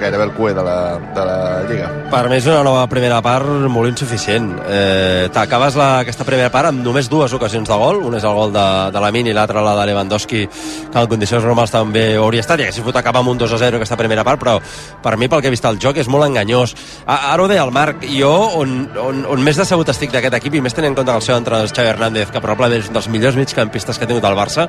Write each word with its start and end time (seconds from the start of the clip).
gairebé 0.00 0.24
el 0.24 0.32
cué 0.32 0.54
de 0.54 0.62
la, 0.64 0.98
de 1.14 1.24
la 1.24 1.38
Lliga. 1.68 1.88
Per 2.10 2.22
mi 2.30 2.38
és 2.40 2.46
una 2.48 2.64
nova 2.66 2.86
primera 2.90 3.20
part 3.22 3.46
molt 3.70 3.90
insuficient. 3.92 4.48
Eh, 4.66 5.28
T'acabes 5.34 5.76
aquesta 5.80 6.26
primera 6.26 6.50
part 6.50 6.70
amb 6.70 6.82
només 6.84 7.10
dues 7.12 7.34
ocasions 7.36 7.68
de 7.68 7.78
gol, 7.78 8.00
un 8.08 8.16
és 8.18 8.24
el 8.26 8.34
gol 8.34 8.54
de, 8.54 8.66
de 8.90 9.02
la 9.04 9.12
Mini 9.14 9.30
i 9.30 9.36
l'altre 9.36 9.62
la 9.62 9.76
de 9.78 9.86
Lewandowski, 9.90 10.42
que 10.90 11.04
en 11.04 11.10
condicions 11.10 11.44
normals 11.46 11.74
també 11.74 12.06
hauria 12.16 12.42
estat, 12.42 12.58
i 12.58 12.66
haguessin 12.66 12.86
fot 12.86 12.98
acabar 12.98 13.22
amb 13.22 13.34
un 13.34 13.38
2 13.38 13.54
a 13.54 13.60
0 13.62 13.78
aquesta 13.78 13.98
primera 14.00 14.24
part, 14.26 14.40
però 14.40 14.56
per 15.04 15.16
mi, 15.20 15.28
pel 15.28 15.44
que 15.44 15.52
he 15.52 15.54
vist 15.54 15.68
el 15.68 15.78
joc, 15.82 16.00
és 16.00 16.08
molt 16.10 16.26
enganyós. 16.26 16.74
A, 17.04 17.34
ara 17.34 17.44
ho 17.44 17.50
deia 17.50 17.66
el 17.66 17.74
Marc, 17.76 18.06
jo 18.08 18.32
on, 18.62 18.88
on, 18.98 19.22
on 19.36 19.44
més 19.44 19.60
decebut 19.60 19.92
estic 19.92 20.16
d'aquest 20.16 20.40
equip, 20.40 20.56
i 20.56 20.64
més 20.64 20.74
tenint 20.74 20.94
en 20.94 20.98
compte 20.98 21.12
que 21.12 21.22
el 21.22 21.28
seu 21.28 21.36
entrenador 21.36 21.70
Xavi 21.70 21.92
Hernández, 21.92 22.32
que 22.32 22.42
probablement 22.42 22.80
és 22.80 22.90
un 22.90 22.96
dels 22.98 23.10
millors 23.12 23.38
migcampistes 23.38 24.00
que 24.00 24.08
ha 24.08 24.10
tingut 24.10 24.26
el 24.26 24.38
Barça, 24.38 24.66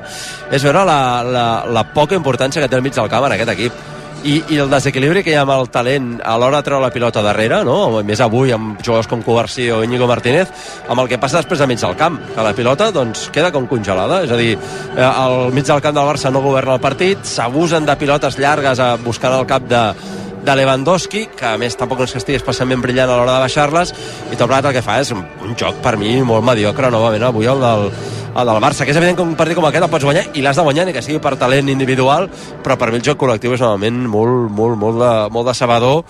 és 0.52 0.62
veure 0.62 0.84
la, 0.86 1.00
la, 1.24 1.48
la 1.66 1.88
poca 1.96 2.18
importància 2.18 2.62
que 2.62 2.70
té 2.70 2.78
el 2.78 2.84
mig 2.84 2.94
del 2.94 3.10
camp 3.10 3.26
en 3.26 3.38
aquest 3.38 3.56
equip 3.56 4.01
i, 4.24 4.36
i 4.54 4.58
el 4.62 4.70
desequilibri 4.70 5.22
que 5.24 5.32
hi 5.32 5.36
ha 5.36 5.42
amb 5.44 5.54
el 5.54 5.68
talent 5.72 6.08
a 6.24 6.36
l'hora 6.38 6.60
de 6.60 6.66
treure 6.68 6.84
la 6.84 6.92
pilota 6.94 7.22
darrere, 7.24 7.62
no? 7.66 7.76
A 7.98 8.02
més 8.06 8.22
avui 8.22 8.52
amb 8.54 8.80
jugadors 8.80 9.08
com 9.10 9.22
Covarsí 9.24 9.68
o 9.74 9.82
Íñigo 9.84 10.06
Martínez, 10.10 10.50
amb 10.88 11.02
el 11.02 11.10
que 11.10 11.18
passa 11.22 11.40
després 11.40 11.62
de 11.62 11.68
mig 11.70 11.80
del 11.82 11.96
camp, 11.98 12.20
que 12.34 12.46
la 12.46 12.54
pilota 12.56 12.90
doncs, 12.94 13.28
queda 13.34 13.52
com 13.54 13.66
congelada, 13.70 14.22
és 14.26 14.32
a 14.32 14.38
dir, 14.38 14.54
eh, 14.56 15.02
al 15.02 15.52
mig 15.52 15.66
del 15.66 15.82
camp 15.82 15.98
del 15.98 16.08
Barça 16.08 16.32
no 16.32 16.44
governa 16.44 16.78
el 16.78 16.84
partit, 16.84 17.24
s'abusen 17.26 17.86
de 17.88 17.96
pilotes 17.98 18.38
llargues 18.38 18.80
a 18.80 18.94
buscar 19.02 19.34
el 19.38 19.46
cap 19.50 19.66
de, 19.68 19.84
de 20.42 20.56
Lewandowski, 20.58 21.26
que 21.38 21.46
a 21.46 21.58
més 21.60 21.76
tampoc 21.78 22.00
no 22.02 22.08
és 22.08 22.14
que 22.14 22.20
estigui 22.20 22.40
especialment 22.40 22.82
brillant 22.82 23.10
a 23.10 23.18
l'hora 23.18 23.36
de 23.36 23.44
baixar-les, 23.44 23.94
i 24.32 24.36
tot 24.36 24.48
plegat 24.48 24.70
el 24.70 24.76
que 24.76 24.84
fa 24.84 24.98
és 25.02 25.12
un, 25.14 25.22
un 25.46 25.54
joc 25.58 25.78
per 25.84 25.94
mi 26.00 26.16
molt 26.26 26.44
mediocre, 26.46 26.90
novament 26.90 27.28
avui 27.28 27.48
el 27.50 27.62
del, 27.62 27.88
el 28.32 28.50
del 28.50 28.62
Barça, 28.64 28.84
que 28.84 28.94
és 28.94 28.98
evident 28.98 29.18
que 29.18 29.26
un 29.26 29.36
partit 29.38 29.58
com 29.58 29.68
aquest 29.68 29.86
el 29.86 29.92
pots 29.92 30.06
guanyar 30.08 30.26
i 30.34 30.44
l'has 30.44 30.58
de 30.58 30.66
guanyar 30.66 30.86
ni 30.88 30.96
que 30.96 31.04
sigui 31.04 31.22
per 31.22 31.36
talent 31.40 31.70
individual, 31.72 32.28
però 32.64 32.78
per 32.80 32.90
mi 32.90 32.98
el 33.00 33.06
joc 33.06 33.20
col·lectiu 33.22 33.54
és 33.54 33.62
normalment 33.62 34.06
molt, 34.10 34.50
molt, 34.50 34.78
molt, 34.80 35.02
de, 35.02 35.12
molt 35.34 35.52
decebedor 35.52 36.02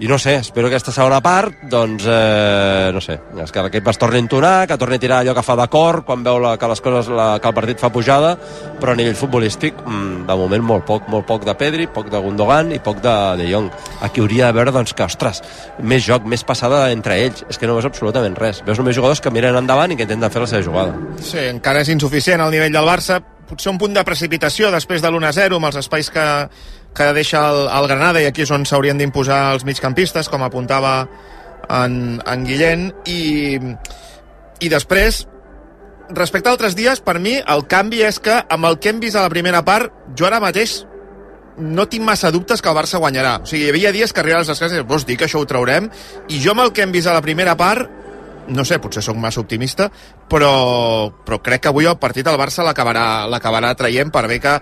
i 0.00 0.08
no 0.10 0.18
sé, 0.18 0.36
espero 0.42 0.68
que 0.68 0.74
aquesta 0.74 0.92
segona 0.94 1.20
part 1.22 1.64
doncs, 1.70 2.06
eh, 2.08 2.90
no 2.94 3.02
sé 3.04 3.18
és 3.44 3.52
que 3.54 3.62
l'equip 3.66 3.90
es 3.92 4.00
torni 4.00 4.18
a 4.18 4.24
entonar, 4.24 4.54
que 4.66 4.78
torni 4.80 4.98
a 4.98 5.02
tirar 5.02 5.20
allò 5.22 5.34
que 5.36 5.44
fa 5.46 5.56
d'acord 5.58 6.04
quan 6.06 6.24
veu 6.26 6.40
la, 6.42 6.56
que 6.58 6.70
les 6.70 6.82
coses 6.82 7.10
la, 7.14 7.28
que 7.40 7.50
el 7.50 7.54
partit 7.54 7.82
fa 7.82 7.92
pujada, 7.94 8.34
però 8.80 8.94
a 8.94 8.98
nivell 8.98 9.18
futbolístic 9.18 9.78
mm, 9.84 10.24
de 10.28 10.38
moment 10.40 10.66
molt 10.66 10.88
poc, 10.88 11.06
molt 11.12 11.28
poc 11.28 11.46
de 11.46 11.54
Pedri 11.58 11.86
poc 11.86 12.10
de 12.10 12.20
Gundogan 12.20 12.72
i 12.74 12.80
poc 12.82 13.00
de 13.04 13.14
De 13.38 13.46
Jong. 13.50 13.70
Aquí 14.02 14.22
hauria 14.22 14.50
de 14.50 14.58
veure 14.58 14.74
doncs, 14.74 14.94
que, 14.96 15.06
ostres 15.06 15.42
més 15.82 16.04
joc, 16.04 16.26
més 16.28 16.44
passada 16.46 16.88
entre 16.92 17.18
ells. 17.22 17.44
És 17.50 17.60
que 17.60 17.68
no 17.68 17.76
veus 17.76 17.88
absolutament 17.88 18.36
res, 18.38 18.62
veus 18.66 18.80
només 18.80 18.96
jugadors 18.96 19.22
que 19.22 19.32
miren 19.34 19.58
endavant 19.58 19.92
i 19.92 19.98
que 19.98 20.06
intenten 20.06 20.32
fer 20.32 20.44
la 20.44 20.50
seva 20.50 20.64
jugada. 20.66 20.96
Sí, 21.22 21.40
encara 21.50 21.84
és 21.84 21.92
insuficient 21.94 22.42
al 22.42 22.52
nivell 22.54 22.74
del 22.74 22.88
Barça. 22.88 23.20
Potser 23.44 23.70
un 23.74 23.78
punt 23.78 23.92
de 23.92 24.04
precipitació 24.06 24.70
després 24.72 25.04
de 25.04 25.10
l'1-0 25.10 25.58
amb 25.58 25.68
els 25.68 25.76
espais 25.82 26.08
que, 26.10 26.24
que 26.94 27.12
deixa 27.16 27.42
el, 27.50 27.66
el 27.68 27.88
Granada 27.90 28.22
i 28.22 28.28
aquí 28.28 28.44
és 28.44 28.52
on 28.54 28.66
s'haurien 28.68 28.98
d'imposar 29.00 29.54
els 29.54 29.66
migcampistes, 29.66 30.30
com 30.30 30.44
apuntava 30.46 30.96
en, 31.68 32.20
en 32.20 32.46
Guillén. 32.46 32.88
I, 33.10 33.58
I 34.62 34.72
després, 34.72 35.24
respecte 36.14 36.50
a 36.50 36.54
altres 36.54 36.76
dies, 36.78 37.02
per 37.04 37.18
mi 37.20 37.36
el 37.40 37.66
canvi 37.70 38.04
és 38.06 38.20
que 38.22 38.40
amb 38.48 38.70
el 38.70 38.78
que 38.78 38.92
hem 38.92 39.02
vist 39.02 39.18
a 39.18 39.26
la 39.26 39.32
primera 39.32 39.64
part, 39.66 39.92
jo 40.16 40.28
ara 40.28 40.42
mateix 40.42 40.82
no 41.58 41.86
tinc 41.86 42.02
massa 42.02 42.32
dubtes 42.34 42.62
que 42.62 42.70
el 42.70 42.76
Barça 42.76 42.98
guanyarà. 42.98 43.36
O 43.42 43.46
sigui, 43.46 43.66
hi 43.66 43.74
havia 43.74 43.92
dies 43.94 44.12
que 44.12 44.22
arribaves 44.22 44.50
les 44.50 44.60
cases 44.60 44.80
i 44.80 44.86
vols 44.86 45.06
dir 45.06 45.18
que 45.18 45.28
això 45.28 45.42
ho 45.42 45.46
traurem? 45.46 45.90
I 46.28 46.40
jo 46.42 46.54
amb 46.54 46.64
el 46.64 46.72
que 46.74 46.82
hem 46.82 46.94
vist 46.94 47.10
a 47.10 47.14
la 47.14 47.22
primera 47.22 47.54
part, 47.56 47.90
no 48.48 48.64
sé, 48.66 48.78
potser 48.82 49.02
sóc 49.04 49.16
massa 49.16 49.40
optimista, 49.40 49.88
però, 50.28 51.12
però 51.24 51.38
crec 51.42 51.64
que 51.64 51.70
avui 51.70 51.86
el 51.88 51.98
partit 52.00 52.26
el 52.28 52.40
Barça 52.40 52.66
l'acabarà 52.66 53.74
traient 53.78 54.10
per 54.12 54.26
bé 54.28 54.40
que 54.42 54.58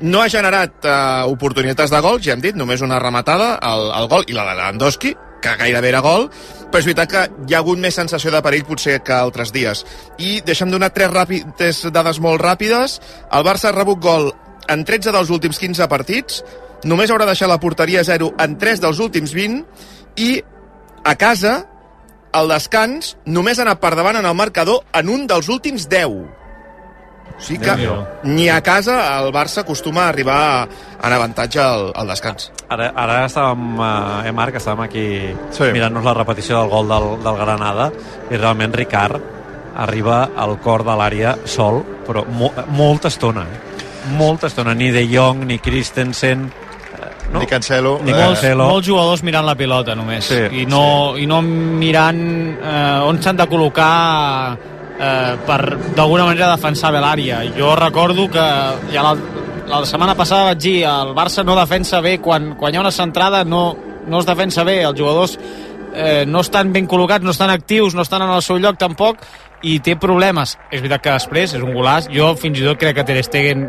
no 0.00 0.22
ha 0.22 0.30
generat 0.32 0.86
uh, 0.86 1.28
oportunitats 1.30 1.92
de 1.92 2.00
gol, 2.02 2.20
ja 2.22 2.32
hem 2.34 2.42
dit, 2.42 2.56
només 2.56 2.82
una 2.82 3.00
rematada, 3.02 3.54
el, 3.68 3.90
el 4.00 4.08
gol 4.10 4.26
i 4.28 4.36
la 4.36 4.46
de 4.48 4.56
Lewandowski, 4.58 5.14
que 5.42 5.56
gairebé 5.58 5.90
era 5.90 6.00
gol, 6.00 6.28
però 6.70 6.80
és 6.80 6.86
veritat 6.88 7.10
que 7.10 7.22
hi 7.48 7.54
ha 7.54 7.60
hagut 7.60 7.80
més 7.82 7.98
sensació 7.98 8.30
de 8.32 8.40
perill 8.44 8.64
potser 8.64 9.00
que 9.04 9.14
altres 9.14 9.52
dies. 9.52 9.82
I 10.22 10.40
deixa'm 10.46 10.70
donar 10.72 10.92
tres, 10.94 11.42
tres 11.58 11.82
dades 11.92 12.22
molt 12.22 12.40
ràpides. 12.40 13.00
El 13.34 13.44
Barça 13.44 13.70
ha 13.70 13.76
rebut 13.76 14.00
gol 14.00 14.30
en 14.72 14.84
13 14.86 15.12
dels 15.12 15.32
últims 15.34 15.58
15 15.58 15.88
partits, 15.90 16.40
només 16.88 17.10
haurà 17.10 17.26
deixat 17.28 17.50
la 17.50 17.60
porteria 17.60 18.00
a 18.00 18.08
0 18.08 18.32
en 18.42 18.56
3 18.58 18.80
dels 18.82 19.02
últims 19.02 19.34
20 19.34 20.22
i 20.22 20.30
a 21.04 21.16
casa 21.18 21.58
al 22.32 22.48
descans 22.48 23.16
només 23.26 23.58
ha 23.58 23.66
anat 23.66 23.80
per 23.82 23.92
davant 23.98 24.16
en 24.16 24.26
el 24.26 24.38
marcador 24.38 24.86
en 24.96 25.10
un 25.12 25.26
dels 25.28 25.50
últims 25.52 25.88
10. 25.90 26.41
O 27.32 27.40
sigui 27.42 27.58
que 27.64 27.74
ni 28.24 28.48
a 28.48 28.60
casa 28.62 29.18
el 29.18 29.32
Barça 29.34 29.62
acostuma 29.64 30.04
a 30.04 30.08
arribar 30.10 30.68
en 31.02 31.12
avantatge 31.12 31.58
al, 31.60 31.88
al 31.94 32.06
descans. 32.06 32.52
Ara, 32.68 32.92
ara 32.94 33.24
estàvem, 33.26 33.64
eh, 33.82 34.28
eh, 34.28 34.32
Marc, 34.32 34.54
estàvem 34.60 34.84
aquí 34.84 35.06
Sí. 35.50 35.64
sí. 35.64 35.70
mirant-nos 35.74 36.04
la 36.04 36.14
repetició 36.14 36.60
del 36.60 36.70
gol 36.70 36.86
del, 36.88 37.08
del 37.24 37.36
Granada 37.40 37.90
i 38.30 38.36
realment 38.36 38.74
Ricard 38.74 39.20
arriba 39.74 40.28
al 40.36 40.58
cor 40.60 40.84
de 40.84 40.94
l'àrea 40.94 41.34
sol, 41.46 41.82
però 42.06 42.22
mo, 42.28 42.52
molta 42.76 43.08
estona, 43.08 43.42
eh? 43.42 43.60
molta 44.18 44.46
estona, 44.46 44.74
ni 44.74 44.90
De 44.92 45.06
Jong, 45.08 45.44
ni 45.46 45.58
Christensen, 45.58 46.46
eh, 46.46 47.08
No. 47.32 47.38
Ni 47.40 47.46
Cancelo. 47.46 47.98
Ni 48.04 48.10
eh, 48.10 48.14
Cancelo. 48.14 48.24
molts, 48.26 48.40
Cancelo. 48.40 48.64
molts 48.68 48.86
jugadors 48.86 49.22
mirant 49.24 49.46
la 49.46 49.54
pilota 49.56 49.94
només 49.96 50.24
Sí, 50.26 50.36
i, 50.60 50.66
no, 50.66 51.16
i 51.16 51.24
no 51.26 51.40
mirant 51.42 52.18
eh, 52.60 53.00
on 53.08 53.22
s'han 53.22 53.36
de 53.38 53.46
col·locar 53.48 54.56
eh, 54.98 55.36
per 55.46 55.60
d'alguna 55.96 56.28
manera 56.30 56.52
defensar 56.54 56.92
bé 56.92 57.02
l'àrea 57.02 57.42
jo 57.56 57.74
recordo 57.78 58.28
que 58.32 58.46
ja 58.92 59.06
la, 59.06 59.16
la 59.68 59.84
setmana 59.88 60.16
passada 60.18 60.52
vaig 60.52 60.62
dir 60.62 60.78
el 60.88 61.14
Barça 61.16 61.44
no 61.44 61.58
defensa 61.58 62.00
bé 62.00 62.18
quan, 62.18 62.54
quan 62.56 62.72
hi 62.72 62.80
ha 62.80 62.86
una 62.86 62.94
centrada 62.94 63.44
no, 63.44 63.76
no 64.06 64.20
es 64.20 64.26
defensa 64.26 64.64
bé 64.64 64.82
els 64.84 64.98
jugadors 64.98 65.38
eh, 65.94 66.24
no 66.26 66.40
estan 66.40 66.72
ben 66.72 66.88
col·locats, 66.88 67.24
no 67.24 67.32
estan 67.34 67.50
actius, 67.50 67.94
no 67.94 68.02
estan 68.02 68.24
en 68.24 68.32
el 68.34 68.42
seu 68.42 68.58
lloc 68.58 68.78
tampoc 68.80 69.22
i 69.62 69.78
té 69.84 69.96
problemes. 70.00 70.56
És 70.70 70.80
veritat 70.80 71.04
que 71.04 71.16
després 71.16 71.54
és 71.56 71.62
un 71.62 71.74
golaç. 71.76 72.08
Jo 72.12 72.32
fins 72.38 72.58
i 72.58 72.66
tot 72.66 72.80
crec 72.80 72.96
que 72.98 73.06
Ter 73.06 73.22
Stegen 73.26 73.68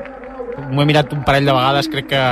m'ho 0.70 0.84
he 0.84 0.86
mirat 0.86 1.12
un 1.16 1.24
parell 1.26 1.48
de 1.50 1.54
vegades, 1.56 1.90
crec 1.90 2.10
que 2.12 2.24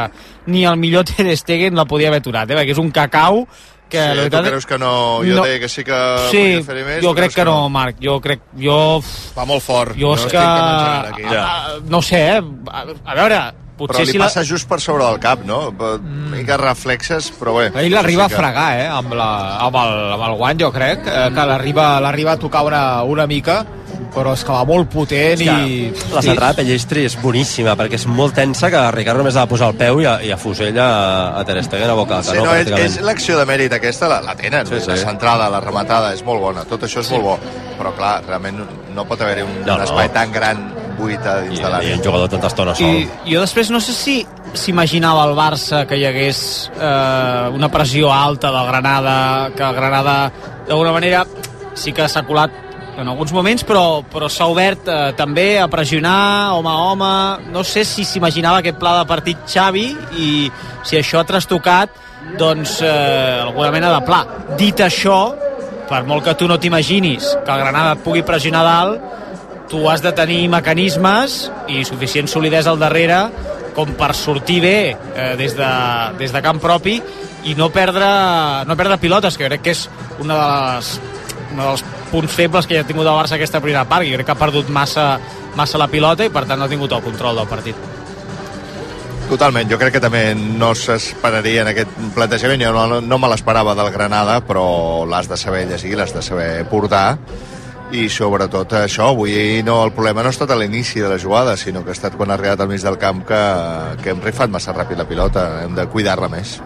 ni 0.53 0.65
el 0.69 0.79
millor 0.81 1.05
Ter 1.09 1.35
Stegen 1.37 1.77
la 1.77 1.87
podia 1.89 2.11
haver 2.11 2.21
aturat, 2.21 2.49
eh? 2.49 2.57
perquè 2.57 2.75
és 2.75 2.81
un 2.81 2.91
cacau 2.93 3.45
que 3.91 3.99
Sí, 4.01 4.07
la 4.07 4.13
tu 4.15 4.21
veritat... 4.23 4.45
creus 4.49 4.65
que 4.65 4.77
no? 4.81 4.91
Jo 5.21 5.35
No. 5.37 5.43
deia 5.45 5.59
que 5.59 5.69
sí 5.69 5.83
que 5.83 5.99
sí, 6.31 6.43
fer 6.65 6.77
més. 6.87 7.01
jo 7.03 7.09
tu 7.11 7.15
crec 7.19 7.31
creus 7.31 7.35
que 7.35 7.45
no, 7.45 7.57
Marc, 7.69 7.97
jo 8.01 8.19
crec... 8.23 8.41
Jo, 8.57 9.01
Va 9.37 9.45
molt 9.45 9.61
fort. 9.63 9.93
jo 9.99 10.15
no 10.15 10.15
és 10.15 10.25
estic 10.25 10.37
que... 10.39 10.45
aquí. 10.45 11.23
a- 11.35 11.41
a- 11.43 11.79
No 11.89 12.01
sé, 12.01 12.21
eh? 12.37 12.41
A, 12.71 12.85
a 13.05 13.15
veure, 13.19 13.41
Però 13.81 13.87
potser 13.87 14.05
li 14.05 14.11
si 14.13 14.17
la... 14.21 14.25
passa 14.29 14.43
just 14.45 14.67
per 14.69 14.77
sobre 14.79 15.03
del 15.07 15.19
cap, 15.19 15.41
no? 15.45 15.71
Mm. 15.73 16.31
Mica 16.35 16.57
reflexes, 16.57 17.31
però 17.39 17.55
bé. 17.57 17.71
Ell 17.81 17.91
l'arriba 17.93 18.27
Sí 18.27 18.33
a 18.33 18.35
que- 18.35 18.41
fregar, 18.43 18.67
eh, 18.79 18.87
amb, 18.87 19.13
la, 19.17 19.29
amb, 19.67 19.75
el, 19.81 19.95
amb 20.13 20.23
el 20.29 20.35
guany, 20.37 20.59
jo 20.61 20.71
crec, 20.71 21.05
eh, 21.07 21.29
que 21.33 21.45
l'arriba 22.01 22.35
a 22.35 22.37
tocar 22.37 22.61
una, 22.67 23.01
una 23.03 23.25
mica, 23.27 23.65
però 24.13 24.33
és 24.35 24.43
que 24.43 24.51
va 24.51 24.63
molt 24.67 24.89
potent 24.91 25.41
i... 25.45 25.91
la 26.11 26.21
centrada 26.25 26.51
de 26.55 26.61
Pellistri 26.63 27.05
és 27.07 27.15
boníssima 27.21 27.75
perquè 27.79 27.99
és 27.99 28.05
molt 28.09 28.35
tensa 28.35 28.69
que 28.73 28.81
Ricard 28.95 29.21
només 29.21 29.37
ha 29.37 29.45
de 29.45 29.51
posar 29.53 29.69
el 29.71 29.77
peu 29.79 30.01
i 30.03 30.07
a, 30.09 30.17
i 30.25 30.31
a 30.33 30.37
fusella 30.41 30.87
a, 30.87 31.39
a 31.39 31.45
Ter 31.47 31.61
Stegen 31.63 31.89
a 31.89 31.95
boca 31.97 32.17
de 32.19 32.29
Sí, 32.31 32.35
canó, 32.35 32.49
no, 32.49 32.57
és, 32.57 32.71
és 32.97 32.99
l'acció 33.05 33.37
de 33.39 33.45
mèrit 33.49 33.73
aquesta, 33.77 34.09
la, 34.11 34.21
la 34.25 34.35
tenen, 34.39 34.65
Sí, 34.67 34.79
sí, 34.81 34.89
la 34.91 34.97
centrada, 34.99 35.47
la 35.53 35.61
rematada, 35.63 36.13
és 36.17 36.23
molt 36.27 36.41
bona, 36.43 36.65
tot 36.69 36.83
això 36.87 37.03
és 37.03 37.07
sí. 37.11 37.15
molt 37.17 37.23
bo, 37.29 37.37
però 37.79 37.93
clar, 37.97 38.17
realment 38.27 38.63
no 38.95 39.05
pot 39.07 39.21
haver-hi 39.21 39.45
un, 39.47 39.53
No, 39.65 39.75
un 39.77 39.83
no. 39.83 39.87
espai 39.87 40.09
tan 40.15 40.31
gran 40.33 40.61
buit 40.97 41.23
a 41.25 41.37
dins 41.45 41.59
I, 41.59 41.61
de 41.61 41.67
i 41.67 41.71
l'àrea. 41.71 41.95
un 41.97 42.03
jugador 42.03 42.29
tanta 42.29 42.49
estona 42.51 42.75
sol. 42.75 42.97
I 43.25 43.31
jo 43.35 43.39
després 43.45 43.71
no 43.73 43.79
sé 43.81 43.93
si 43.95 44.17
s'imaginava 44.53 45.23
el 45.29 45.35
Barça 45.37 45.85
que 45.87 45.95
hi 45.97 46.03
hagués 46.09 46.41
eh, 46.75 47.47
una 47.55 47.69
pressió 47.71 48.11
alta 48.13 48.51
del 48.51 48.67
Granada, 48.67 49.15
que 49.55 49.63
el 49.63 49.75
Granada 49.77 50.17
d'alguna 50.67 50.91
manera 50.91 51.23
sí 51.73 51.93
que 51.95 52.09
s'ha 52.11 52.25
colat 52.27 52.51
en 52.97 53.07
alguns 53.07 53.31
moments, 53.33 53.63
però, 53.67 54.01
però 54.03 54.27
s'ha 54.29 54.47
obert 54.51 54.87
eh, 54.91 55.13
també 55.17 55.55
a 55.59 55.67
pressionar 55.71 56.53
home 56.57 56.69
a 56.69 56.77
home. 56.89 57.11
No 57.53 57.63
sé 57.63 57.85
si 57.87 58.05
s'imaginava 58.05 58.59
aquest 58.61 58.79
pla 58.81 58.97
de 58.99 59.07
partit 59.09 59.45
Xavi 59.47 59.87
i 60.19 60.31
si 60.83 60.99
això 60.99 61.21
ha 61.21 61.27
trastocat 61.27 61.95
doncs 62.37 62.79
eh, 62.83 63.39
alguna 63.45 63.71
mena 63.71 63.93
de 63.95 64.03
pla. 64.05 64.21
Dit 64.59 64.83
això, 64.83 65.21
per 65.89 66.03
molt 66.07 66.27
que 66.27 66.35
tu 66.39 66.47
no 66.47 66.59
t'imaginis 66.59 67.31
que 67.45 67.51
el 67.51 67.63
Granada 67.63 67.95
et 67.97 68.03
pugui 68.05 68.25
pressionar 68.27 68.63
dalt, 68.67 69.09
tu 69.71 69.85
has 69.87 70.03
de 70.03 70.11
tenir 70.11 70.43
mecanismes 70.51 71.45
i 71.71 71.85
suficient 71.87 72.27
solidesa 72.27 72.73
al 72.73 72.79
darrere 72.79 73.23
com 73.75 73.93
per 73.95 74.11
sortir 74.19 74.59
bé 74.63 74.77
eh, 74.91 75.33
des, 75.39 75.55
de, 75.55 75.71
des 76.19 76.33
de 76.35 76.41
camp 76.43 76.59
propi 76.59 76.99
i 77.47 77.55
no 77.57 77.71
perdre, 77.73 78.11
no 78.67 78.77
perdre 78.77 78.99
pilotes, 79.01 79.39
que 79.39 79.47
crec 79.47 79.63
que 79.65 79.73
és 79.73 79.87
una 80.19 80.35
de 80.37 80.49
les, 80.51 80.93
un 81.53 81.63
dels 81.63 81.85
punts 82.11 82.35
febles 82.35 82.67
que 82.67 82.77
ja 82.77 82.83
ha 82.83 82.87
tingut 82.87 83.07
el 83.07 83.15
Barça 83.15 83.37
aquesta 83.37 83.61
primera 83.63 83.87
part, 83.89 84.05
que 84.05 84.13
crec 84.19 84.27
que 84.27 84.35
ha 84.35 84.39
perdut 84.39 84.69
massa, 84.69 85.15
massa 85.55 85.79
la 85.81 85.89
pilota 85.91 86.27
i 86.27 86.33
per 86.33 86.45
tant 86.45 86.59
no 86.59 86.67
ha 86.67 86.71
tingut 86.71 86.91
el 86.91 87.03
control 87.05 87.41
del 87.41 87.49
partit. 87.49 87.75
Totalment, 89.31 89.69
jo 89.71 89.77
crec 89.79 89.93
que 89.95 90.03
també 90.03 90.33
no 90.35 90.73
s'esperaria 90.75 91.61
en 91.63 91.69
aquest 91.71 91.93
plantejament, 92.15 92.65
jo 92.65 92.73
no, 92.75 92.99
no 92.99 93.19
me 93.21 93.29
l'esperava 93.31 93.71
del 93.79 93.87
Granada, 93.93 94.41
però 94.43 95.05
l'has 95.07 95.29
de 95.31 95.37
saber 95.39 95.63
llegir, 95.69 95.93
l'has 95.95 96.11
de 96.11 96.23
saber 96.25 96.49
portar, 96.67 97.15
i 97.95 98.09
sobretot 98.11 98.75
això, 98.81 99.09
avui 99.11 99.63
no, 99.67 99.77
el 99.85 99.93
problema 99.95 100.23
no 100.23 100.31
ha 100.31 100.35
estat 100.35 100.51
a 100.51 100.59
l'inici 100.59 100.99
de 100.99 101.09
la 101.11 101.19
jugada, 101.19 101.55
sinó 101.55 101.83
que 101.83 101.91
ha 101.91 101.97
estat 101.97 102.19
quan 102.19 102.31
ha 102.31 102.35
arribat 102.35 102.63
al 102.63 102.71
mig 102.71 102.83
del 102.83 102.99
camp 102.99 103.23
que, 103.27 103.41
que 104.03 104.11
hem 104.11 104.21
rifat 104.23 104.51
massa 104.51 104.75
ràpid 104.75 104.99
la 104.99 105.07
pilota, 105.07 105.47
hem 105.63 105.79
de 105.79 105.87
cuidar-la 105.91 106.31
més. 106.31 106.57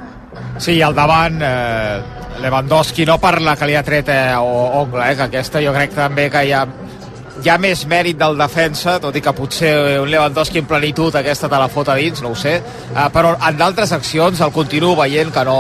Sí, 0.58 0.82
al 0.82 0.96
davant 0.96 1.42
eh, 1.44 2.02
Lewandowski 2.42 3.06
no 3.06 3.18
per 3.20 3.40
la 3.44 3.56
que 3.60 3.68
li 3.68 3.76
ha 3.76 3.84
tret 3.84 4.10
eh, 4.14 4.36
o 4.40 4.82
Ongla, 4.82 5.12
eh, 5.12 5.16
que 5.20 5.28
aquesta 5.28 5.62
jo 5.64 5.74
crec 5.76 5.96
també 5.96 6.30
que 6.32 6.46
hi 6.48 6.54
ha 6.56 6.66
hi 7.44 7.50
ha 7.52 7.58
més 7.60 7.82
mèrit 7.92 8.16
del 8.16 8.38
defensa, 8.40 8.96
tot 9.04 9.16
i 9.20 9.22
que 9.22 9.34
potser 9.36 9.74
un 10.00 10.08
Lewandowski 10.10 10.62
en 10.62 10.70
plenitud 10.70 11.16
aquesta 11.20 11.50
te 11.52 11.60
la 11.60 11.68
fot 11.68 11.92
a 11.92 11.98
dins, 12.00 12.22
no 12.24 12.32
ho 12.32 12.38
sé, 12.40 12.56
eh, 12.62 13.10
però 13.14 13.36
en 13.36 13.60
d'altres 13.60 13.92
accions 13.92 14.40
el 14.42 14.56
continuo 14.56 14.96
veient 14.96 15.34
que 15.36 15.44
no 15.44 15.60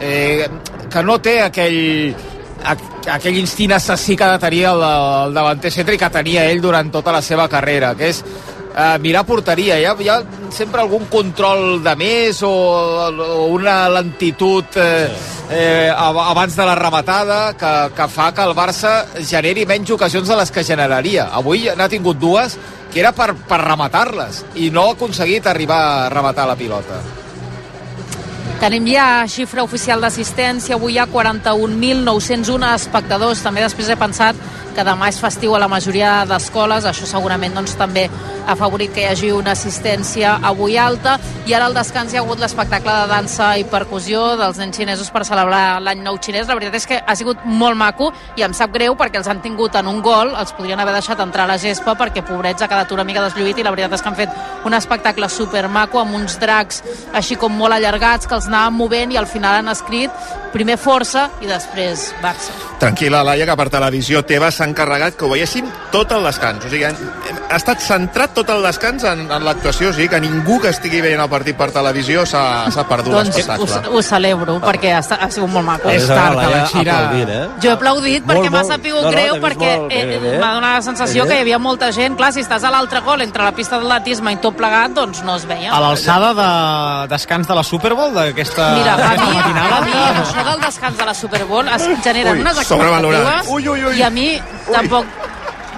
eh, 0.00 0.46
que 0.92 1.02
no 1.02 1.18
té 1.22 1.40
aquell 1.46 2.14
aquell 2.62 3.38
instint 3.40 3.72
assassí 3.74 4.14
que 4.14 4.24
ha 4.24 4.34
de 4.36 4.42
tenir 4.44 4.66
el, 4.70 4.82
el 4.84 5.34
davanter 5.34 5.72
centre 5.74 5.96
i 5.96 5.98
que 5.98 6.10
tenia 6.14 6.44
ell 6.50 6.60
durant 6.62 6.92
tota 6.92 7.14
la 7.14 7.22
seva 7.22 7.48
carrera, 7.50 7.94
que 7.98 8.12
és 8.12 8.22
eh, 8.76 8.98
mirar 9.00 9.24
porteria. 9.28 9.78
Hi 9.80 9.86
ha, 9.86 9.94
hi 9.98 10.08
ha 10.08 10.18
sempre 10.52 10.82
algun 10.82 11.06
control 11.12 11.82
de 11.84 11.94
més 11.96 12.42
o, 12.46 12.52
o 12.52 13.46
una 13.52 13.88
lentitud 13.92 14.76
eh, 14.80 15.08
eh, 15.50 15.88
abans 15.94 16.56
de 16.56 16.66
la 16.68 16.76
rematada 16.78 17.40
que, 17.58 17.72
que 17.96 18.10
fa 18.12 18.30
que 18.36 18.44
el 18.44 18.54
Barça 18.58 18.94
generi 19.20 19.66
menys 19.68 19.94
ocasions 19.96 20.28
de 20.28 20.38
les 20.38 20.52
que 20.52 20.64
generaria. 20.64 21.30
Avui 21.32 21.68
n'ha 21.76 21.90
tingut 21.92 22.20
dues 22.20 22.58
que 22.92 23.00
era 23.00 23.14
per, 23.16 23.32
per 23.48 23.62
rematar-les 23.64 24.44
i 24.60 24.70
no 24.70 24.88
ha 24.88 24.96
aconseguit 24.98 25.48
arribar 25.48 25.82
a 26.04 26.08
rematar 26.12 26.48
la 26.48 26.58
pilota. 26.60 27.00
Tenim 28.62 28.84
ja 28.86 29.24
xifra 29.26 29.64
oficial 29.66 30.04
d'assistència, 30.04 30.76
avui 30.76 30.94
hi 30.94 31.00
ha 31.02 31.08
41.901 31.10 32.68
espectadors. 32.76 33.40
També 33.42 33.64
després 33.64 33.88
he 33.90 33.96
pensat 33.98 34.38
que 34.72 34.84
demà 34.86 35.08
és 35.10 35.18
festiu 35.20 35.56
a 35.56 35.60
la 35.60 35.68
majoria 35.68 36.22
d'escoles, 36.30 36.86
això 36.86 37.08
segurament 37.08 37.58
doncs, 37.58 37.74
també 37.76 38.06
ha 38.46 38.54
favorit 38.58 38.92
que 38.94 39.02
hi 39.02 39.08
hagi 39.10 39.30
una 39.34 39.52
assistència 39.54 40.36
avui 40.42 40.76
alta, 40.80 41.18
i 41.46 41.54
ara 41.54 41.68
al 41.68 41.76
descans 41.76 42.12
hi 42.12 42.18
ha 42.18 42.22
hagut 42.22 42.40
l'espectacle 42.42 42.94
de 43.02 43.10
dansa 43.10 43.52
i 43.58 43.66
percussió 43.68 44.22
dels 44.38 44.58
nens 44.58 44.78
xinesos 44.78 45.10
per 45.14 45.24
celebrar 45.26 45.80
l'any 45.82 46.02
nou 46.02 46.18
xinès. 46.22 46.48
La 46.48 46.56
veritat 46.58 46.78
és 46.78 46.88
que 46.88 47.00
ha 47.02 47.16
sigut 47.18 47.44
molt 47.44 47.78
maco 47.78 48.12
i 48.38 48.46
em 48.46 48.54
sap 48.56 48.72
greu 48.74 48.96
perquè 48.98 49.20
els 49.20 49.30
han 49.30 49.42
tingut 49.44 49.76
en 49.78 49.90
un 49.90 50.00
gol, 50.02 50.32
els 50.38 50.54
podrien 50.56 50.80
haver 50.80 50.94
deixat 50.96 51.20
entrar 51.22 51.46
a 51.46 51.52
la 51.52 51.58
gespa 51.58 51.96
perquè 51.98 52.24
pobrets 52.26 52.62
ha 52.62 52.70
quedat 52.70 52.94
una 52.94 53.06
mica 53.06 53.24
deslluït 53.26 53.58
i 53.58 53.66
la 53.66 53.74
veritat 53.74 53.98
és 53.98 54.02
que 54.02 54.12
han 54.12 54.18
fet 54.18 54.66
un 54.66 54.78
espectacle 54.78 55.28
super 55.28 55.66
maco 55.68 56.00
amb 56.00 56.16
uns 56.16 56.38
dracs 56.40 56.82
així 57.12 57.36
com 57.36 57.54
molt 57.58 57.76
allargats 57.76 58.26
que 58.26 58.38
els 58.38 58.48
anaven 58.52 58.78
movent 58.78 59.16
i 59.16 59.20
al 59.20 59.28
final 59.30 59.62
han 59.62 59.72
escrit 59.72 60.38
primer 60.52 60.76
força 60.76 61.28
i 61.40 61.48
després 61.48 62.10
Barça. 62.22 62.52
Tranquil·la, 62.82 63.22
Laia, 63.24 63.46
que 63.48 63.54
per 63.56 63.68
televisió 63.72 64.20
teva 64.26 64.50
s'ha 64.52 64.66
encarregat 64.68 65.16
que 65.16 65.24
ho 65.24 65.30
veiéssim 65.30 65.68
tot 65.92 66.12
el 66.12 66.26
descans. 66.26 66.64
O 66.66 66.70
sigui, 66.70 66.84
ha 66.84 67.58
estat 67.58 67.82
centrat 67.84 68.34
tot 68.36 68.50
el 68.52 68.64
descans 68.66 69.04
en, 69.08 69.24
en 69.30 69.46
l'actuació, 69.46 69.92
o 69.92 69.96
sigui 69.96 70.08
que 70.12 70.20
ningú 70.22 70.58
que 70.62 70.72
estigui 70.74 71.00
veient 71.04 71.22
el 71.22 71.30
partit 71.32 71.56
per 71.58 71.70
televisió 71.74 72.24
s'ha 72.28 72.84
perdut 72.90 73.14
doncs 73.14 73.30
l'espectacle. 73.30 73.80
Ho, 73.88 73.98
ho 73.98 74.02
celebro, 74.04 74.58
ah. 74.58 74.64
perquè 74.66 74.92
ha, 74.98 75.00
ha 75.00 75.30
sigut 75.32 75.52
molt 75.54 75.68
maco. 75.68 75.90
És 75.92 76.08
tard, 76.10 76.40
que 76.40 76.50
la 76.52 76.64
Xina... 76.72 76.98
eh? 77.22 77.40
Jo 77.62 77.70
he 77.70 77.76
aplaudit 77.76 78.26
perquè 78.28 78.50
m'ha 78.52 78.64
sapigut 78.68 79.06
no, 79.06 79.08
no, 79.08 79.14
greu, 79.14 79.36
vist 79.36 79.46
perquè 79.46 79.72
molt 79.78 79.96
eh, 79.96 80.04
bé, 80.10 80.18
bé. 80.26 80.34
m'ha 80.42 80.52
donat 80.58 80.76
la 80.80 80.84
sensació 80.88 81.26
que 81.30 81.38
hi 81.38 81.46
havia 81.46 81.60
molta 81.62 81.92
gent. 81.94 82.18
Clar, 82.18 82.32
si 82.34 82.42
estàs 82.44 82.66
a 82.66 82.74
l'altre 82.74 83.04
gol, 83.06 83.22
entre 83.24 83.46
la 83.46 83.54
pista 83.56 83.78
d'atletisme 83.78 84.34
i 84.34 84.40
tot 84.42 84.58
plegat, 84.58 84.96
doncs 84.98 85.22
no 85.26 85.38
es 85.38 85.46
veia. 85.48 85.70
A 85.72 85.80
l'alçada 85.86 86.32
de 86.36 86.50
descans 87.14 87.48
de 87.48 87.56
la 87.56 87.64
Super 87.66 87.94
Bowl, 87.94 88.12
d'aquesta 88.42 88.74
Mira, 88.74 88.94
a 88.94 89.16
mi, 89.16 89.36
matinada... 89.36 89.76
a 89.76 89.80
mi 89.86 89.92
això 90.22 90.44
del 90.44 90.60
descans 90.60 90.98
de 90.98 91.04
la 91.06 91.14
Super 91.14 91.44
Bowl 91.44 91.68
es 91.68 91.86
generen 92.02 92.34
Ui, 92.34 92.40
unes 92.40 92.58
expectatives 92.58 93.48
Ui, 93.48 93.68
ui, 93.68 93.84
ui. 93.84 93.98
i 93.98 94.02
a 94.02 94.10
mi 94.10 94.28
tampoc 94.70 95.06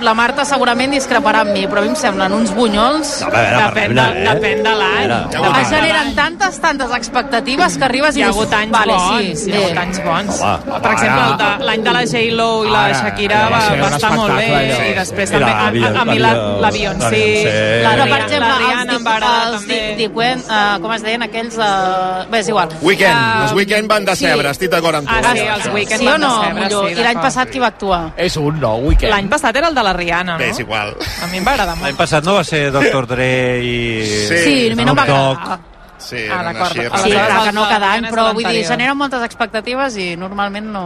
la 0.05 0.15
Marta 0.15 0.45
segurament 0.49 0.93
discreparà 0.95 1.41
amb 1.45 1.53
mi, 1.57 1.65
però 1.71 1.81
a 1.81 1.85
mi 1.87 1.91
em 1.93 1.97
semblen 1.99 2.33
uns 2.37 2.53
bunyols. 2.55 3.15
No, 3.25 3.31
veure, 3.33 3.61
Depèn 3.65 3.95
de, 3.97 4.05
eh? 4.05 4.25
depèn 4.29 4.63
de 4.67 4.75
l'any. 4.81 5.15
Es 5.63 5.71
generen 5.73 6.13
tantes, 6.17 6.59
tantes 6.61 6.93
expectatives 6.99 7.79
que 7.81 7.85
arribes 7.89 8.17
i 8.17 8.21
Hi 8.21 8.27
ha 8.27 8.29
hagut 8.33 8.53
anys 8.57 8.73
vale, 8.75 8.95
bons, 8.99 9.41
sí, 9.45 9.51
hi 9.51 9.55
ha 9.57 9.63
hagut 9.65 9.81
anys 9.85 10.01
bons. 10.05 10.41
Home, 10.45 10.81
per 10.85 10.93
exemple, 10.93 11.49
l'any 11.71 11.83
de 11.89 11.95
la 11.97 12.03
J-Lo 12.13 12.49
i 12.65 12.71
la 12.71 12.83
Ara, 12.85 12.99
Shakira 13.01 13.41
va 13.51 13.63
va, 13.81 13.89
estar 13.97 14.13
molt 14.15 14.35
bé. 14.37 14.49
I 14.91 14.95
després 14.99 15.31
I 15.31 15.39
també, 15.39 15.51
a, 15.51 15.89
a, 15.89 16.03
a 16.03 16.05
mi 16.05 16.19
la, 16.21 16.33
Beyoncé, 16.35 16.61
la 16.61 16.71
Beyoncé, 16.77 17.23
per 17.45 17.95
Rihanna- 17.95 18.21
exemple, 18.25 18.49
la 18.49 18.59
Rihanna 18.61 18.99
em 18.99 19.05
va 19.09 19.15
agradar 19.17 19.59
també. 19.59 20.09
uh, 20.45 20.83
com 20.83 20.93
es 20.93 21.03
deien 21.03 21.23
aquells... 21.23 21.57
Uh, 21.57 22.25
bé, 22.31 22.39
és 22.45 22.49
igual. 22.49 22.69
Weekend, 22.83 23.15
Ah, 23.15 23.43
els 23.45 23.53
Weekend 23.57 23.89
van 23.89 24.05
de 24.05 24.15
sí. 24.17 24.27
cebre, 24.27 24.51
estic 24.51 24.71
d'acord 24.71 24.97
amb 25.01 25.09
tu. 25.09 25.15
Ah, 25.15 25.33
sí, 25.35 25.47
els 25.47 25.69
Weekend 25.73 26.01
Sí 26.01 26.07
van 26.07 26.21
no, 26.21 26.29
de 26.29 26.49
cebre, 26.49 26.69
sí, 26.71 27.01
I 27.01 27.05
l'any 27.07 27.21
passat 27.23 27.51
qui 27.51 27.63
va 27.63 27.69
actuar? 27.73 28.01
És 28.17 28.37
un 28.37 28.59
no, 28.61 28.75
weekend. 28.85 29.11
L'any 29.13 29.29
passat 29.33 29.57
era 29.57 29.69
el 29.71 29.75
de 29.79 29.83
la 29.87 29.94
Rihanna, 29.97 30.37
Bé, 30.41 30.49
no? 30.51 30.53
és 30.53 30.61
igual. 30.65 30.95
A 31.23 31.27
mi 31.31 31.39
em 31.39 31.47
va 31.47 31.53
agradar 31.57 31.77
L'any 31.79 31.87
molt. 31.93 32.01
passat 32.03 32.25
no 32.27 32.35
va 32.39 32.45
ser 32.45 32.67
Dr. 32.75 33.07
Dre 33.07 33.31
i... 33.65 33.79
Sí. 34.07 34.39
Sí, 34.45 34.57
a 34.73 34.77
mi 34.77 34.85
no 34.85 34.93
em 34.93 34.99
va 34.99 35.07
agradar. 35.09 35.59
Sí, 36.05 36.27
Ah, 36.29 36.43
d'acord. 36.45 36.75
Sí, 36.75 37.13
clar 37.15 37.45
que 37.47 37.53
no 37.57 37.63
cada 37.71 37.93
any, 37.95 38.05
però 38.11 38.27
vull 38.35 38.45
dir, 38.45 38.65
generen 38.67 38.97
moltes 38.99 39.23
expectatives 39.25 39.97
i 39.97 40.11
normalment 40.21 40.67
no... 40.75 40.83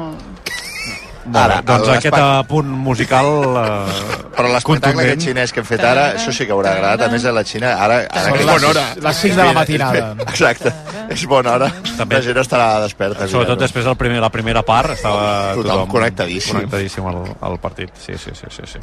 Molt 1.28 1.34
bé, 1.34 1.40
Ara, 1.42 1.56
doncs 1.66 1.88
aquest 1.92 2.14
punt 2.48 2.69
musical 2.82 3.26
eh, 3.60 3.96
Però 4.36 4.48
l'espectacle 4.52 5.02
aquest 5.04 5.25
xinès 5.26 5.52
que 5.52 5.60
hem 5.60 5.66
fet 5.69 5.82
ara, 5.84 6.06
això 6.16 6.32
sí 6.32 6.46
que 6.48 6.54
haurà 6.54 6.70
agradat. 6.76 7.02
A 7.04 7.12
més, 7.12 7.25
a 7.28 7.32
la 7.36 7.42
Xina, 7.44 7.75
ara... 7.84 7.98
ara 8.08 8.22
Són 8.25 8.32
que 8.38 8.44
les- 8.46 8.52
bona 8.54 8.69
hora. 8.70 8.84
les 9.04 9.16
cinc 9.20 9.34
de 9.36 9.44
la 9.44 9.52
matinada. 9.52 10.04
Exacte. 10.25 10.72
És 11.12 11.26
bona 11.28 11.52
hora. 11.58 11.69
També. 11.98 12.16
La 12.16 12.22
gent 12.25 12.40
estarà 12.40 12.69
desperta. 12.80 13.28
Sobretot 13.28 13.60
després 13.60 13.84
del 13.84 13.96
primer, 14.00 14.20
la 14.25 14.30
primera 14.32 14.62
part 14.64 14.94
estava 14.96 15.54
Tothom 15.58 15.86
connectadíssim. 15.92 16.54
connectadíssim 16.56 17.06
al, 17.12 17.20
al 17.50 17.58
partit 17.60 17.90
sí, 18.00 18.16
sí, 18.16 18.32
sí, 18.34 18.46
sí, 18.56 18.62
sí. 18.75 18.82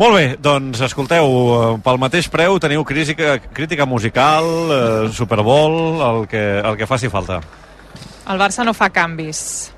Molt 0.00 0.16
bé, 0.16 0.26
doncs 0.40 0.80
escolteu, 0.86 1.26
eh, 1.28 1.74
pel 1.84 1.98
mateix 2.00 2.28
preu 2.32 2.58
teniu 2.62 2.82
crítica, 2.88 3.34
crítica 3.52 3.84
musical, 3.86 4.46
eh, 4.72 5.10
Super 5.12 5.42
Bowl, 5.44 6.00
el 6.00 6.26
que, 6.26 6.44
el 6.60 6.76
que 6.78 6.86
faci 6.88 7.10
falta. 7.12 7.40
El 8.30 8.38
Barça 8.40 8.64
no 8.64 8.72
fa 8.72 8.88
canvis. 8.90 9.72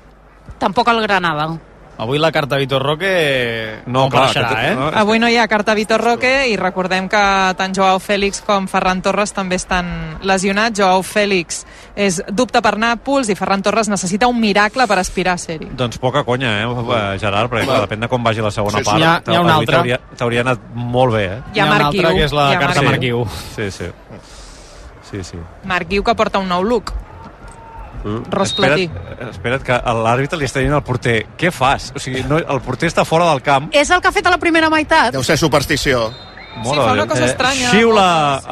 Tampoc 0.59 0.87
el 0.89 1.01
Granada. 1.01 1.49
Avui 1.95 2.17
la 2.17 2.31
carta 2.31 2.57
Vitor 2.57 2.81
Roque 2.81 3.83
No, 3.85 4.09
clar, 4.09 4.23
apareixerà, 4.23 4.49
que- 4.49 4.71
eh? 4.71 4.75
no, 4.75 4.87
Avui 4.97 5.19
no 5.19 5.27
hi 5.29 5.37
ha 5.37 5.47
carta 5.47 5.75
Vitor 5.75 6.01
Roque 6.01 6.47
i 6.49 6.55
recordem 6.57 7.07
que 7.07 7.21
tant 7.55 7.71
Joao 7.75 7.99
Fèlix 8.01 8.41
com 8.43 8.65
Ferran 8.67 9.03
Torres 9.03 9.31
també 9.31 9.55
estan 9.55 10.17
lesionats. 10.23 10.73
Joao 10.79 11.03
Fèlix 11.03 11.61
és 11.95 12.17
dubte 12.33 12.63
per 12.65 12.79
Nàpols 12.81 13.29
i 13.29 13.35
Ferran 13.35 13.61
Torres 13.61 13.89
necessita 13.93 14.25
un 14.27 14.39
miracle 14.41 14.87
per 14.87 14.97
aspirar 14.97 15.33
a 15.33 15.37
ser-hi. 15.37 15.69
Doncs 15.77 15.99
poca 15.99 16.23
conya, 16.23 16.63
eh, 16.63 17.19
Gerard, 17.21 17.51
perquè 17.53 17.65
clar, 17.69 17.81
depèn 17.87 17.99
de 17.99 18.07
com 18.09 18.23
vagi 18.23 18.41
la 18.41 18.49
segona 18.51 18.79
Sí, 18.79 18.83
sí. 18.83 18.89
part. 18.89 18.97
N'hi 18.97 19.05
ha- 19.05 19.21
n'hi 19.27 19.35
ha 19.35 19.41
una 19.41 19.55
altra. 19.55 19.83
t'hauria- 20.17 20.41
anat 20.41 20.59
molt 20.73 21.13
bé, 21.13 21.25
eh? 21.25 21.41
Hi 21.53 21.59
ha 21.59 21.65
una 21.65 21.73
Marc 21.75 21.85
altra, 21.85 22.09
Guiu. 22.09 22.17
que 22.17 22.23
és 22.25 22.33
la 22.33 22.49
Hi 22.49 22.55
ha 22.55 22.59
carta. 22.59 22.97
Guiu. 22.97 23.25
Sí, 23.55 23.69
sí. 23.71 23.85
Sí, 25.11 25.23
sí. 25.23 25.37
Marc 25.65 25.87
Guiu 25.87 26.03
que 26.03 26.15
porta 26.15 26.39
un 26.39 26.49
nou 26.49 26.63
look. 26.63 26.91
Platí. 28.03 28.89
Espera't, 28.89 29.29
espera't 29.31 29.63
que 29.63 29.75
a 29.77 29.95
l'àrbitre 29.95 30.37
li 30.39 30.47
està 30.49 30.59
dient 30.59 30.75
al 30.75 30.83
porter 30.83 31.21
què 31.39 31.53
fas? 31.55 31.91
O 31.95 32.01
sigui, 32.03 32.25
no, 32.27 32.41
el 32.41 32.61
porter 32.65 32.89
està 32.91 33.05
fora 33.07 33.29
del 33.31 33.41
camp 33.45 33.69
És 33.71 33.91
el 33.95 34.03
que 34.03 34.11
ha 34.11 34.15
fet 34.15 34.27
a 34.27 34.33
la 34.33 34.39
primera 34.41 34.69
meitat. 34.73 35.13
Deu 35.15 35.23
ser 35.23 35.37
superstició. 35.39 36.09
Sí, 36.53 36.75
fa 36.75 36.91
una 36.93 37.07
cosa 37.09 37.25
estranya. 37.25 37.71
Xiula 37.71 38.07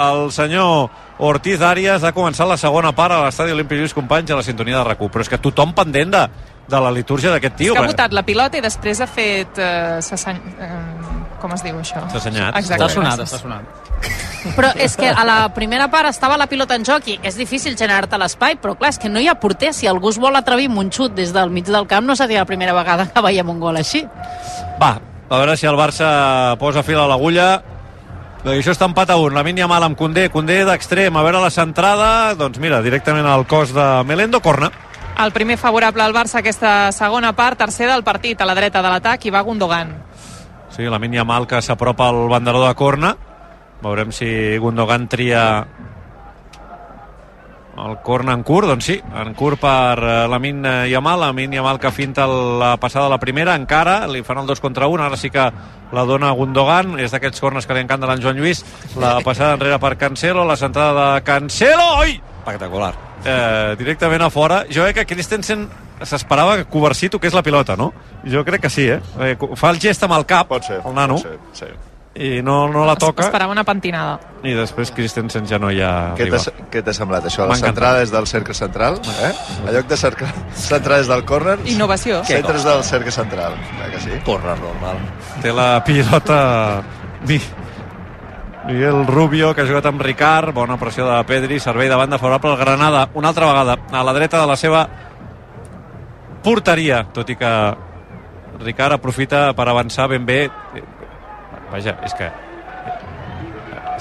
el 0.08 0.32
senyor 0.34 0.90
Ortiz 1.22 1.62
Arias 1.62 2.04
ha 2.04 2.14
començat 2.16 2.48
la 2.50 2.58
segona 2.58 2.96
part 2.98 3.14
a 3.14 3.20
l'estadi 3.26 3.54
Olímpic 3.54 3.78
Lluís 3.78 3.94
Companys 3.94 4.32
a 4.32 4.40
la 4.40 4.46
sintonia 4.46 4.80
de 4.80 4.86
RAC1 4.88 5.12
però 5.14 5.26
és 5.28 5.30
que 5.30 5.38
tothom 5.44 5.76
pendent 5.78 6.16
de, 6.16 6.24
de 6.72 6.82
la 6.82 6.94
litúrgia 6.96 7.34
d'aquest 7.36 7.60
tio 7.60 7.76
És 7.76 7.78
que 7.78 7.84
ha 7.84 7.92
botat 7.92 8.16
la 8.18 8.24
pilota 8.26 8.58
i 8.58 8.64
després 8.66 9.04
ha 9.04 9.10
fet... 9.10 9.60
Eh, 9.62 10.00
eh, 10.00 11.21
com 11.42 11.54
es 11.58 11.64
diu 11.66 11.80
això? 11.80 12.04
S'ha 12.12 12.22
assenyat. 12.22 12.58
Exacte. 12.62 12.86
Està 12.86 12.94
sonat, 12.94 13.24
està 13.26 13.42
sonat. 13.42 13.90
Però 14.56 14.72
és 14.82 14.96
que 14.98 15.10
a 15.10 15.26
la 15.28 15.38
primera 15.54 15.88
part 15.94 16.10
estava 16.10 16.38
la 16.40 16.48
pilota 16.50 16.78
en 16.78 16.86
joc 16.88 17.10
i 17.12 17.20
és 17.22 17.38
difícil 17.38 17.76
generar-te 17.78 18.18
l'espai, 18.18 18.56
però 18.62 18.74
clar, 18.78 18.90
és 18.96 19.00
que 19.02 19.10
no 19.10 19.22
hi 19.22 19.28
ha 19.30 19.36
porter. 19.42 19.74
Si 19.78 19.90
algú 19.90 20.10
es 20.10 20.18
vol 20.22 20.38
atrevir 20.40 20.70
amb 20.72 20.82
un 20.82 20.90
xut 20.94 21.14
des 21.18 21.34
del 21.34 21.54
mig 21.54 21.70
del 21.70 21.86
camp, 21.90 22.08
no 22.08 22.16
seria 22.16 22.42
la 22.42 22.50
primera 22.50 22.74
vegada 22.78 23.10
que 23.12 23.26
veiem 23.26 23.50
un 23.50 23.60
gol 23.62 23.78
així. 23.78 24.06
Va, 24.82 24.96
a 25.30 25.38
veure 25.38 25.58
si 25.58 25.70
el 25.70 25.78
Barça 25.78 26.58
posa 26.60 26.84
fil 26.84 27.00
a 27.00 27.06
l'agulla 27.10 27.52
i 28.42 28.56
això 28.58 28.74
està 28.74 28.88
empat 28.90 29.12
a 29.14 29.20
un. 29.22 29.36
La 29.38 29.44
mínia 29.46 29.68
mal 29.70 29.84
amb 29.86 29.98
Condé, 29.98 30.26
Condé 30.34 30.64
d'extrem, 30.66 31.14
a 31.14 31.22
veure 31.22 31.44
la 31.44 31.52
centrada, 31.54 32.34
doncs 32.34 32.58
mira, 32.58 32.82
directament 32.82 33.28
al 33.30 33.46
cos 33.46 33.74
de 33.76 33.86
Melendo, 34.10 34.42
corna. 34.42 34.72
El 35.22 35.32
primer 35.32 35.60
favorable 35.62 36.02
al 36.02 36.16
Barça 36.16 36.40
aquesta 36.40 36.92
segona 36.96 37.36
part, 37.38 37.60
tercer 37.60 37.86
del 37.92 38.02
partit, 38.04 38.42
a 38.42 38.48
la 38.50 38.56
dreta 38.58 38.82
de 38.82 38.90
l'atac, 38.90 39.28
i 39.28 39.34
va 39.34 39.44
Gundogan. 39.46 39.94
Sí, 40.72 40.88
la 40.88 41.00
mínia 41.00 41.26
mal 41.28 41.48
que 41.48 41.62
s'apropa 41.62 42.08
al 42.10 42.28
banderó 42.32 42.64
de 42.66 42.74
corna. 42.80 43.16
Veurem 43.82 44.12
si 44.16 44.58
Gundogan 44.62 45.10
tria 45.10 45.66
el 47.82 47.98
corna 48.06 48.34
en 48.38 48.44
curt, 48.44 48.68
doncs 48.70 48.86
sí, 48.86 48.98
en 49.00 49.34
curt 49.34 49.60
per 49.62 49.98
eh, 50.00 50.16
Lamin 50.30 50.64
Yamal, 50.92 51.20
Lamin 51.24 51.56
Yamal 51.56 51.80
que 51.80 51.92
finta 51.92 52.28
la 52.28 52.76
passada 52.78 53.08
a 53.08 53.14
la 53.14 53.20
primera, 53.20 53.56
encara, 53.58 54.06
li 54.08 54.22
fan 54.24 54.44
el 54.44 54.50
2 54.50 54.62
contra 54.62 54.88
1, 54.92 55.04
ara 55.04 55.18
sí 55.18 55.32
que 55.34 55.48
la 55.92 56.06
dona 56.08 56.32
Gundogan, 56.38 57.00
és 57.02 57.12
d'aquests 57.16 57.42
cornes 57.42 57.66
que 57.66 57.76
li 57.76 57.82
encanta 57.84 58.10
l'en 58.10 58.22
Joan 58.22 58.38
Lluís, 58.38 58.64
la 59.02 59.18
passada 59.26 59.56
enrere 59.58 59.80
per 59.82 59.96
Cancelo, 59.98 60.46
la 60.46 60.60
centrada 60.60 61.16
de 61.16 61.24
Cancelo, 61.26 61.88
oi! 62.04 62.20
Espectacular. 62.42 62.92
Eh, 63.24 63.76
directament 63.78 64.26
a 64.26 64.30
fora. 64.34 64.64
Jo 64.70 64.84
crec 64.88 65.04
que 65.04 65.14
Christensen 65.14 65.68
s'esperava 66.02 66.58
que 66.58 66.66
Covarsí 66.66 67.10
toqués 67.14 67.36
la 67.38 67.44
pilota, 67.46 67.78
no? 67.78 67.92
Jo 68.26 68.44
crec 68.46 68.66
que 68.66 68.74
sí, 68.74 68.88
eh? 68.90 69.00
eh 69.22 69.38
fa 69.56 69.70
el 69.70 69.80
gest 69.80 70.04
amb 70.04 70.18
el 70.18 70.26
cap, 70.26 70.50
Pot 70.50 70.66
ser. 70.66 70.82
el 70.84 70.94
nano. 70.98 71.20
Pot 71.22 71.58
ser, 71.58 71.70
sí. 71.70 71.70
i 72.14 72.42
no, 72.44 72.68
no 72.68 72.84
la 72.84 72.98
toca 73.00 73.24
Esperava 73.24 73.54
una 73.54 73.64
pentinada. 73.64 74.18
i 74.44 74.52
després 74.58 74.92
Christensen 74.92 75.46
ja 75.48 75.60
no 75.62 75.70
hi 75.72 75.80
ha 75.80 76.12
Què 76.18 76.28
t'ha 76.28 76.42
què 76.74 76.82
t'ha 76.84 76.92
semblat 76.98 77.30
això? 77.30 77.46
Centrada 77.56 78.02
és 78.04 78.12
del 78.12 78.28
cercle 78.28 78.54
central, 78.58 79.00
eh? 79.22 79.32
En 79.62 79.72
lloc 79.78 79.88
de 79.88 79.98
cercle 79.98 80.28
centrar 80.56 80.98
des 80.98 81.08
del 81.08 81.24
córner, 81.24 81.60
Innovació. 81.66 82.24
centres 82.26 82.66
del 82.68 82.84
cercle 82.84 83.12
central. 83.12 83.56
Clar 83.78 83.92
que 83.92 84.02
sí? 84.02 84.20
Corre 84.26 84.58
normal. 84.60 84.98
té 85.42 85.54
la 85.54 85.84
pilota 85.86 86.84
Miguel 88.68 89.08
Rubio 89.08 89.56
que 89.56 89.64
ha 89.64 89.68
jugat 89.68 89.88
amb 89.90 90.02
Ricard. 90.02 90.54
Bona 90.54 90.78
pressió 90.78 91.08
de 91.08 91.18
Pedri, 91.26 91.60
servei 91.60 91.90
de 91.90 91.98
banda 91.98 92.20
favorable 92.22 92.52
al 92.52 92.60
Granada, 92.60 93.08
una 93.14 93.30
altra 93.30 93.48
vegada. 93.48 93.78
A 93.92 94.04
la 94.04 94.14
dreta 94.14 94.42
de 94.42 94.48
la 94.48 94.58
seva 94.58 94.86
porteria, 96.44 97.04
tot 97.14 97.30
i 97.30 97.36
que 97.36 97.52
Ricard 98.62 99.00
aprofita 99.00 99.52
per 99.58 99.68
avançar 99.68 100.08
ben 100.12 100.26
bé. 100.26 100.44
Vaja, 101.72 101.98
és 102.06 102.14
que 102.14 102.30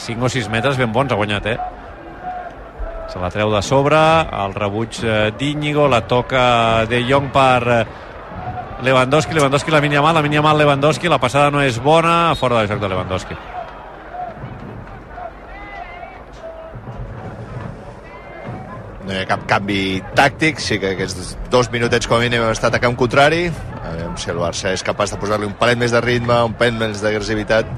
5 0.00 0.25
o 0.26 0.29
6 0.29 0.49
metres 0.52 0.76
ben 0.76 0.93
bons 0.93 1.12
ha 1.12 1.17
guanyat, 1.17 1.47
eh? 1.47 1.59
Se 3.11 3.19
la 3.19 3.31
treu 3.31 3.50
de 3.50 3.62
sobre, 3.62 3.99
el 4.45 4.55
rebuig 4.55 5.00
eh, 5.02 5.33
d'Íñigo, 5.38 5.88
la 5.88 6.05
toca 6.07 6.87
de 6.87 7.02
Jong 7.09 7.33
per 7.35 7.62
eh, 7.67 7.85
Lewandowski, 8.87 9.35
Lewandowski 9.35 9.75
la 9.75 9.81
mínia 9.81 10.02
mal, 10.02 10.14
la 10.14 10.23
mínia 10.23 10.43
mal 10.43 10.59
Lewandowski, 10.59 11.09
la 11.09 11.19
passada 11.19 11.50
no 11.50 11.62
és 11.62 11.81
bona, 11.83 12.37
fora 12.38 12.62
de 12.62 12.71
joc 12.71 12.81
de 12.81 12.93
Lewandowski. 12.93 13.38
No 19.11 19.17
hi 19.17 19.25
ha 19.25 19.26
cap 19.26 19.40
canvi 19.50 19.99
tàctic, 20.14 20.61
sí 20.62 20.76
que 20.79 20.93
aquests 20.95 21.33
dos 21.50 21.67
minutets 21.73 22.07
com 22.07 22.21
a 22.21 22.23
mínim 22.23 22.45
hem 22.45 22.52
estat 22.55 22.76
a 22.76 22.79
camp 22.79 22.95
contrari. 22.95 23.49
A 23.83 23.95
veure 23.97 24.11
si 24.23 24.29
el 24.31 24.38
Barça 24.38 24.71
és 24.71 24.85
capaç 24.87 25.11
de 25.11 25.17
posar-li 25.19 25.49
un 25.49 25.57
palet 25.59 25.81
més 25.81 25.90
de 25.90 25.99
ritme, 26.05 26.37
un 26.47 26.52
palet 26.55 26.76
més 26.79 27.00
d'agressivitat, 27.02 27.73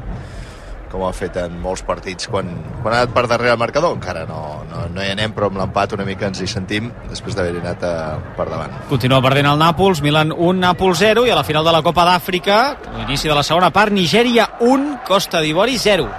com 0.93 1.07
ha 1.07 1.12
fet 1.17 1.39
en 1.41 1.55
molts 1.62 1.81
partits 1.89 2.29
quan, 2.29 2.51
quan 2.83 2.93
ha 2.93 2.99
anat 3.01 3.15
per 3.17 3.23
darrere 3.31 3.55
el 3.55 3.62
marcador. 3.62 3.95
Encara 3.97 4.27
no, 4.29 4.43
no, 4.69 4.83
no 4.93 5.01
hi 5.01 5.09
anem, 5.15 5.33
però 5.33 5.49
amb 5.49 5.57
l'empat 5.62 5.95
una 5.97 6.05
mica 6.05 6.29
ens 6.29 6.43
hi 6.45 6.51
sentim 6.53 6.91
després 7.07 7.39
d'haver 7.39 7.62
anat 7.62 7.87
a, 7.89 7.95
per 8.37 8.47
davant. 8.51 8.75
Continua 8.91 9.23
perdent 9.25 9.49
el 9.55 9.62
Nàpols, 9.62 10.03
Milan 10.05 10.35
1, 10.37 10.59
Nàpols 10.67 11.01
0 11.01 11.25
i 11.25 11.33
a 11.33 11.39
la 11.39 11.47
final 11.49 11.65
de 11.65 11.73
la 11.73 11.81
Copa 11.87 12.05
d'Àfrica, 12.11 12.61
l'inici 12.99 13.33
de 13.33 13.39
la 13.41 13.47
segona 13.47 13.73
part, 13.73 13.97
Nigèria 13.97 14.51
1, 14.61 14.99
Costa 15.09 15.41
d'Ivori 15.41 15.81
0. 15.81 16.11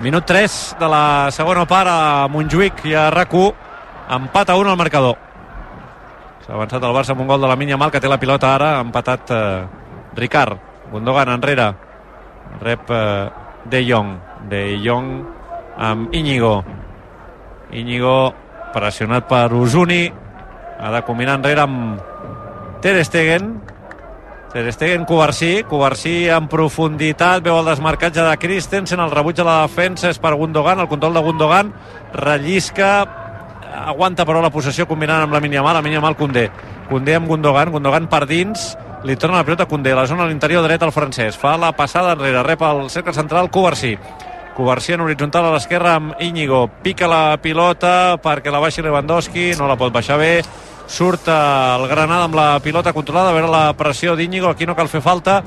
Minut 0.00 0.24
3 0.24 0.76
de 0.80 0.88
la 0.88 1.28
segona 1.28 1.66
part 1.68 1.90
a 1.92 2.28
Montjuïc 2.32 2.86
i 2.88 2.94
a 2.96 3.10
rac 3.12 3.34
empat 3.36 4.48
a 4.48 4.56
1 4.56 4.70
al 4.70 4.78
marcador. 4.80 5.18
S'ha 6.40 6.54
avançat 6.56 6.80
el 6.80 6.94
Barça 6.96 7.12
amb 7.12 7.20
un 7.20 7.28
gol 7.28 7.40
de 7.42 7.46
la 7.46 7.56
Minya 7.56 7.76
Mal, 7.76 7.90
que 7.92 8.00
té 8.00 8.08
la 8.08 8.16
pilota 8.16 8.54
ara, 8.54 8.78
ha 8.78 8.80
empatat 8.80 9.30
eh, 9.30 9.66
Ricard. 10.16 10.56
Gundogan 10.90 11.28
enrere, 11.28 11.74
rep 12.62 12.88
eh, 12.88 13.28
De 13.68 13.84
Jong. 13.84 14.16
De 14.48 14.80
Jong 14.80 15.10
amb 15.76 16.14
Íñigo. 16.14 16.64
Íñigo 17.70 18.32
pressionat 18.72 19.28
per 19.28 19.52
Usuni, 19.52 20.08
ha 20.80 20.90
de 20.90 21.02
combinar 21.04 21.36
enrere 21.36 21.60
amb 21.60 22.00
Ter 22.80 23.04
Stegen, 23.04 23.60
Ter 24.50 24.72
Stegen, 24.72 25.04
Covarsí, 25.04 25.62
Covarsí 25.62 26.26
en 26.26 26.48
profunditat, 26.50 27.38
veu 27.44 27.60
el 27.60 27.68
desmarcatge 27.70 28.24
de 28.26 28.38
Christensen, 28.42 28.98
el 28.98 29.12
rebuig 29.14 29.36
de 29.38 29.44
la 29.46 29.60
defensa 29.62 30.08
és 30.10 30.18
per 30.18 30.32
Gundogan, 30.34 30.80
el 30.82 30.88
control 30.90 31.14
de 31.14 31.22
Gundogan, 31.22 31.70
rellisca, 32.18 32.88
aguanta 33.86 34.26
però 34.26 34.42
la 34.42 34.50
possessió 34.50 34.88
combinant 34.90 35.22
amb 35.22 35.36
la 35.36 35.40
Miniamal, 35.44 35.78
la 35.78 35.84
Miniamal 35.86 36.16
Condé. 36.18 36.48
Condé 36.88 37.14
amb 37.14 37.30
Gundogan, 37.30 37.70
Gundogan 37.70 38.08
per 38.10 38.24
dins, 38.26 38.72
li 39.06 39.14
torna 39.14 39.38
la 39.38 39.46
pilota 39.46 39.68
a 39.68 39.70
Condé, 39.70 39.94
la 39.94 40.08
zona 40.10 40.26
a 40.26 40.32
l'interior 40.32 40.66
dret 40.66 40.82
al 40.82 40.90
francès, 40.90 41.38
fa 41.38 41.54
la 41.54 41.70
passada 41.70 42.16
enrere, 42.18 42.42
rep 42.42 42.66
el 42.66 42.88
cercle 42.90 43.14
central 43.14 43.52
Covarsí. 43.54 43.94
Covarsí 44.56 44.96
en 44.96 45.06
horitzontal 45.06 45.46
a 45.46 45.54
l'esquerra 45.54 45.94
amb 46.00 46.18
Íñigo, 46.18 46.64
pica 46.82 47.06
la 47.06 47.38
pilota 47.38 48.18
perquè 48.18 48.50
la 48.50 48.58
baixi 48.58 48.82
Lewandowski, 48.82 49.52
no 49.62 49.70
la 49.70 49.78
pot 49.78 49.94
baixar 49.94 50.18
bé, 50.18 50.40
surt 50.90 51.28
el 51.30 51.86
Granada 51.88 52.26
amb 52.26 52.34
la 52.34 52.48
pilota 52.60 52.92
controlada, 52.92 53.30
a 53.30 53.36
veure 53.36 53.50
la 53.50 53.72
pressió 53.78 54.16
d'Íñigo, 54.18 54.50
aquí 54.50 54.66
no 54.66 54.74
cal 54.76 54.90
fer 54.90 55.00
falta, 55.00 55.40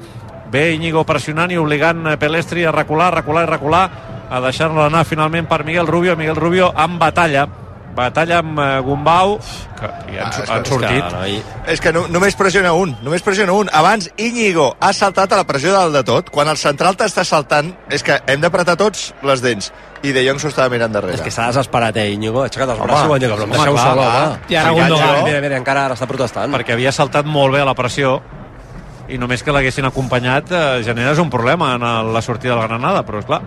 bé 0.52 0.72
Íñigo 0.78 1.04
pressionant 1.04 1.52
i 1.52 1.60
obligant 1.60 2.08
Pelestri 2.20 2.64
a 2.64 2.72
recular, 2.72 3.12
recular 3.14 3.44
i 3.44 3.52
recular, 3.52 3.84
a 4.30 4.40
deixar-la 4.42 4.88
anar 4.88 5.04
finalment 5.06 5.50
per 5.50 5.66
Miguel 5.68 5.88
Rubio, 5.88 6.16
Miguel 6.16 6.40
Rubio 6.40 6.72
en 6.80 6.98
batalla, 7.00 7.48
batalla 7.96 8.40
amb 8.40 8.60
eh, 8.60 8.80
Gumbau, 8.86 9.40
que 9.80 9.86
han, 9.86 9.94
Ah, 9.94 10.30
és 10.30 10.36
que- 10.46 10.52
han 10.54 10.62
és 10.62 10.70
sortit. 10.70 11.04
Que, 11.04 11.12
noi, 11.16 11.44
És 11.68 11.82
que 11.82 11.94
no, 11.94 12.08
només 12.08 12.36
pressiona 12.36 12.74
un, 12.74 12.96
només 13.02 13.22
pressiona 13.22 13.54
un. 13.54 13.70
Abans 13.72 14.10
Íñigo 14.18 14.76
ha 14.80 14.92
saltat 14.94 15.32
a 15.34 15.38
la 15.38 15.44
pressió 15.46 15.72
del 15.78 15.94
de 15.94 16.04
tot. 16.04 16.30
Quan 16.30 16.48
el 16.48 16.58
central 16.58 16.96
t'està 16.98 17.24
saltant, 17.24 17.74
és 17.90 18.04
que 18.04 18.20
hem 18.28 18.42
d'apretar 18.42 18.76
tots 18.78 19.14
les 19.24 19.42
dents. 19.42 19.72
I 20.04 20.12
De 20.12 20.26
Jong 20.28 20.40
s'ho 20.40 20.50
estava 20.50 20.68
mirant 20.70 20.92
darrere. 20.92 21.14
és 21.16 21.22
que 21.22 21.32
s'ha 21.32 21.48
desesperat, 21.48 21.96
eh, 21.98 22.10
Íñigo. 22.12 22.42
Ha 22.42 22.46
aixecat 22.46 22.70
els 22.70 22.80
Home, 22.80 22.88
braços 22.88 23.06
i 23.06 23.10
ho 23.10 23.14
ha 23.16 23.20
dit, 23.20 23.30
però 23.30 23.38
em 23.38 23.44
home, 23.44 23.54
deixeu 23.58 23.74
clar, 23.74 23.86
sol, 23.88 23.96
clar. 24.04 24.28
home. 24.28 24.38
I 24.50 24.56
ara 24.56 24.72
Mira, 24.72 24.88
Gundogan. 24.90 25.24
Mira, 25.24 25.42
mira, 25.42 25.58
encara 25.58 25.86
ara 25.86 25.96
està 25.96 26.06
protestant. 26.08 26.54
perquè 26.54 26.74
havia 26.74 26.92
saltat 26.92 27.26
molt 27.26 27.54
bé 27.54 27.62
a 27.62 27.66
la 27.66 27.74
pressió 27.74 28.22
i 29.10 29.18
només 29.18 29.44
que 29.44 29.52
l'haguessin 29.52 29.86
acompanyat 29.86 30.52
eh, 30.52 30.82
generes 30.84 31.20
un 31.20 31.30
problema 31.30 31.76
en 31.76 32.14
la 32.14 32.22
sortida 32.22 32.56
del 32.56 32.68
Granada, 32.68 33.04
però 33.06 33.20
és 33.20 33.26
clar 33.26 33.42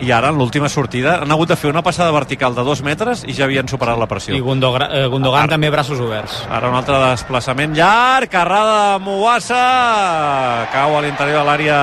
i 0.00 0.12
ara 0.14 0.30
en 0.30 0.38
l'última 0.38 0.68
sortida 0.68 1.16
han 1.22 1.32
hagut 1.34 1.50
de 1.50 1.56
fer 1.58 1.70
una 1.70 1.82
passada 1.82 2.12
vertical 2.14 2.54
de 2.54 2.62
dos 2.62 2.82
metres 2.86 3.24
i 3.26 3.34
ja 3.34 3.46
havien 3.48 3.66
superat 3.68 3.98
la 3.98 4.06
pressió 4.06 4.36
I 4.36 4.40
Gundogan, 4.40 4.86
eh, 4.94 5.06
Gundogan 5.10 5.42
Ara. 5.44 5.56
també 5.56 5.70
braços 5.70 5.98
oberts. 6.00 6.44
Ara 6.50 6.70
un 6.70 6.76
altre 6.78 6.98
desplaçament 7.10 7.74
llarg, 7.74 8.30
carrada 8.30 8.76
de 8.92 9.04
Mouassa, 9.04 10.68
cau 10.72 10.96
a 10.96 11.02
l'interior 11.02 11.42
de 11.42 11.50
l'àrea 11.50 11.80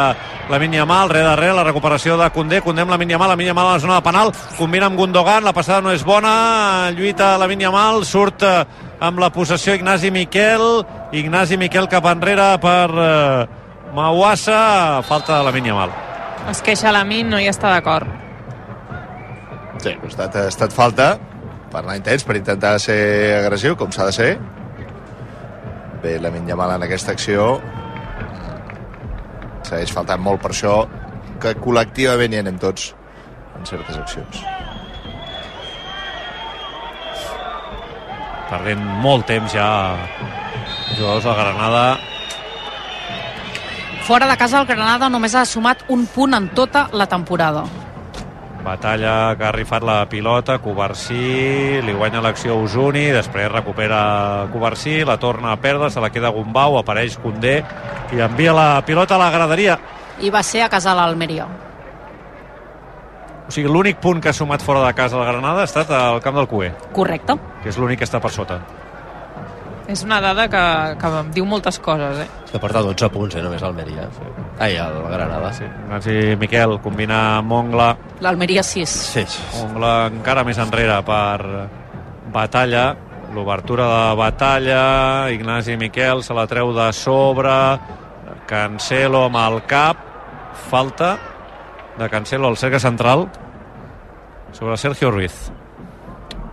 la 0.50 0.60
Yamal, 0.60 1.10
re 1.10 1.22
darrere, 1.25 1.53
la 1.53 1.63
recuperació 1.63 2.17
de 2.17 2.29
Condé, 2.29 2.62
Condé 2.62 2.81
amb 2.81 2.91
la 2.91 2.98
Yamal, 3.03 3.36
la 3.36 3.43
Yamal 3.43 3.67
a 3.67 3.74
la 3.74 3.79
zona 3.79 3.95
de 3.95 4.01
penal, 4.01 4.31
combina 4.57 4.86
amb 4.86 4.98
Gundogan, 4.98 5.43
la 5.43 5.53
passada 5.53 5.81
no 5.81 5.91
és 5.91 6.03
bona, 6.05 6.91
lluita 6.95 7.38
la 7.38 7.48
Yamal, 7.48 8.05
surt 8.05 8.43
eh, 8.43 8.65
amb 9.00 9.19
la 9.19 9.31
possessió 9.31 9.74
Ignasi 9.74 10.12
Miquel, 10.12 10.86
Ignasi 11.12 11.57
Miquel 11.57 11.89
cap 11.89 12.05
enrere 12.05 12.57
per 12.62 12.89
eh, 12.93 13.45
Mouassa, 13.93 15.01
falta 15.03 15.39
de 15.39 15.43
la 15.43 15.65
Yamal. 15.65 16.04
Es 16.51 16.61
queixa 16.61 16.91
la 16.93 17.03
Min, 17.07 17.29
no 17.31 17.39
hi 17.41 17.47
està 17.49 17.71
d'acord. 17.73 18.09
Sí, 19.81 19.91
ha 19.93 20.09
estat, 20.09 20.35
ha 20.37 20.49
estat 20.51 20.73
falta 20.73 21.15
per 21.71 21.81
anar 21.81 21.97
intens, 21.99 22.23
per 22.23 22.37
intentar 22.37 22.77
ser 22.79 22.99
agressiu, 23.41 23.75
com 23.75 23.91
s'ha 23.91 24.05
de 24.07 24.13
ser. 24.15 24.29
Bé, 26.03 26.19
la 26.21 26.29
Yamal 26.29 26.75
en 26.75 26.85
aquesta 26.85 27.11
acció 27.17 27.57
segueix 29.65 29.91
faltant 29.91 30.21
molt 30.21 30.43
per 30.43 30.51
això 30.53 30.75
que 31.41 31.55
col·lectivament 31.59 32.33
hi 32.33 32.39
anem 32.43 32.59
tots 32.61 32.93
en 33.57 33.65
certes 33.65 33.97
accions. 33.97 34.43
Perdent 38.49 38.83
molt 39.01 39.25
temps 39.25 39.51
ja 39.51 39.69
jugadors 40.93 41.25
de 41.25 41.33
Granada 41.41 41.85
Fora 44.05 44.27
de 44.27 44.38
casa, 44.38 44.59
el 44.62 44.67
Granada 44.69 45.07
només 45.09 45.33
ha 45.33 45.41
sumat 45.50 45.79
un 45.89 46.03
punt 46.05 46.35
en 46.38 46.51
tota 46.53 46.83
la 46.93 47.07
temporada. 47.09 47.63
Batalla 48.62 49.33
que 49.33 49.47
ha 49.47 49.51
rifat 49.55 49.81
la 49.81 49.95
pilota, 50.09 50.59
Covarsí, 50.62 51.81
li 51.81 51.95
guanya 51.97 52.21
l'acció 52.21 52.59
Usuni, 52.62 53.07
després 53.15 53.50
recupera 53.50 54.45
Covarsí, 54.53 55.00
la 55.09 55.17
torna 55.17 55.55
a 55.55 55.57
perdre, 55.57 55.89
se 55.89 56.05
la 56.05 56.12
queda 56.13 56.29
Gumbau, 56.29 56.77
apareix 56.77 57.17
Condé 57.17 57.55
i 58.13 58.21
envia 58.21 58.53
la 58.53 58.69
pilota 58.85 59.17
a 59.17 59.24
la 59.24 59.31
graderia. 59.33 59.79
I 60.21 60.29
va 60.29 60.45
ser 60.45 60.62
a 60.62 60.69
casa 60.69 60.93
l'Almeria. 60.93 61.50
O 63.45 63.51
sigui, 63.57 63.69
l'únic 63.74 63.97
punt 64.01 64.21
que 64.21 64.29
ha 64.29 64.38
sumat 64.38 64.62
fora 64.62 64.85
de 64.85 64.93
casa 64.93 65.17
el 65.17 65.25
Granada 65.25 65.65
ha 65.65 65.69
estat 65.74 65.89
al 65.89 66.21
camp 66.21 66.38
del 66.38 66.47
Cué, 66.47 66.75
Correcte. 66.93 67.41
que 67.63 67.74
és 67.74 67.77
l'únic 67.81 68.05
que 68.05 68.05
està 68.05 68.21
per 68.21 68.29
sota. 68.29 68.62
És 69.88 70.01
una 70.04 70.18
dada 70.22 70.48
que, 70.50 70.62
que 70.98 71.10
em 71.20 71.27
diu 71.36 71.46
moltes 71.46 71.77
coses, 71.84 72.24
eh? 72.24 72.27
És 72.46 72.54
que 72.56 72.62
porta 72.62 72.82
12 72.82 73.10
punts, 73.13 73.36
eh, 73.38 73.44
només 73.46 73.63
Almeria. 73.63 74.08
Ai, 74.58 74.77
el 74.82 74.98
Granada. 75.12 75.51
Sí, 75.54 75.68
Nancy 75.89 76.36
Miquel 76.42 76.80
combina 76.82 77.38
amb 77.38 77.54
Ongla, 77.54 77.92
L'Almeria 78.25 78.63
6. 78.65 78.96
Sí. 79.13 79.25
Ongla 79.62 79.94
encara 80.10 80.46
més 80.48 80.58
enrere 80.62 80.98
per 81.06 81.68
Batalla, 82.34 82.88
l'obertura 83.36 83.86
de 83.92 84.15
Batalla, 84.18 84.82
Ignasi 85.36 85.77
Miquel 85.77 86.24
se 86.24 86.34
la 86.34 86.48
treu 86.50 86.74
de 86.74 86.89
sobre, 86.96 87.54
Cancelo 88.50 89.25
amb 89.27 89.38
el 89.42 89.62
cap, 89.70 90.01
falta 90.70 91.15
de 92.00 92.10
Cancelo 92.10 92.50
al 92.50 92.58
cercle 92.58 92.80
central 92.80 93.27
sobre 94.51 94.77
Sergio 94.77 95.12
Ruiz. 95.12 95.51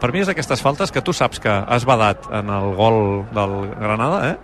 Per 0.02 0.10
mi 0.10 0.18
és 0.18 0.26
d'aquestes 0.26 0.62
faltes 0.64 0.90
que 0.90 1.00
tu 1.06 1.14
saps 1.14 1.38
que 1.38 1.50
has 1.52 1.84
badat 1.86 2.26
en 2.34 2.50
el 2.50 2.72
gol 2.74 2.96
del 3.30 3.52
Granada, 3.78 4.32
eh? 4.32 4.36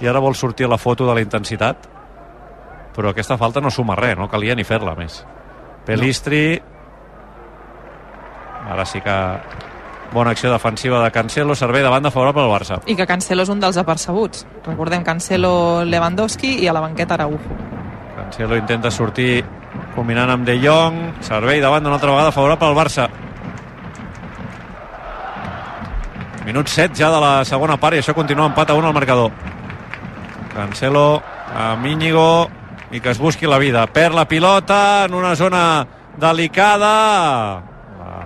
I 0.00 0.08
ara 0.08 0.22
vols 0.24 0.40
sortir 0.40 0.64
a 0.64 0.70
la 0.72 0.80
foto 0.80 1.04
de 1.06 1.14
la 1.14 1.20
intensitat, 1.20 1.84
però 2.96 3.12
aquesta 3.12 3.36
falta 3.36 3.60
no 3.60 3.70
suma 3.70 3.98
res, 4.00 4.16
no 4.16 4.30
calia 4.32 4.56
ni 4.56 4.64
fer-la 4.64 4.96
més. 4.96 5.20
Pelistri, 5.84 6.56
ara 8.72 8.88
sí 8.88 9.04
que 9.04 9.18
Bona 10.14 10.30
acció 10.30 10.52
defensiva 10.52 11.02
de 11.02 11.10
Cancelo, 11.10 11.56
servei 11.58 11.82
de 11.82 11.88
banda 11.90 12.10
favorable 12.14 12.44
al 12.44 12.52
Barça. 12.52 12.76
I 12.86 12.94
que 12.94 13.06
Cancelo 13.06 13.42
és 13.42 13.50
un 13.50 13.58
dels 13.58 13.76
apercebuts. 13.80 14.44
Recordem 14.62 15.02
Cancelo, 15.02 15.82
Lewandowski 15.82 16.52
i 16.62 16.68
a 16.70 16.74
la 16.76 16.84
banqueta 16.84 17.16
Araujo. 17.16 17.56
Cancelo 18.14 18.54
intenta 18.54 18.92
sortir 18.94 19.42
combinant 19.96 20.30
amb 20.30 20.46
De 20.46 20.54
Jong, 20.62 21.18
servei 21.26 21.58
de 21.58 21.66
banda 21.66 21.90
una 21.90 21.98
altra 21.98 22.12
vegada 22.12 22.30
favorable 22.30 22.68
al 22.68 22.78
Barça. 22.78 23.08
Minut 26.44 26.68
7 26.68 26.92
ja 26.92 27.08
de 27.08 27.20
la 27.22 27.44
segona 27.48 27.78
part 27.80 27.96
i 27.96 28.02
això 28.02 28.12
continua 28.12 28.50
empat 28.50 28.68
a 28.70 28.74
1 28.76 28.86
al 28.86 28.92
marcador. 28.92 29.32
Cancelo 30.52 31.22
amb 31.56 31.86
Íñigo 31.88 32.50
i 32.92 33.00
que 33.00 33.14
es 33.14 33.18
busqui 33.18 33.48
la 33.48 33.58
vida. 33.58 33.86
Perd 33.86 34.14
la 34.14 34.26
pilota 34.28 35.06
en 35.06 35.14
una 35.14 35.34
zona 35.40 35.86
delicada. 36.20 36.92
La 37.96 38.20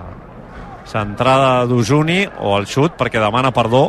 centrada 0.84 1.64
d'Usuni 1.70 2.25
o 2.42 2.58
el 2.58 2.66
xut 2.66 2.98
perquè 2.98 3.22
demana 3.22 3.54
perdó. 3.54 3.87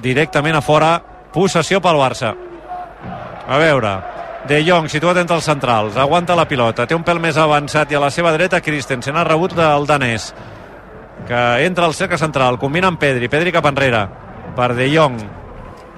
Directament 0.00 0.54
a 0.54 0.62
fora. 0.62 0.94
Possessió 1.34 1.82
pel 1.82 1.98
Barça. 1.98 2.36
A 3.48 3.58
veure, 3.58 3.96
De 4.44 4.58
Jong, 4.60 4.90
situat 4.92 5.16
entre 5.16 5.38
els 5.38 5.46
centrals, 5.48 5.96
aguanta 5.96 6.34
la 6.36 6.44
pilota, 6.44 6.84
té 6.84 6.92
un 6.94 7.02
pèl 7.02 7.16
més 7.16 7.38
avançat 7.40 7.90
i 7.90 7.96
a 7.96 8.00
la 8.02 8.10
seva 8.12 8.28
dreta 8.34 8.60
Christensen 8.60 9.16
ha 9.16 9.24
rebut 9.24 9.54
del 9.56 9.86
danès 9.88 10.34
que 11.26 11.64
entra 11.64 11.86
al 11.86 11.94
cercle 11.94 12.18
central, 12.18 12.58
combina 12.58 12.88
amb 12.90 13.00
Pedri, 13.00 13.28
Pedri 13.28 13.52
cap 13.52 13.66
enrere, 13.70 14.06
per 14.56 14.74
De 14.74 14.88
Jong. 14.92 15.18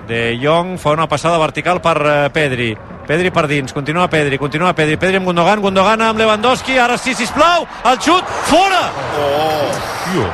De 0.07 0.39
Jong 0.39 0.77
fa 0.79 0.95
una 0.95 1.09
passada 1.09 1.39
vertical 1.39 1.81
per 1.83 1.97
eh, 2.07 2.31
Pedri. 2.33 2.77
Pedri 3.07 3.31
per 3.31 3.47
dins, 3.47 3.73
continua 3.73 4.09
Pedri, 4.11 4.39
continua 4.39 4.75
Pedri, 4.75 4.97
Pedri 4.97 5.21
amb 5.21 5.27
Gundogan, 5.27 5.63
Gundogan 5.63 6.03
amb 6.03 6.19
Lewandowski, 6.19 6.79
ara 6.79 6.99
sí, 6.99 7.15
sisplau, 7.15 7.67
el 7.87 8.03
xut, 8.03 8.35
fora! 8.51 8.83
Oh! 9.23 10.27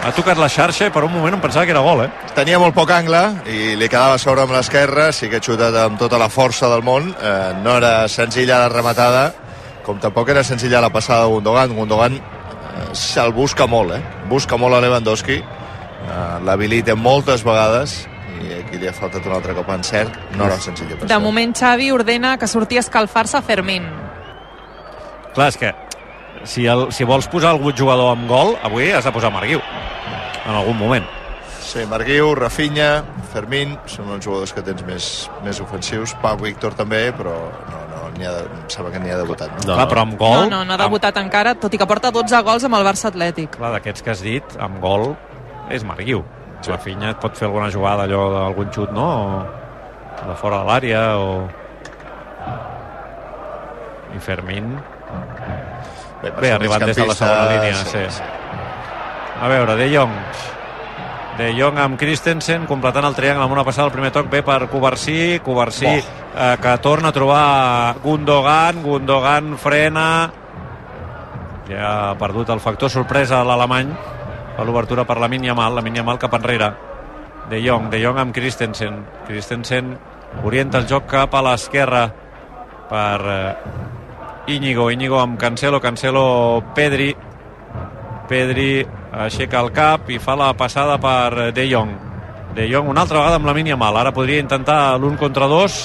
Ha 0.00 0.10
tocat 0.16 0.38
la 0.40 0.48
xarxa 0.48 0.86
i 0.88 0.92
per 0.94 1.02
un 1.04 1.12
moment 1.12 1.34
em 1.36 1.40
pensava 1.42 1.66
que 1.68 1.74
era 1.74 1.82
gol, 1.84 2.06
eh? 2.06 2.08
Tenia 2.32 2.58
molt 2.58 2.72
poc 2.72 2.88
angle 2.94 3.20
i 3.52 3.74
li 3.76 3.88
quedava 3.90 4.16
a 4.16 4.22
sobre 4.22 4.46
amb 4.46 4.54
l'esquerra, 4.54 5.10
sí 5.12 5.28
que 5.28 5.38
ha 5.38 5.44
xutat 5.44 5.76
amb 5.76 6.00
tota 6.00 6.18
la 6.18 6.30
força 6.32 6.70
del 6.72 6.82
món, 6.82 7.10
eh, 7.20 7.52
no 7.60 7.76
era 7.76 8.08
senzilla 8.08 8.62
la 8.62 8.70
rematada, 8.72 9.26
com 9.84 10.00
tampoc 10.00 10.32
era 10.32 10.44
senzilla 10.44 10.80
la 10.80 10.88
passada 10.88 11.26
de 11.26 11.34
Gundogan. 11.34 11.76
Gundogan 11.76 12.16
se'l 12.96 13.32
busca 13.36 13.66
molt, 13.70 13.94
eh? 13.96 14.00
Busca 14.30 14.58
molt 14.60 14.76
a 14.76 14.80
Lewandowski, 14.84 15.40
eh, 15.40 16.38
l'habilita 16.46 16.96
moltes 16.96 17.44
vegades 17.46 18.00
i 18.40 18.54
aquí 18.56 18.78
li 18.80 18.88
ha 18.88 18.94
faltat 18.96 19.26
un 19.26 19.36
altre 19.36 19.54
cop 19.56 19.68
en 19.74 19.84
cert, 19.84 20.16
no 20.38 20.46
era 20.46 20.56
senzill 20.60 20.88
de 20.96 21.18
moment 21.20 21.52
Xavi 21.56 21.90
ordena 21.92 22.36
que 22.40 22.48
surti 22.48 22.78
a 22.80 22.84
escalfar-se 22.84 23.36
a 23.38 23.42
Fermín. 23.44 23.84
Clar, 25.34 25.48
és 25.52 25.58
que 25.60 25.74
si, 26.44 26.66
el, 26.66 26.88
si 26.92 27.04
vols 27.04 27.28
posar 27.30 27.52
algun 27.54 27.76
jugador 27.76 28.14
amb 28.14 28.28
gol, 28.30 28.56
avui 28.64 28.90
has 28.94 29.04
de 29.04 29.12
posar 29.12 29.32
Marguiu 29.34 29.60
en 29.60 30.54
algun 30.54 30.78
moment. 30.78 31.19
Sí, 31.70 31.84
Marguiu, 31.86 32.32
Rafinha, 32.34 33.04
Fermín, 33.30 33.76
són 33.86 34.08
uns 34.10 34.24
jugadors 34.26 34.50
que 34.56 34.62
tens 34.66 34.82
més, 34.88 35.04
més 35.46 35.60
ofensius. 35.62 36.16
Pau 36.22 36.34
Víctor 36.40 36.74
també, 36.74 37.04
però 37.14 37.34
no, 37.70 37.82
no, 37.92 38.00
n'hi 38.16 38.26
ha, 38.26 38.32
de- 38.40 38.48
em 38.58 38.64
sembla 38.72 38.90
que 38.90 38.98
n'hi 39.04 39.12
ha 39.14 39.18
debutat. 39.20 39.52
No? 39.60 39.68
No. 39.68 39.76
Clar, 39.76 39.86
però 39.92 40.02
amb 40.02 40.16
No, 40.16 40.18
gol... 40.24 40.48
no, 40.50 40.64
no 40.66 40.74
ha 40.74 40.80
debutat 40.80 41.20
encara, 41.22 41.54
tot 41.62 41.76
i 41.76 41.78
que 41.78 41.86
porta 41.86 42.10
12 42.10 42.40
gols 42.48 42.66
amb 42.66 42.74
el 42.80 42.86
Barça 42.88 43.06
Atlètic. 43.12 43.54
Clar, 43.54 43.70
d'aquests 43.76 44.02
que 44.02 44.10
has 44.10 44.22
dit, 44.26 44.56
amb 44.58 44.80
gol 44.82 45.12
és 45.70 45.86
Marguiu. 45.86 46.24
Sí. 46.60 46.72
La 46.74 46.80
Finya 46.82 47.12
et 47.14 47.20
pot 47.22 47.38
fer 47.38 47.46
alguna 47.46 47.70
jugada, 47.70 48.02
allò 48.08 48.24
d'algun 48.34 48.72
xut, 48.74 48.90
no? 48.92 49.06
O 50.20 50.26
de 50.28 50.34
fora 50.42 50.58
de 50.64 50.66
l'àrea, 50.72 51.04
o... 51.22 51.46
I 54.10 54.18
Fermín... 54.18 54.74
Bé, 56.20 56.30
Bé, 56.36 56.50
arribat 56.52 56.82
des 56.84 56.98
de 56.98 57.06
la 57.08 57.14
segona 57.16 57.46
línia, 57.48 57.78
sí. 57.86 58.02
A 59.40 59.48
veure, 59.48 59.76
De 59.78 59.86
Jong. 59.94 60.12
De 61.40 61.54
Jong 61.56 61.78
amb 61.80 61.96
Christensen, 61.96 62.66
completant 62.68 63.06
el 63.08 63.14
triangle 63.16 63.46
amb 63.46 63.54
una 63.54 63.62
passada 63.64 63.86
al 63.88 63.94
primer 63.94 64.10
toc, 64.12 64.26
bé 64.28 64.42
per 64.44 64.66
Covarsí, 64.68 65.38
Covarsí 65.40 65.88
eh, 65.88 66.56
que 66.60 66.74
torna 66.84 67.08
a 67.08 67.16
trobar 67.16 67.94
Gundogan, 68.02 68.82
Gundogan 68.84 69.54
frena, 69.56 70.04
ja 71.64 72.10
ha 72.10 72.18
perdut 72.20 72.52
el 72.52 72.60
factor 72.60 72.92
sorpresa 72.92 73.38
a 73.40 73.46
l'alemany, 73.48 73.94
fa 74.52 74.66
l'obertura 74.68 75.06
per 75.08 75.16
la 75.16 75.30
Yamal, 75.32 75.80
la 75.80 75.86
Yamal 75.88 76.20
cap 76.20 76.36
enrere. 76.36 76.74
De 77.48 77.62
Jong, 77.64 77.88
De 77.88 78.02
Jong 78.04 78.18
amb 78.18 78.34
Christensen. 78.34 79.00
Christensen 79.26 79.96
orienta 80.44 80.76
el 80.76 80.86
joc 80.86 81.08
cap 81.08 81.34
a 81.34 81.40
l'esquerra 81.40 82.04
per 82.90 83.20
eh, 83.24 84.52
Íñigo, 84.52 84.90
Íñigo 84.90 85.18
amb 85.18 85.40
Cancelo, 85.40 85.80
Cancelo 85.80 86.62
Pedri, 86.74 87.16
Pedri 88.30 88.84
aixeca 89.10 89.58
el 89.64 89.72
cap 89.74 90.06
i 90.14 90.20
fa 90.22 90.36
la 90.38 90.52
passada 90.54 91.00
per 91.02 91.50
De 91.56 91.66
Jong. 91.66 91.90
De 92.54 92.68
Jong 92.70 92.88
una 92.92 93.02
altra 93.02 93.18
vegada 93.18 93.40
amb 93.40 93.50
la 93.50 93.54
mínia 93.56 93.78
mal. 93.78 93.98
Ara 93.98 94.14
podria 94.14 94.42
intentar 94.42 94.96
l'un 95.02 95.18
contra 95.18 95.50
dos. 95.50 95.82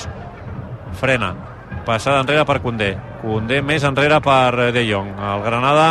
Frena. 1.01 1.33
Passada 1.85 2.21
enrere 2.21 2.45
per 2.45 2.61
Condé. 2.61 2.93
Condé 3.21 3.61
més 3.65 3.83
enrere 3.85 4.21
per 4.21 4.71
De 4.73 4.85
Jong. 4.85 5.11
El 5.17 5.43
Granada 5.45 5.89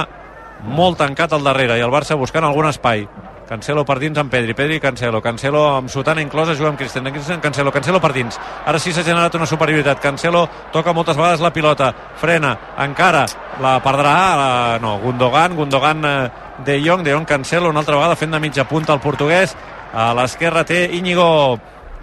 molt 0.65 0.99
tancat 1.03 1.35
al 1.35 1.45
darrere 1.45 1.79
i 1.79 1.85
el 1.85 1.93
Barça 1.93 2.17
buscant 2.19 2.47
algun 2.47 2.71
espai. 2.71 3.09
Cancelo 3.45 3.83
per 3.85 3.99
dins 4.01 4.17
amb 4.17 4.31
Pedri, 4.33 4.55
Pedri 4.57 4.79
Cancelo, 4.81 5.21
Cancelo 5.21 5.65
amb 5.77 5.91
Sotana 5.93 6.23
inclosa, 6.25 6.55
juga 6.57 6.71
amb 6.71 6.79
Cristian, 6.81 7.11
Cristian 7.13 7.43
Cancelo, 7.45 7.73
Cancelo 7.75 8.01
per 8.01 8.13
dins. 8.17 8.39
Ara 8.65 8.81
sí 8.81 8.93
s'ha 8.93 9.05
generat 9.05 9.35
una 9.37 9.47
superioritat. 9.47 10.01
Cancelo 10.01 10.47
toca 10.73 10.95
moltes 10.97 11.19
vegades 11.19 11.45
la 11.45 11.53
pilota, 11.53 11.91
frena, 12.17 12.55
encara, 12.87 13.27
la 13.61 13.77
perdrà, 13.85 14.15
la... 14.41 14.49
no, 14.81 14.97
Gundogan, 15.03 15.57
Gundogan 15.59 16.05
eh, 16.09 16.31
De 16.65 16.81
Jong, 16.85 17.03
De 17.03 17.13
Jong 17.13 17.27
Cancelo, 17.27 17.69
una 17.71 17.81
altra 17.81 17.97
vegada 17.97 18.17
fent 18.17 18.31
de 18.31 18.41
mitja 18.41 18.69
punta 18.69 18.95
el 18.95 19.03
portuguès. 19.03 19.57
A 19.95 20.13
l'esquerra 20.15 20.65
té 20.67 20.89
Íñigo 20.95 21.59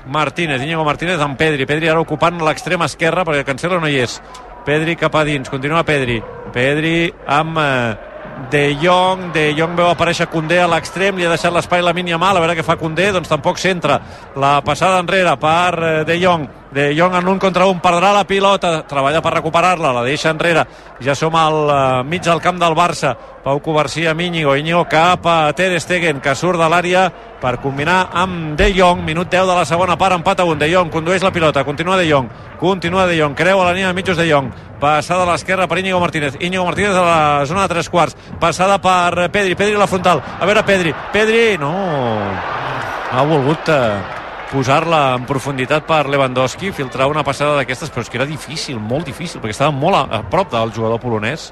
Martínez, 0.08 0.62
Íñigo 0.62 0.84
Martínez 0.84 1.20
amb 1.22 1.38
Pedri, 1.38 1.66
Pedri 1.66 1.90
ara 1.90 2.02
ocupant 2.02 2.40
l'extrema 2.44 2.88
esquerra 2.90 3.26
perquè 3.28 3.46
Cancelo 3.48 3.80
no 3.80 3.90
hi 3.90 4.00
és. 4.04 4.20
Pedri 4.66 4.96
cap 4.96 5.16
a 5.16 5.24
dins, 5.26 5.50
continua 5.50 5.84
Pedri. 5.84 6.22
Pedri 6.54 7.12
amb 7.28 7.58
eh, 7.58 7.98
De 8.52 8.64
Jong, 8.82 9.32
De 9.34 9.52
Jong 9.58 9.76
veu 9.78 9.90
aparèixer 9.90 10.28
Condé 10.30 10.60
a 10.62 10.70
l'extrem, 10.70 11.18
li 11.18 11.26
ha 11.26 11.34
deixat 11.34 11.54
l'espai 11.54 11.82
la 11.82 11.94
mínia 11.94 12.20
mal, 12.22 12.38
a 12.38 12.44
veure 12.44 12.58
què 12.58 12.66
fa 12.66 12.78
Condé, 12.80 13.12
doncs 13.12 13.32
tampoc 13.32 13.60
centra. 13.62 14.00
La 14.36 14.60
passada 14.66 15.00
enrere 15.02 15.36
per 15.42 15.72
eh, 15.80 15.94
De 16.08 16.18
Jong, 16.22 16.48
De 16.72 16.96
Jong 16.96 17.16
en 17.20 17.28
un 17.28 17.38
contra 17.38 17.66
un, 17.68 17.82
perdrà 17.84 18.14
la 18.16 18.24
pilota, 18.24 18.86
treballa 18.88 19.20
per 19.20 19.34
recuperar-la, 19.34 19.92
la 19.92 20.04
deixa 20.06 20.32
enrere. 20.32 20.64
Ja 21.04 21.12
som 21.20 21.36
al 21.36 21.58
eh, 21.68 22.04
mig 22.08 22.24
del 22.24 22.40
camp 22.40 22.62
del 22.62 22.76
Barça. 22.78 23.12
Pau 23.44 23.60
Covarsí 23.60 24.06
amb 24.08 24.22
Íñigo, 24.24 24.56
Íñigo 24.56 24.86
cap 24.88 25.26
a 25.28 25.52
Ter 25.52 25.74
Stegen, 25.82 26.22
que 26.24 26.36
surt 26.36 26.62
de 26.62 26.70
l'àrea 26.72 27.10
per 27.42 27.58
combinar 27.60 28.06
amb 28.14 28.56
De 28.56 28.70
Jong. 28.72 29.04
Minut 29.04 29.28
10 29.28 29.50
de 29.50 29.58
la 29.58 29.66
segona 29.66 29.98
part, 29.98 30.16
empat 30.16 30.40
a 30.40 30.46
un. 30.48 30.60
De 30.62 30.70
Jong 30.72 30.94
condueix 30.94 31.26
la 31.26 31.34
pilota, 31.36 31.66
continua 31.68 31.98
De 31.98 32.08
Jong, 32.08 32.30
continua 32.62 33.04
De 33.06 33.20
Jong, 33.20 33.36
creu 33.36 33.60
a 33.60 33.68
la 33.68 33.74
línia 33.74 33.92
de 33.92 33.98
mitjos 33.98 34.16
De 34.16 34.30
Jong. 34.32 34.48
Passada 34.80 35.28
a 35.28 35.32
l'esquerra 35.34 35.68
per 35.68 35.82
Íñigo 35.84 36.00
Martínez. 36.00 36.40
Íñigo 36.40 36.64
Martínez 36.64 36.96
a 36.96 37.04
la 37.04 37.46
zona 37.46 37.68
de 37.68 37.74
tres 37.76 37.90
quarts. 37.90 38.16
Passada 38.40 38.80
per 38.80 39.28
Pedri, 39.30 39.60
Pedri 39.60 39.76
a 39.76 39.84
la 39.84 39.92
frontal. 39.92 40.24
A 40.40 40.46
veure 40.46 40.64
Pedri, 40.64 40.96
Pedri, 41.12 41.58
no... 41.60 41.76
Ha 43.12 43.24
volgut 43.28 43.68
eh, 43.68 44.21
posar-la 44.52 45.16
en 45.16 45.26
profunditat 45.30 45.88
per 45.88 46.04
Lewandowski, 46.12 46.74
filtrar 46.76 47.08
una 47.10 47.24
passada 47.24 47.56
d'aquestes, 47.60 47.92
però 47.92 48.04
és 48.04 48.12
que 48.12 48.20
era 48.20 48.28
difícil, 48.30 48.80
molt 48.80 49.08
difícil, 49.08 49.42
perquè 49.42 49.56
estava 49.56 49.72
molt 49.72 49.98
a, 49.98 50.04
a 50.20 50.24
prop 50.30 50.52
del 50.52 50.74
jugador 50.76 51.00
polonès. 51.02 51.50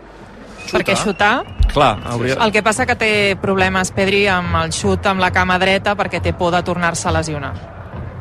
Perquè 0.70 0.94
xutar, 1.00 1.42
Clar, 1.72 1.96
hauria... 2.12 2.38
el 2.44 2.52
que 2.54 2.62
passa 2.62 2.86
que 2.86 2.98
té 3.00 3.12
problemes 3.42 3.90
Pedri 3.96 4.28
amb 4.30 4.54
el 4.60 4.74
xut 4.76 5.08
amb 5.10 5.24
la 5.24 5.32
cama 5.34 5.58
dreta 5.58 5.96
perquè 5.98 6.22
té 6.22 6.36
por 6.38 6.54
de 6.54 6.62
tornar-se 6.66 7.08
a 7.10 7.16
lesionar. 7.16 7.54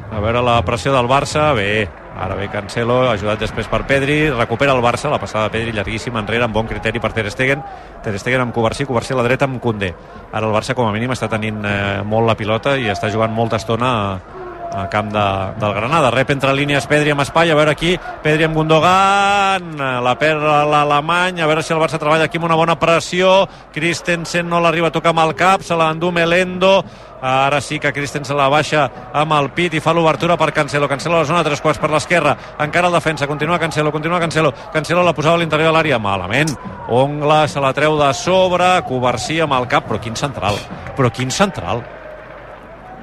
A 0.09 0.21
veure 0.25 0.41
la 0.41 0.62
pressió 0.64 0.95
del 0.95 1.09
Barça, 1.11 1.51
bé, 1.53 1.85
ara 2.17 2.38
ve 2.38 2.49
Cancelo, 2.49 3.03
ajudat 3.11 3.43
després 3.45 3.69
per 3.69 3.83
Pedri, 3.87 4.31
recupera 4.33 4.73
el 4.73 4.81
Barça, 4.81 5.11
la 5.12 5.21
passada 5.21 5.51
de 5.51 5.59
Pedri 5.59 5.77
llarguíssima 5.77 6.23
enrere, 6.23 6.47
amb 6.47 6.57
bon 6.57 6.71
criteri 6.71 7.03
per 7.05 7.12
Ter 7.12 7.29
Stegen, 7.35 7.61
Ter 8.05 8.17
Stegen 8.17 8.47
amb 8.47 8.57
Covarsí, 8.57 8.88
Covarsí 8.88 9.12
a 9.12 9.21
la 9.21 9.29
dreta 9.29 9.45
amb 9.45 9.61
Koundé. 9.61 9.93
Ara 10.33 10.49
el 10.49 10.57
Barça 10.57 10.75
com 10.79 10.88
a 10.88 10.95
mínim 10.97 11.12
està 11.12 11.29
tenint 11.29 11.61
eh, 11.69 12.01
molt 12.09 12.31
la 12.31 12.38
pilota 12.41 12.79
i 12.81 12.88
està 12.88 13.12
jugant 13.12 13.37
molta 13.37 13.61
estona 13.61 13.93
a, 13.93 14.38
a 14.72 14.88
camp 14.88 15.11
de, 15.12 15.26
del 15.61 15.74
Granada. 15.74 16.11
Rep 16.11 16.31
entre 16.35 16.52
línies 16.57 16.87
Pedri 16.87 17.12
amb 17.12 17.24
espai, 17.24 17.50
a 17.50 17.57
veure 17.59 17.72
aquí, 17.72 17.94
Pedri 18.22 18.46
amb 18.46 18.57
Gundogan, 18.59 19.74
la 20.04 20.14
perd 20.20 20.44
l'alemany, 20.44 21.40
a 21.40 21.48
veure 21.48 21.64
si 21.64 21.74
el 21.74 21.81
Barça 21.83 22.00
treballa 22.00 22.28
aquí 22.28 22.40
amb 22.40 22.48
una 22.48 22.59
bona 22.59 22.78
pressió, 22.81 23.48
Christensen 23.74 24.48
no 24.48 24.61
l'arriba 24.61 24.92
a 24.92 24.94
tocar 24.94 25.14
amb 25.14 25.24
el 25.24 25.35
cap, 25.38 25.64
se 25.64 25.76
l'endú 25.78 26.12
Melendo, 26.12 26.83
ara 27.20 27.61
sí 27.64 27.81
que 27.83 27.92
Christensen 27.92 28.37
la 28.38 28.48
baixa 28.52 28.85
amb 29.16 29.35
el 29.38 29.50
pit 29.57 29.74
i 29.74 29.83
fa 29.83 29.94
l'obertura 29.96 30.37
per 30.38 30.52
Cancelo, 30.54 30.88
Cancelo 30.88 31.16
a 31.16 31.24
la 31.24 31.31
zona 31.31 31.42
tres 31.46 31.62
quarts 31.64 31.81
per 31.81 31.90
l'esquerra, 31.90 32.37
encara 32.61 32.88
el 32.88 32.98
defensa, 32.98 33.26
continua 33.26 33.59
Cancelo, 33.59 33.92
continua 33.92 34.20
Cancelo, 34.20 34.52
Cancelo 34.72 35.02
la 35.02 35.14
posava 35.16 35.38
a 35.38 35.42
l'interior 35.42 35.72
de 35.72 35.76
l'àrea, 35.76 35.98
malament, 35.98 36.54
Ongla 36.88 37.42
se 37.48 37.61
la 37.61 37.74
treu 37.76 37.98
de 37.98 38.12
sobre, 38.14 38.70
Covarsí 38.88 39.40
amb 39.44 39.59
el 39.59 39.68
cap, 39.68 39.88
però 39.88 40.00
quin 40.00 40.16
central, 40.16 40.61
però 40.96 41.11
quin 41.11 41.31
central, 41.31 41.85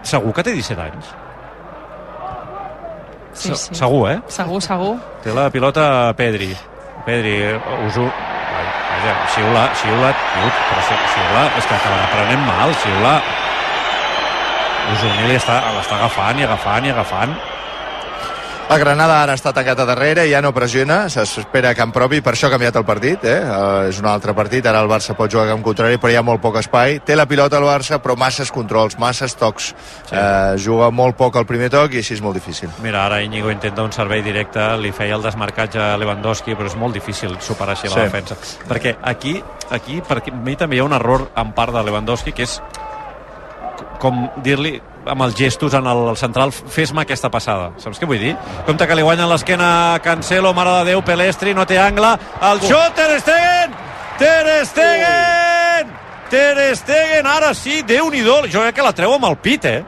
segur 0.06 0.34
que 0.34 0.46
té 0.46 0.56
17 0.56 0.82
anys? 0.90 1.25
Sí, 3.36 3.50
Se- 3.50 3.56
sí. 3.68 3.76
Segur, 3.76 4.10
eh? 4.12 4.20
Segur, 4.32 4.62
segur. 4.64 4.96
Té 5.24 5.34
la 5.36 5.50
pilota 5.52 6.14
Pedri. 6.18 6.52
Pedri, 7.06 7.36
Usu... 7.86 8.02
Ai, 8.06 8.66
ai, 8.66 9.00
ja, 9.06 9.16
xiula, 9.36 9.64
xiula, 9.76 10.10
ut, 10.46 10.62
però 10.70 10.84
xiula, 10.88 11.42
és 11.60 11.66
que 11.68 11.76
acabarà 11.76 12.06
prenent 12.14 12.46
mal, 12.48 12.72
xiula. 12.82 13.16
Està, 15.36 15.56
l'està 15.76 15.96
agafant 15.98 16.40
i 16.40 16.44
agafant 16.46 16.86
i 16.86 16.92
agafant. 16.94 17.34
La 18.66 18.80
Granada 18.82 19.20
ara 19.22 19.36
està 19.38 19.52
tancat 19.54 19.78
a 19.78 19.84
darrere, 19.86 20.24
ja 20.26 20.40
no 20.42 20.50
pressiona, 20.50 21.04
s'espera 21.14 21.70
a 21.70 21.78
camp 21.78 21.92
propi, 21.94 22.18
per 22.26 22.32
això 22.34 22.48
ha 22.48 22.54
canviat 22.56 22.80
el 22.80 22.86
partit, 22.88 23.22
eh? 23.30 23.36
Uh, 23.46 23.84
és 23.92 24.00
un 24.02 24.08
altre 24.10 24.34
partit, 24.34 24.66
ara 24.66 24.80
el 24.82 24.90
Barça 24.90 25.14
pot 25.14 25.30
jugar 25.30 25.44
a 25.46 25.52
camp 25.52 25.62
contrari, 25.68 26.00
però 26.02 26.10
hi 26.10 26.18
ha 26.18 26.24
molt 26.26 26.42
poc 26.42 26.58
espai. 26.64 26.98
Té 27.06 27.14
la 27.14 27.28
pilota 27.30 27.60
el 27.62 27.68
Barça, 27.68 28.00
però 28.02 28.16
masses 28.18 28.50
controls, 28.52 28.98
masses 28.98 29.38
tocs. 29.38 29.68
Sí. 30.10 30.16
Uh, 30.18 30.58
juga 30.58 30.90
molt 30.90 31.14
poc 31.20 31.38
al 31.38 31.46
primer 31.46 31.70
toc 31.70 31.94
i 31.94 32.02
així 32.02 32.18
és 32.18 32.24
molt 32.26 32.40
difícil. 32.40 32.74
Mira, 32.82 33.04
ara 33.06 33.22
Íñigo 33.22 33.54
intenta 33.54 33.86
un 33.86 33.94
servei 33.94 34.26
directe, 34.26 34.66
li 34.82 34.90
feia 34.98 35.20
el 35.20 35.28
desmarcatge 35.30 35.84
a 35.86 35.94
Lewandowski, 36.02 36.58
però 36.58 36.66
és 36.74 36.80
molt 36.82 36.98
difícil 36.98 37.38
superar 37.46 37.78
així 37.78 37.88
Sí. 37.88 37.94
la 37.94 38.10
defensa. 38.10 38.36
Perquè 38.66 38.98
aquí, 39.04 39.38
aquí, 39.70 40.02
a 40.02 40.36
mi 40.42 40.56
també 40.56 40.78
hi 40.78 40.80
ha 40.82 40.90
un 40.90 40.98
error 40.98 41.30
en 41.38 41.54
part 41.54 41.72
de 41.72 41.84
Lewandowski, 41.86 42.34
que 42.34 42.50
és 42.50 42.60
com 44.00 44.26
dir-li 44.42 44.82
amb 45.06 45.26
els 45.26 45.36
gestos 45.38 45.74
en 45.78 45.86
el 45.88 46.16
central 46.18 46.52
fes-me 46.52 47.04
aquesta 47.04 47.30
passada, 47.34 47.72
saps 47.82 48.00
què 48.02 48.08
vull 48.10 48.22
dir? 48.22 48.36
Compte 48.66 48.88
que 48.88 48.98
li 48.98 49.06
guanyen 49.06 49.30
l'esquena 49.30 50.00
Cancelo, 50.04 50.54
mare 50.58 50.80
de 50.80 50.92
Déu, 50.92 51.04
Pelestri, 51.06 51.54
no 51.54 51.66
té 51.70 51.78
angle 51.82 52.16
el 52.50 52.64
xut, 52.66 52.96
Ter 52.98 53.20
Stegen 53.22 53.76
Ter 54.20 54.66
Stegen 54.66 55.92
Ter 56.30 56.72
Stegen, 56.76 57.28
ara 57.30 57.54
sí, 57.54 57.84
déu 57.86 58.10
nhi 58.10 58.24
jo 58.26 58.42
crec 58.50 58.76
que 58.76 58.86
la 58.86 58.96
treu 58.98 59.14
amb 59.14 59.30
el 59.30 59.38
pit, 59.38 59.66
eh? 59.66 59.84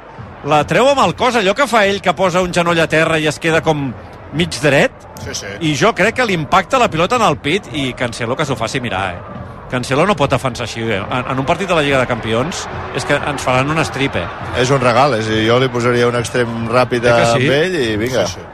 la 0.46 0.62
treu 0.70 0.88
amb 0.90 1.02
el 1.02 1.16
cos, 1.16 1.36
allò 1.36 1.56
que 1.58 1.68
fa 1.68 1.86
ell 1.88 2.02
que 2.02 2.14
posa 2.14 2.42
un 2.46 2.54
genoll 2.54 2.80
a 2.80 2.88
terra 2.88 3.18
i 3.18 3.28
es 3.28 3.40
queda 3.40 3.62
com 3.66 3.92
mig 4.34 4.62
dret 4.62 4.92
Sí, 5.24 5.34
sí. 5.34 5.48
i 5.62 5.74
jo 5.76 5.94
crec 5.96 6.16
que 6.20 6.26
li 6.26 6.36
impacta 6.38 6.78
la 6.78 6.92
pilota 6.92 7.18
en 7.18 7.26
el 7.26 7.40
pit 7.42 7.72
i 7.74 7.94
Cancelo 7.98 8.36
que 8.38 8.46
s'ho 8.46 8.56
faci 8.56 8.80
mirar, 8.80 9.16
eh? 9.16 9.47
Cancelo 9.72 10.06
no 10.08 10.16
pot 10.16 10.32
defensar 10.32 10.64
així. 10.64 10.82
Eh? 10.88 11.02
En, 11.02 11.26
en 11.34 11.40
un 11.40 11.46
partit 11.46 11.68
de 11.68 11.76
la 11.76 11.82
Lliga 11.84 12.00
de 12.00 12.08
Campions 12.08 12.62
és 12.96 13.04
que 13.06 13.18
ens 13.20 13.44
faran 13.44 13.70
un 13.74 13.82
strip, 13.84 14.16
eh? 14.16 14.28
És 14.62 14.70
un 14.72 14.80
regal, 14.80 15.18
és 15.20 15.28
jo 15.48 15.58
li 15.60 15.68
posaria 15.74 16.08
un 16.08 16.16
extrem 16.16 16.70
ràpid 16.72 17.04
Eh 17.06 17.12
a 17.12 17.34
sí? 17.36 17.48
ell 17.52 17.76
i 17.76 17.98
vinga. 18.00 18.26
Sí, 18.28 18.40
sí. 18.40 18.46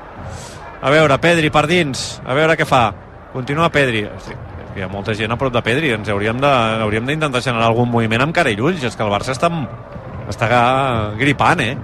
A 0.83 0.89
veure, 0.91 1.15
Pedri 1.21 1.49
per 1.53 1.67
dins, 1.69 2.19
a 2.25 2.33
veure 2.33 2.57
què 2.59 2.65
fa. 2.65 2.87
Continua 3.31 3.69
Pedri. 3.71 4.01
Hosti, 4.09 4.33
hi 4.75 4.81
ha 4.83 4.89
molta 4.89 5.13
gent 5.15 5.31
a 5.31 5.37
prop 5.37 5.53
de 5.53 5.61
Pedri, 5.61 5.91
ens 5.93 6.09
hauríem 6.09 6.41
de- 6.41 6.81
hauríem 6.83 7.05
d'intentar 7.05 7.41
generar 7.41 7.67
algun 7.69 7.89
moviment 7.89 8.21
amb 8.25 8.33
cara 8.35 8.49
i 8.51 8.59
ulls, 8.59 8.83
és 8.83 8.95
que 8.95 9.03
el 9.05 9.09
Barça 9.13 9.31
està, 9.31 9.49
està 10.29 11.13
gripant, 11.17 11.61
eh? 11.61 11.77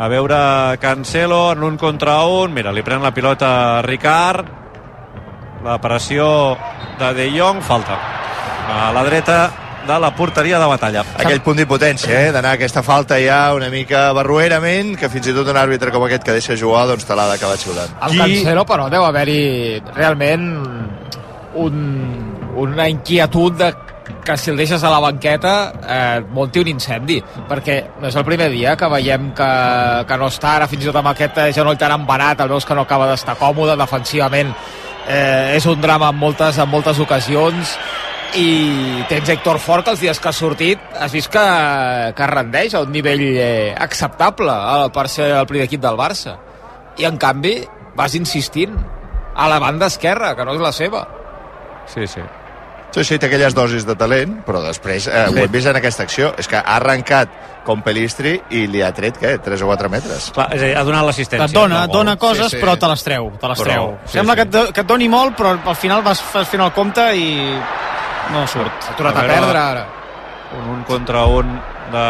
A 0.00 0.08
veure, 0.08 0.78
Cancelo 0.80 1.52
en 1.52 1.62
un 1.62 1.76
contra 1.76 2.22
un, 2.24 2.52
mira, 2.54 2.72
li 2.72 2.82
pren 2.82 3.02
la 3.02 3.12
pilota 3.12 3.78
a 3.78 3.82
Ricard, 3.82 4.46
la 5.62 5.78
pressió 5.78 6.56
de 6.98 7.12
De 7.14 7.30
Jong, 7.38 7.60
falta. 7.62 7.98
A 8.70 8.92
la 8.94 9.02
dreta 9.04 9.40
de 9.86 9.98
la 9.98 10.10
porteria 10.14 10.58
de 10.60 10.66
batalla. 10.68 11.02
Aquell 11.18 11.40
punt 11.42 11.58
d'impotència, 11.58 12.12
eh? 12.28 12.32
d'anar 12.34 12.52
aquesta 12.54 12.82
falta 12.86 13.16
ja 13.18 13.54
una 13.56 13.70
mica 13.72 14.10
barruerament, 14.16 14.92
que 15.00 15.08
fins 15.10 15.30
i 15.30 15.34
tot 15.34 15.48
un 15.50 15.58
àrbitre 15.58 15.90
com 15.90 16.04
aquest 16.06 16.22
que 16.26 16.36
deixa 16.36 16.56
jugar, 16.56 16.84
doncs 16.90 17.06
te 17.08 17.16
l'ha 17.16 17.26
d'acabar 17.32 17.56
xiulant. 17.58 17.94
El 18.06 18.14
Qui- 18.14 18.20
Cancelo, 18.20 18.66
però, 18.68 18.90
deu 18.92 19.06
haver-hi 19.08 19.80
realment 19.96 20.44
un, 21.54 21.80
una 22.60 22.88
inquietud 22.88 23.56
de 23.58 23.72
que 24.24 24.36
si 24.36 24.50
el 24.50 24.58
deixes 24.58 24.82
a 24.84 24.90
la 24.90 24.98
banqueta 25.00 25.52
eh, 25.80 26.20
munti 26.34 26.58
un 26.60 26.68
incendi 26.68 27.20
perquè 27.48 27.76
no 28.02 28.08
és 28.10 28.16
el 28.18 28.24
primer 28.26 28.48
dia 28.52 28.74
que 28.76 28.88
veiem 28.90 29.30
que, 29.38 29.48
que 30.06 30.16
no 30.18 30.26
està 30.28 30.56
ara 30.58 30.66
fins 30.68 30.82
i 30.84 30.88
tot 30.90 30.98
amb 30.98 31.12
aquest 31.12 31.38
genoll 31.56 31.78
tan 31.78 31.94
embanat 31.94 32.42
el 32.42 32.50
veus 32.50 32.66
que 32.66 32.74
no 32.74 32.82
acaba 32.84 33.06
d'estar 33.08 33.36
còmode 33.38 33.78
defensivament 33.80 34.50
eh, 35.06 35.54
és 35.56 35.66
un 35.70 35.80
drama 35.80 36.10
en 36.10 36.18
moltes, 36.20 36.58
en 36.58 36.68
moltes 36.68 36.98
ocasions 37.00 37.76
i 38.38 39.02
tens 39.08 39.28
Héctor 39.32 39.58
Fort 39.62 39.84
que 39.86 39.90
els 39.94 40.00
dies 40.02 40.20
que 40.20 40.28
ha 40.30 40.32
sortit 40.36 40.78
has 41.00 41.12
vist 41.12 41.30
que, 41.32 41.44
que 42.16 42.26
rendeix 42.30 42.74
a 42.74 42.82
un 42.84 42.92
nivell 42.94 43.22
eh, 43.32 43.74
acceptable 43.78 44.52
eh, 44.52 44.90
per 44.94 45.08
ser 45.10 45.30
el 45.40 45.46
primer 45.50 45.66
equip 45.66 45.82
del 45.82 45.98
Barça 45.98 46.36
i 47.00 47.06
en 47.08 47.16
canvi 47.18 47.56
vas 47.96 48.14
insistint 48.14 48.76
a 49.34 49.46
la 49.48 49.58
banda 49.62 49.86
esquerra, 49.86 50.34
que 50.36 50.44
no 50.44 50.54
és 50.54 50.60
la 50.62 50.72
seva 50.74 51.06
Sí, 51.90 52.06
sí. 52.06 52.20
Sí, 52.94 53.02
sí, 53.06 53.16
té 53.22 53.26
aquelles 53.28 53.54
dosis 53.54 53.84
de 53.86 53.94
talent, 53.98 54.40
però 54.46 54.60
després 54.62 55.06
eh, 55.10 55.24
ho 55.30 55.36
hem 55.38 55.50
vist 55.50 55.66
en 55.70 55.76
aquesta 55.78 56.02
acció. 56.06 56.32
És 56.38 56.46
que 56.50 56.58
ha 56.58 56.76
arrencat 56.76 57.30
com 57.66 57.82
Pelistri 57.86 58.32
i 58.54 58.64
li 58.70 58.80
ha 58.82 58.90
tret, 58.94 59.14
què, 59.18 59.36
3 59.42 59.62
o 59.62 59.68
4 59.70 59.90
metres. 59.90 60.28
Clar, 60.34 60.48
és 60.54 60.62
a 60.62 60.66
dir, 60.68 60.76
ha 60.78 60.82
donat 60.86 61.06
l'assistència. 61.06 61.46
Et 61.50 61.54
dona, 61.54 61.84
et 61.84 61.90
gol. 61.90 62.00
dona 62.00 62.16
coses, 62.18 62.50
Sí, 62.50 62.58
sí. 62.58 62.62
però 62.62 62.74
te 62.78 62.90
les 62.90 63.02
treu, 63.06 63.30
te 63.42 63.50
les 63.52 63.62
Però, 63.62 63.68
treu. 63.70 63.92
sí, 64.06 64.12
Sembla 64.18 64.34
sí. 64.34 64.40
Que, 64.42 64.46
et, 64.62 64.72
que 64.74 64.84
et 64.84 64.90
doni 64.90 65.08
molt, 65.10 65.36
però 65.38 65.54
al 65.70 65.78
final 65.78 66.02
vas, 66.06 66.22
fas 66.34 66.50
fent 66.50 66.62
el 66.66 66.72
compte 66.74 67.06
i 67.14 67.28
no 68.32 68.46
surt. 68.46 68.72
s'ha 68.84 68.96
tornat 68.96 69.16
A 69.16 69.20
a, 69.20 69.28
perdre 69.28 69.58
ara. 69.58 69.86
un, 70.58 70.68
un 70.76 70.82
contra 70.84 71.24
un 71.26 71.60
de 71.90 72.04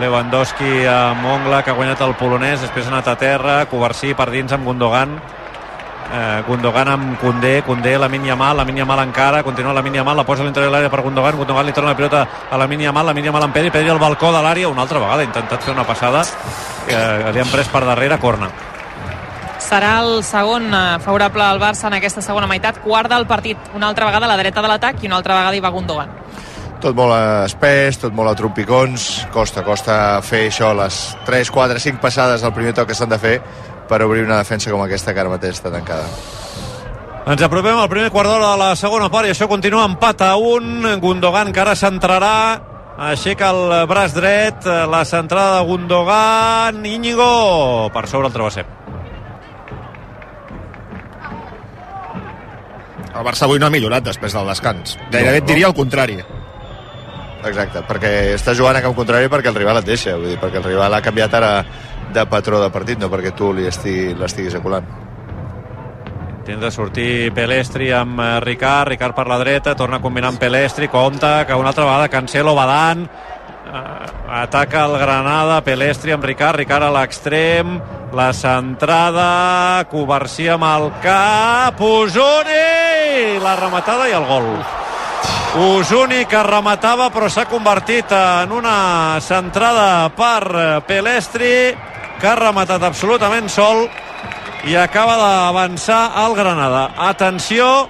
Lewandowski 0.00 0.86
amb 0.86 1.24
Ongla 1.24 1.62
que 1.62 1.70
ha 1.72 1.74
guanyat 1.76 2.00
el 2.04 2.14
polonès, 2.20 2.60
després 2.60 2.86
ha 2.86 2.92
anat 2.92 3.08
a 3.08 3.16
terra 3.16 3.64
Covarsí 3.70 4.12
per 4.14 4.30
dins 4.30 4.52
amb 4.52 4.64
Gundogan. 4.68 5.14
Eh, 6.12 6.42
Gundogan 6.46 6.88
amb 6.92 7.14
Koundé 7.20 7.62
Koundé, 7.64 7.96
la 7.98 8.08
Yamal, 8.08 8.56
la 8.56 8.64
Yamal 8.68 9.00
encara 9.06 9.42
continua 9.42 9.72
la 9.72 9.80
Yamal, 9.80 10.16
la 10.16 10.24
posa 10.24 10.42
a 10.42 10.44
l'interior 10.44 10.70
de 10.70 10.76
l'àrea 10.76 10.90
per 10.90 11.00
Gundogan 11.00 11.36
Gundogan 11.36 11.64
li 11.64 11.72
torna 11.72 11.90
la 11.90 11.96
pilota 11.96 12.26
a 12.50 12.58
la 12.58 12.66
Yamal 12.66 13.06
la 13.06 13.12
Yamal 13.14 13.42
amb 13.44 13.54
Pedri, 13.54 13.70
Pedri 13.70 13.88
al 13.88 13.98
balcó 13.98 14.32
de 14.32 14.42
l'àrea 14.42 14.68
una 14.68 14.82
altra 14.82 14.98
vegada, 14.98 15.22
ha 15.22 15.24
intentat 15.24 15.62
fer 15.62 15.72
una 15.72 15.84
passada 15.84 16.20
eh, 16.88 17.32
li 17.32 17.40
han 17.40 17.48
pres 17.48 17.68
per 17.68 17.84
darrere, 17.86 18.18
corna 18.18 18.50
Serà 19.72 20.02
el 20.02 20.18
segon 20.20 20.66
eh, 20.68 20.80
favorable 21.00 21.40
al 21.40 21.56
Barça 21.56 21.86
en 21.88 21.94
aquesta 21.96 22.20
segona 22.20 22.44
meitat, 22.44 22.82
quart 22.84 23.08
del 23.08 23.24
partit, 23.24 23.56
una 23.72 23.88
altra 23.88 24.04
vegada 24.04 24.26
a 24.26 24.28
la 24.28 24.34
dreta 24.36 24.60
de 24.60 24.68
l'atac 24.68 24.98
i 25.00 25.08
una 25.08 25.16
altra 25.16 25.38
vegada 25.38 25.56
hi 25.56 25.62
va 25.64 25.70
Gundogan. 25.72 26.10
Tot 26.82 26.92
molt 26.98 27.14
espès, 27.46 27.96
tot 28.02 28.12
molt 28.12 28.28
a 28.28 28.34
trompicons. 28.36 29.06
Costa, 29.32 29.62
costa 29.64 29.94
fer 30.28 30.42
això, 30.50 30.74
les 30.76 30.98
3, 31.24 31.52
4, 31.54 31.80
5 31.86 32.02
passades 32.02 32.44
al 32.44 32.52
primer 32.52 32.74
toc 32.76 32.90
que 32.90 32.98
s'han 32.98 33.14
de 33.14 33.20
fer 33.22 33.38
per 33.88 34.02
obrir 34.04 34.26
una 34.26 34.42
defensa 34.42 34.68
com 34.74 34.84
aquesta 34.84 35.16
que 35.16 35.24
ara 35.24 35.32
mateix 35.32 35.56
està 35.56 35.72
tancada. 35.72 36.04
Ens 37.32 37.46
apropem 37.48 37.80
al 37.80 37.88
primer 37.88 38.12
quart 38.12 38.28
d'hora 38.28 38.52
de 38.52 38.60
la 38.66 38.76
segona 38.76 39.08
part 39.08 39.30
i 39.30 39.32
això 39.32 39.48
continua 39.48 39.88
empat 39.88 40.26
a 40.28 40.34
un. 40.36 40.84
Gundogan 41.00 41.48
que 41.48 41.64
ara 41.64 41.78
centrarà, 41.80 42.34
aixeca 43.08 43.54
el 43.56 43.88
braç 43.88 44.20
dret, 44.20 44.68
la 44.68 45.06
centrada 45.08 45.62
de 45.62 45.66
Gundogan, 45.72 46.84
Íñigo, 46.84 47.88
per 47.96 48.04
sobre 48.04 48.28
el 48.28 48.36
travesser. 48.36 48.81
El 53.12 53.24
Barça 53.26 53.44
avui 53.44 53.58
no 53.60 53.66
ha 53.66 53.70
millorat 53.74 54.04
després 54.06 54.32
del 54.32 54.46
descans. 54.48 54.96
Gairebé 55.12 55.42
et 55.42 55.46
diria 55.48 55.66
el 55.68 55.74
contrari. 55.76 56.16
Exacte, 57.44 57.82
perquè 57.88 58.10
està 58.36 58.54
jugant 58.54 58.76
a 58.78 58.82
camp 58.84 58.94
contrari 58.94 59.26
perquè 59.28 59.50
el 59.50 59.56
rival 59.58 59.80
et 59.80 59.86
deixa, 59.88 60.14
vull 60.16 60.30
dir, 60.30 60.38
perquè 60.38 60.60
el 60.60 60.64
rival 60.68 60.94
ha 60.94 61.00
canviat 61.02 61.32
ara 61.34 61.52
de 62.14 62.24
patró 62.30 62.60
de 62.62 62.68
partit, 62.70 63.00
no 63.02 63.08
perquè 63.10 63.32
tu 63.34 63.52
li 63.52 63.66
esti- 63.66 64.14
l'estiguis 64.14 64.54
aculant. 64.54 64.86
Intenta 66.42 66.70
sortir 66.74 67.30
Pelestri 67.34 67.92
amb 67.94 68.18
eh, 68.20 68.40
Ricard, 68.42 68.88
Ricard 68.90 69.14
per 69.14 69.26
la 69.30 69.38
dreta, 69.38 69.76
torna 69.78 69.98
a 69.98 70.02
combinar 70.02 70.32
amb 70.32 70.40
Pelestri, 70.42 70.88
compta 70.90 71.44
que 71.46 71.54
una 71.54 71.70
altra 71.70 71.84
vegada 71.84 72.08
Cancelo 72.10 72.54
va 72.54 72.66
dant, 72.66 73.04
eh, 73.06 73.41
ataca 74.28 74.84
el 74.86 74.98
Granada, 74.98 75.60
Pelestri 75.64 76.12
amb 76.12 76.24
Ricard, 76.24 76.58
Ricard 76.60 76.88
a 76.88 76.92
l'extrem, 76.94 77.78
la 78.12 78.32
centrada, 78.36 79.84
Covarsí 79.90 80.48
amb 80.52 80.66
el 80.68 80.88
cap, 81.02 81.80
Usuni, 81.80 83.38
la 83.42 83.56
rematada 83.60 84.08
i 84.08 84.16
el 84.16 84.26
gol. 84.28 84.48
Usuni 85.52 86.24
que 86.24 86.40
rematava 86.46 87.10
però 87.12 87.28
s'ha 87.28 87.44
convertit 87.44 88.12
en 88.16 88.52
una 88.56 89.20
centrada 89.20 90.08
per 90.16 90.44
eh, 90.48 90.68
Pelestri 90.88 91.52
que 92.20 92.28
ha 92.30 92.38
rematat 92.38 92.82
absolutament 92.88 93.50
sol 93.52 93.84
i 94.64 94.76
acaba 94.78 95.18
d'avançar 95.18 96.02
el 96.24 96.36
Granada. 96.38 96.86
Atenció, 96.96 97.88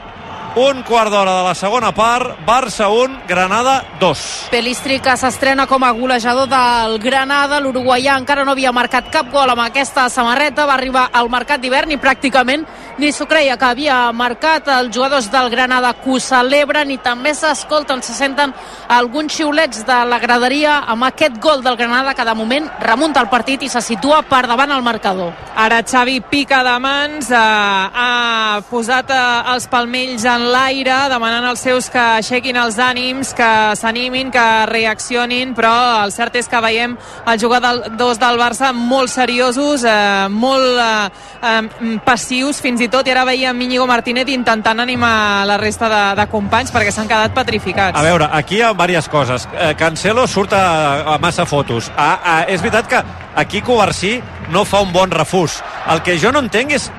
un 0.57 0.83
quart 0.83 1.11
d'hora 1.11 1.39
de 1.39 1.45
la 1.47 1.55
segona 1.55 1.93
part, 1.97 2.37
Barça 2.45 2.91
1, 2.93 3.23
Granada 3.29 3.85
2. 4.01 4.25
Pelistri 4.53 4.99
que 5.01 5.15
s'estrena 5.17 5.67
com 5.67 5.85
a 5.85 5.93
golejador 5.97 6.49
del 6.51 6.99
Granada, 7.01 7.61
l'uruguaià 7.61 8.19
encara 8.21 8.45
no 8.45 8.53
havia 8.53 8.73
marcat 8.73 9.09
cap 9.13 9.31
gol 9.33 9.49
amb 9.49 9.65
aquesta 9.65 10.09
samarreta, 10.13 10.67
va 10.69 10.77
arribar 10.77 11.09
al 11.13 11.31
mercat 11.33 11.63
d'hivern 11.63 11.95
i 11.95 12.01
pràcticament 12.01 12.67
ni 12.99 13.13
s'ho 13.13 13.27
creia 13.29 13.57
que 13.57 13.65
havia 13.65 13.97
marcat 14.13 14.69
els 14.69 14.93
jugadors 14.95 15.31
del 15.33 15.49
Granada 15.51 15.93
que 15.97 16.11
ho 16.11 16.19
celebren 16.21 16.91
i 16.93 16.99
també 17.01 17.33
s'escolten, 17.35 18.03
se 18.03 18.13
senten 18.13 18.53
alguns 18.89 19.33
xiulets 19.33 19.87
de 19.89 19.99
la 20.09 20.19
graderia 20.21 20.83
amb 20.93 21.07
aquest 21.09 21.39
gol 21.41 21.63
del 21.65 21.77
Granada 21.77 22.15
que 22.15 22.25
de 22.25 22.35
moment 22.35 22.69
remunta 22.81 23.23
el 23.23 23.31
partit 23.33 23.63
i 23.63 23.71
se 23.73 23.81
situa 23.81 24.23
per 24.29 24.45
davant 24.47 24.71
el 24.71 24.85
marcador. 24.85 25.33
Ara 25.57 25.83
Xavi 25.83 26.21
pica 26.31 26.63
de 26.65 26.75
mans, 26.81 27.31
eh, 27.31 27.37
ha 27.37 28.61
posat 28.71 29.11
eh, 29.11 29.55
els 29.55 29.67
palmells 29.73 30.25
en 30.29 30.47
l'aire, 30.53 30.99
demanant 31.13 31.49
als 31.49 31.65
seus 31.65 31.89
que 31.93 32.03
aixequin 32.19 32.57
els 32.61 32.79
ànims, 32.79 33.33
que 33.37 33.51
s'animin, 33.79 34.31
que 34.33 34.47
reaccionin, 34.69 35.55
però 35.57 36.05
el 36.05 36.13
cert 36.13 36.37
és 36.37 36.49
que 36.49 36.61
veiem 36.61 36.97
els 37.27 37.43
jugadors 37.43 38.21
del 38.21 38.41
Barça 38.41 38.73
molt 38.77 39.13
seriosos, 39.13 39.85
eh, 39.85 40.29
molt 40.29 40.81
eh, 40.83 41.11
eh, 41.43 41.99
passius, 42.05 42.61
fins 42.61 42.82
i 42.83 42.91
tot, 42.93 43.07
i 43.07 43.15
ara 43.15 43.25
veiem 43.29 43.61
Íñigo 43.65 43.87
Martínez 43.87 44.29
intentant 44.33 44.81
animar 44.83 45.47
la 45.49 45.57
resta 45.61 45.89
de, 45.91 46.03
de 46.21 46.27
companys 46.33 46.73
perquè 46.75 46.93
s'han 46.95 47.11
quedat 47.11 47.35
petrificats. 47.37 47.99
A 47.99 48.03
veure, 48.05 48.29
aquí 48.33 48.59
hi 48.59 48.65
ha 48.67 48.73
diverses 48.75 49.09
coses. 49.13 49.49
Eh, 49.55 49.73
Cancelo 49.79 50.27
surt 50.27 50.55
a, 50.57 51.15
a 51.15 51.19
massa 51.23 51.47
fotos. 51.47 51.91
Ah, 51.97 52.19
ah, 52.23 52.41
és 52.49 52.63
veritat 52.63 52.91
que 52.91 53.03
aquí 53.43 53.63
Covarsí 53.63 54.19
no 54.51 54.65
fa 54.65 54.83
un 54.83 54.93
bon 54.93 55.11
refús. 55.11 55.61
El 55.93 56.03
que 56.03 56.19
jo 56.19 56.33
no 56.33 56.43
entenc 56.45 56.77
és 56.79 56.91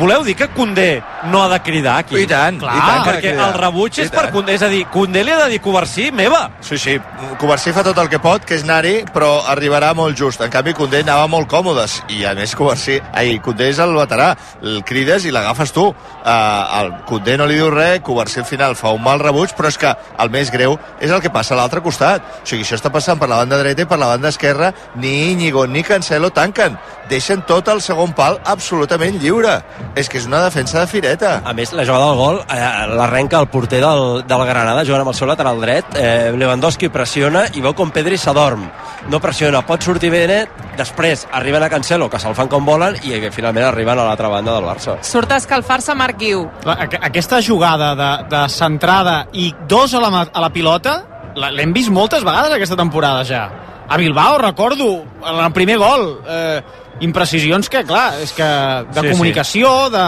voleu 0.00 0.24
dir 0.24 0.36
que 0.36 0.48
Condé 0.56 1.02
no 1.30 1.42
ha 1.44 1.48
de 1.50 1.60
cridar 1.62 1.98
aquí? 2.02 2.18
I 2.22 2.26
tant, 2.30 2.60
Clar, 2.62 2.76
i 2.76 2.80
tant 2.80 3.02
que 3.04 3.10
de 3.10 3.16
perquè 3.16 3.46
el 3.46 3.54
rebuig 3.60 4.00
és 4.04 4.12
per. 4.12 4.26
Condé, 4.34 4.56
és 4.58 4.64
a 4.64 4.70
dir, 4.72 4.84
Condé 4.92 5.22
li 5.24 5.32
ha 5.32 5.38
de 5.44 5.50
dir 5.54 5.60
Covarsí, 5.64 6.10
meva. 6.12 6.42
Sí, 6.64 6.78
sí, 6.78 6.96
Covarsí 7.40 7.72
fa 7.76 7.84
tot 7.86 7.98
el 8.02 8.10
que 8.12 8.20
pot, 8.22 8.44
que 8.46 8.56
és 8.58 8.64
anar-hi, 8.66 8.96
però 9.14 9.30
arribarà 9.52 9.92
molt 9.96 10.18
just. 10.18 10.42
En 10.44 10.52
canvi, 10.52 10.74
Condé 10.76 11.02
anava 11.04 11.26
molt 11.30 11.48
còmodes, 11.50 12.00
i 12.14 12.24
a 12.26 12.34
més 12.38 12.54
Covarsí, 12.58 12.98
ai, 13.12 13.38
Condé 13.44 13.70
és 13.72 13.80
el 13.82 13.94
veterà, 13.96 14.32
el 14.62 14.82
crides 14.86 15.26
i 15.26 15.34
l'agafes 15.34 15.74
tu. 15.76 15.86
Uh, 15.86 16.80
el 16.80 16.92
Condé 17.08 17.36
no 17.38 17.46
li 17.48 17.58
diu 17.58 17.70
res, 17.74 18.02
Covarsí 18.06 18.42
al 18.42 18.48
final 18.48 18.76
fa 18.78 18.92
un 18.96 19.02
mal 19.04 19.22
rebuig, 19.22 19.54
però 19.56 19.70
és 19.72 19.78
que 19.80 19.92
el 19.92 20.32
més 20.34 20.50
greu 20.54 20.78
és 21.00 21.10
el 21.12 21.22
que 21.24 21.32
passa 21.32 21.54
a 21.54 21.60
l'altre 21.60 21.82
costat. 21.84 22.24
O 22.42 22.48
sigui, 22.48 22.66
això 22.66 22.78
està 22.78 22.92
passant 22.92 23.18
per 23.20 23.30
la 23.30 23.40
banda 23.42 23.60
dreta 23.60 23.84
i 23.84 23.90
per 23.90 23.98
la 24.00 24.10
banda 24.12 24.32
esquerra, 24.32 24.72
ni 24.96 25.32
Íñigo 25.32 25.66
ni 25.66 25.82
Cancelo 25.82 26.30
tanquen. 26.30 26.78
Deixen 27.10 27.42
tot 27.46 27.68
el 27.70 27.80
segon 27.84 28.12
pal 28.16 28.40
absolutament 28.44 29.20
lliure. 29.22 29.60
És 29.96 30.10
que 30.10 30.18
és 30.18 30.26
una 30.26 30.42
defensa 30.42 30.80
de 30.80 30.90
fireta. 31.16 31.42
A 31.44 31.52
més, 31.54 31.72
la 31.72 31.84
jugada 31.84 32.10
del 32.10 32.16
gol 32.16 32.40
eh, 32.52 32.96
l'arrenca 32.96 33.40
el 33.40 33.48
porter 33.48 33.80
del, 33.80 34.22
del 34.26 34.44
Granada, 34.46 34.84
jugant 34.84 35.04
amb 35.04 35.12
el 35.12 35.16
seu 35.16 35.28
lateral 35.28 35.60
dret. 35.60 35.96
Eh, 35.96 36.32
Lewandowski 36.36 36.88
pressiona 36.92 37.46
i 37.54 37.62
veu 37.64 37.74
com 37.74 37.90
Pedri 37.90 38.18
s'adorm. 38.18 38.66
No 39.10 39.20
pressiona, 39.20 39.62
pot 39.66 39.82
sortir 39.82 40.10
bé 40.10 40.26
net, 40.28 40.52
després 40.76 41.26
arriben 41.32 41.62
a 41.62 41.70
Cancelo, 41.70 42.08
que 42.10 42.20
se'l 42.20 42.34
fan 42.34 42.48
com 42.48 42.66
volen, 42.66 42.96
i 43.04 43.20
que 43.22 43.32
finalment 43.32 43.68
arriben 43.68 43.98
a 43.98 44.06
l'altra 44.06 44.30
banda 44.32 44.54
del 44.56 44.66
Barça. 44.66 44.98
Surt 45.06 45.32
a 45.32 45.40
escalfar-se 45.40 45.94
Marc 45.94 46.18
Guiu. 46.20 46.46
Aquesta 46.66 47.40
jugada 47.42 47.94
de, 47.98 48.10
de 48.30 48.46
centrada 48.52 49.26
i 49.32 49.52
dos 49.68 49.94
a 49.94 50.02
la, 50.02 50.26
a 50.26 50.42
la 50.42 50.50
pilota 50.52 51.02
l'hem 51.36 51.72
vist 51.76 51.92
moltes 51.92 52.24
vegades 52.24 52.54
aquesta 52.54 52.78
temporada 52.78 53.24
ja 53.28 53.42
a 53.88 53.96
Bilbao, 53.96 54.38
recordo 54.38 55.04
en 55.24 55.44
el 55.44 55.52
primer 55.52 55.76
gol 55.78 56.20
eh, 56.26 56.62
imprecisions 57.00 57.68
que, 57.68 57.82
clar, 57.84 58.14
és 58.22 58.32
que 58.32 58.42
de 58.46 59.00
Sí, 59.00 59.06
sí. 59.06 59.12
comunicació, 59.12 59.90
de... 59.90 60.04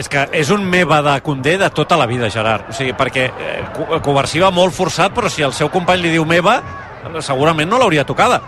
És 0.00 0.08
que 0.08 0.22
és 0.32 0.48
un 0.54 0.62
meva 0.70 1.02
de 1.02 1.16
Condé 1.20 1.56
de 1.58 1.68
tota 1.74 1.96
la 1.98 2.06
vida, 2.06 2.30
Gerard. 2.30 2.70
O 2.70 2.72
sigui, 2.72 2.92
perquè 2.96 3.26
eh, 3.28 3.64
Co- 3.76 3.98
Covarsí 4.00 4.38
va 4.40 4.50
molt 4.54 4.72
forçat, 4.72 5.12
però 5.12 5.28
si 5.28 5.42
el 5.42 5.52
seu 5.52 5.68
company 5.68 6.00
li 6.04 6.12
diu 6.14 6.24
meva, 6.24 6.60
segurament 7.20 7.68
no 7.68 7.78
l'hauria 7.78 8.04
tocada. 8.06 8.40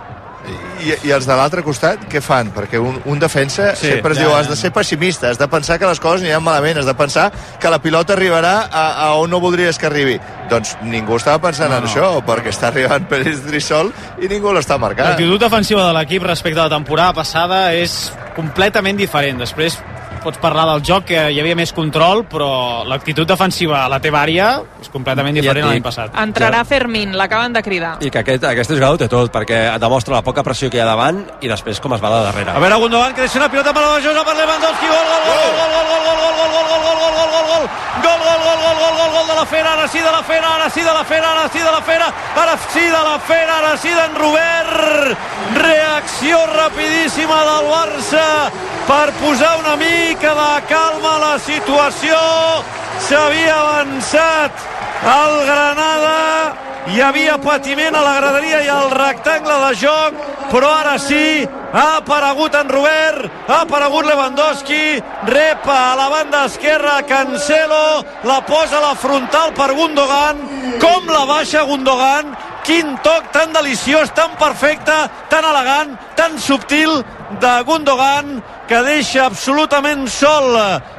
I, 0.83 0.96
I 1.07 1.12
els 1.14 1.26
de 1.28 1.35
l'altre 1.38 1.62
costat, 1.62 2.09
què 2.11 2.18
fan? 2.24 2.50
Perquè 2.55 2.81
un, 2.83 2.96
un 3.07 3.20
defensa 3.22 3.70
Sí, 3.78 3.92
sempre 3.92 4.16
es 4.16 4.18
ja, 4.18 4.26
diu 4.26 4.35
has 4.35 4.48
de 4.50 4.57
ser 4.59 4.72
pessimista, 4.74 5.31
has 5.31 5.38
de 5.38 5.46
pensar 5.50 5.78
que 5.78 5.87
les 5.87 6.00
coses 6.02 6.24
aniran 6.24 6.42
malament, 6.42 6.81
has 6.81 6.88
de 6.88 6.94
pensar 6.98 7.28
que 7.62 7.70
la 7.70 7.78
pilota 7.83 8.16
arribarà 8.16 8.55
a, 8.66 8.85
a 9.05 9.07
on 9.20 9.31
no 9.31 9.38
voldries 9.42 9.78
que 9.78 9.87
arribi. 9.87 10.18
Doncs 10.50 10.74
ningú 10.83 11.20
estava 11.20 11.38
pensant 11.46 11.70
no, 11.70 11.78
en 11.78 11.87
no. 11.87 11.92
això, 11.92 12.11
perquè 12.26 12.50
està 12.50 12.72
arribant 12.72 13.07
Pérez 13.11 13.44
Drissol 13.46 13.92
i 14.18 14.31
ningú 14.33 14.50
l'està 14.57 14.81
marcant. 14.83 15.12
L'actitud 15.12 15.46
defensiva 15.46 15.87
de 15.87 15.94
l'equip 16.00 16.26
respecte 16.26 16.59
a 16.59 16.66
la 16.66 16.74
temporada 16.74 17.14
passada 17.22 17.64
és 17.78 18.11
completament 18.35 18.98
diferent. 18.98 19.38
Després 19.44 19.78
pots 20.24 20.40
parlar 20.42 20.66
del 20.70 20.82
joc, 20.87 21.06
que 21.11 21.24
hi 21.32 21.40
havia 21.42 21.56
més 21.58 21.72
control, 21.76 22.24
però 22.30 22.85
l'actitud 22.88 23.28
defensiva 23.28 23.82
a 23.85 23.88
la 23.92 24.00
teva 24.02 24.22
àrea 24.22 24.50
és 24.80 24.90
completament 24.92 25.37
diferent 25.38 25.66
ja 25.66 25.72
l'any 25.72 25.85
passat. 25.85 26.14
Entrarà 26.22 26.62
Fermín, 26.68 27.16
l'acaben 27.18 27.54
de 27.56 27.62
cridar. 27.62 27.96
I 28.00 28.11
que 28.11 28.22
aquest, 28.22 28.46
aquest 28.48 28.74
jugada 28.74 28.94
ho 28.94 29.00
té 29.02 29.11
tot, 29.12 29.32
perquè 29.35 29.64
demostra 29.82 30.18
la 30.18 30.24
poca 30.26 30.44
pressió 30.46 30.70
que 30.70 30.80
hi 30.80 30.85
ha 30.85 30.88
davant 30.88 31.24
i 31.42 31.50
després 31.50 31.80
com 31.82 31.96
es 31.96 32.02
va 32.04 32.14
de 32.14 32.22
darrere. 32.28 32.56
A 32.56 32.62
veure, 32.62 32.80
Gundogan, 32.87 33.16
creixent 33.18 33.42
una 33.42 33.50
pilota 33.52 33.74
per 33.74 33.85
la 33.87 33.98
Josa, 34.04 34.24
per 34.26 34.38
Lewandowski, 34.38 34.94
gol, 34.94 35.11
gol, 35.12 35.26
gol, 35.26 35.42
gol, 35.42 35.58
gol, 35.58 35.76
gol, 35.76 35.90
gol. 35.92 36.01
De 39.33 39.38
la 39.38 39.47
Fera, 39.47 39.73
ara 39.73 39.88
sí 39.88 39.99
de 39.99 40.12
la 40.12 40.23
Fera, 40.23 40.55
ara 40.55 40.71
sí 40.71 40.81
de 40.81 40.92
la 40.92 41.05
Fera, 41.05 41.33
ara 41.33 41.49
sí 41.49 41.59
de 41.59 41.73
la 41.73 41.81
Fera, 41.81 42.07
ara 42.37 42.59
sí 42.73 42.81
de 42.81 42.90
la 42.90 43.18
Fera, 43.18 43.59
ara 43.59 43.77
sí 43.77 43.88
d'en 43.88 44.14
Robert. 44.14 45.16
Reacció 45.57 46.38
rapidíssima 46.53 47.38
del 47.49 47.71
Barça 47.71 48.27
per 48.87 49.12
posar 49.23 49.59
una 49.61 49.77
mica 49.77 50.35
de 50.35 50.53
calma 50.68 51.14
a 51.16 51.23
la 51.25 51.38
situació. 51.38 52.18
S'havia 53.09 53.57
avançat 53.61 54.53
el 55.03 55.38
Granada 55.47 56.53
hi 56.92 57.01
havia 57.01 57.38
patiment 57.38 57.97
a 57.97 58.03
la 58.05 58.14
graderia 58.21 58.62
i 58.66 58.68
al 58.68 58.90
rectangle 58.90 59.59
de 59.66 59.75
joc, 59.81 60.23
però 60.51 60.75
ara 60.83 60.99
sí, 60.99 61.47
ha 61.72 61.96
aparegut 61.96 62.54
en 62.54 62.68
Robert, 62.68 63.30
ha 63.48 63.62
aparegut 63.62 64.06
Lewandowski, 64.06 65.00
repa 65.26 65.78
a 65.92 65.96
la 65.96 66.08
banda 66.08 66.44
esquerra 66.44 67.02
Cancelo, 67.08 68.04
la 68.24 68.40
posa 68.46 68.78
a 68.78 68.88
la 68.88 68.94
frontal 68.94 69.54
per 69.56 69.72
Gundogan, 69.72 70.42
com 70.80 71.08
la 71.08 71.24
baixa 71.24 71.64
Gundogan, 71.64 72.37
quin 72.62 72.96
toc 73.02 73.32
tan 73.32 73.52
deliciós, 73.56 74.12
tan 74.14 74.37
perfecte, 74.38 74.94
tan 75.30 75.44
elegant, 75.48 75.96
tan 76.16 76.38
subtil 76.38 77.00
de 77.40 77.52
Gundogan, 77.64 78.42
que 78.68 78.82
deixa 78.85 79.26
absolutament 79.26 80.06
sol 80.08 80.54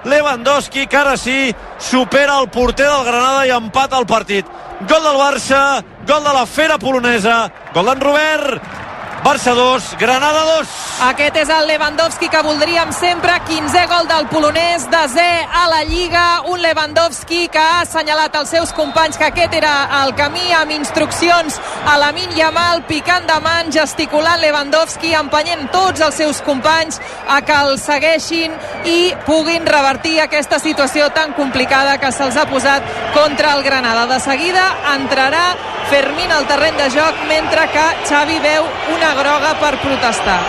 Lewandowski, 0.10 0.88
que 0.88 0.98
ara 0.98 1.16
sí 1.18 1.54
supera 1.80 2.40
el 2.42 2.50
porter 2.50 2.90
del 2.90 3.06
Granada 3.06 3.46
i 3.46 3.54
empata 3.54 4.02
el 4.02 4.10
partit. 4.10 4.50
Gol 4.90 5.06
del 5.06 5.22
Barça, 5.22 5.84
gol 6.06 6.24
de 6.26 6.34
la 6.34 6.46
fera 6.46 6.80
polonesa, 6.82 7.46
gol 7.74 7.88
d'en 7.88 8.02
Robert, 8.02 8.60
Barça 9.24 9.54
2, 9.56 9.96
Granada 9.96 10.42
2. 10.60 10.68
Aquest 11.08 11.38
és 11.40 11.50
el 11.56 11.68
Lewandowski 11.70 12.28
que 12.28 12.42
voldríem 12.44 12.90
sempre, 12.92 13.38
15è 13.48 13.86
gol 13.88 14.10
del 14.10 14.26
polonès, 14.28 14.84
desè 14.92 15.28
a 15.48 15.62
la 15.72 15.80
Lliga, 15.88 16.42
un 16.52 16.60
Lewandowski 16.60 17.48
que 17.48 17.62
ha 17.62 17.80
assenyalat 17.86 18.36
als 18.36 18.52
seus 18.52 18.74
companys 18.76 19.16
que 19.16 19.30
aquest 19.30 19.56
era 19.56 19.72
el 20.02 20.12
camí 20.20 20.52
amb 20.52 20.76
instruccions 20.76 21.56
a 21.88 21.96
la 22.02 22.12
Yamal, 22.36 22.84
picant 22.84 23.26
de 23.26 23.40
mans, 23.40 23.72
gesticulant 23.74 24.42
Lewandowski, 24.42 25.14
empenyent 25.16 25.72
tots 25.72 26.02
els 26.02 26.16
seus 26.16 26.42
companys 26.42 27.00
a 27.28 27.40
que 27.42 27.54
el 27.54 27.80
segueixin 27.80 28.52
i 28.84 29.14
puguin 29.26 29.66
revertir 29.66 30.20
aquesta 30.20 30.60
situació 30.60 31.10
tan 31.16 31.32
complicada 31.34 31.98
que 31.98 32.12
se'ls 32.12 32.36
ha 32.36 32.50
posat 32.50 32.84
contra 33.14 33.56
el 33.56 33.64
Granada. 33.64 34.06
De 34.06 34.20
seguida 34.20 34.68
entrarà 34.98 35.56
Fermín 35.90 36.32
al 36.32 36.48
terreny 36.48 36.76
de 36.78 36.90
joc 36.90 37.16
mentre 37.30 37.68
que 37.72 37.84
Xavi 38.10 38.40
veu 38.40 38.66
una 38.96 39.13
groga 39.18 39.56
per 39.62 39.74
protestar. 39.82 40.40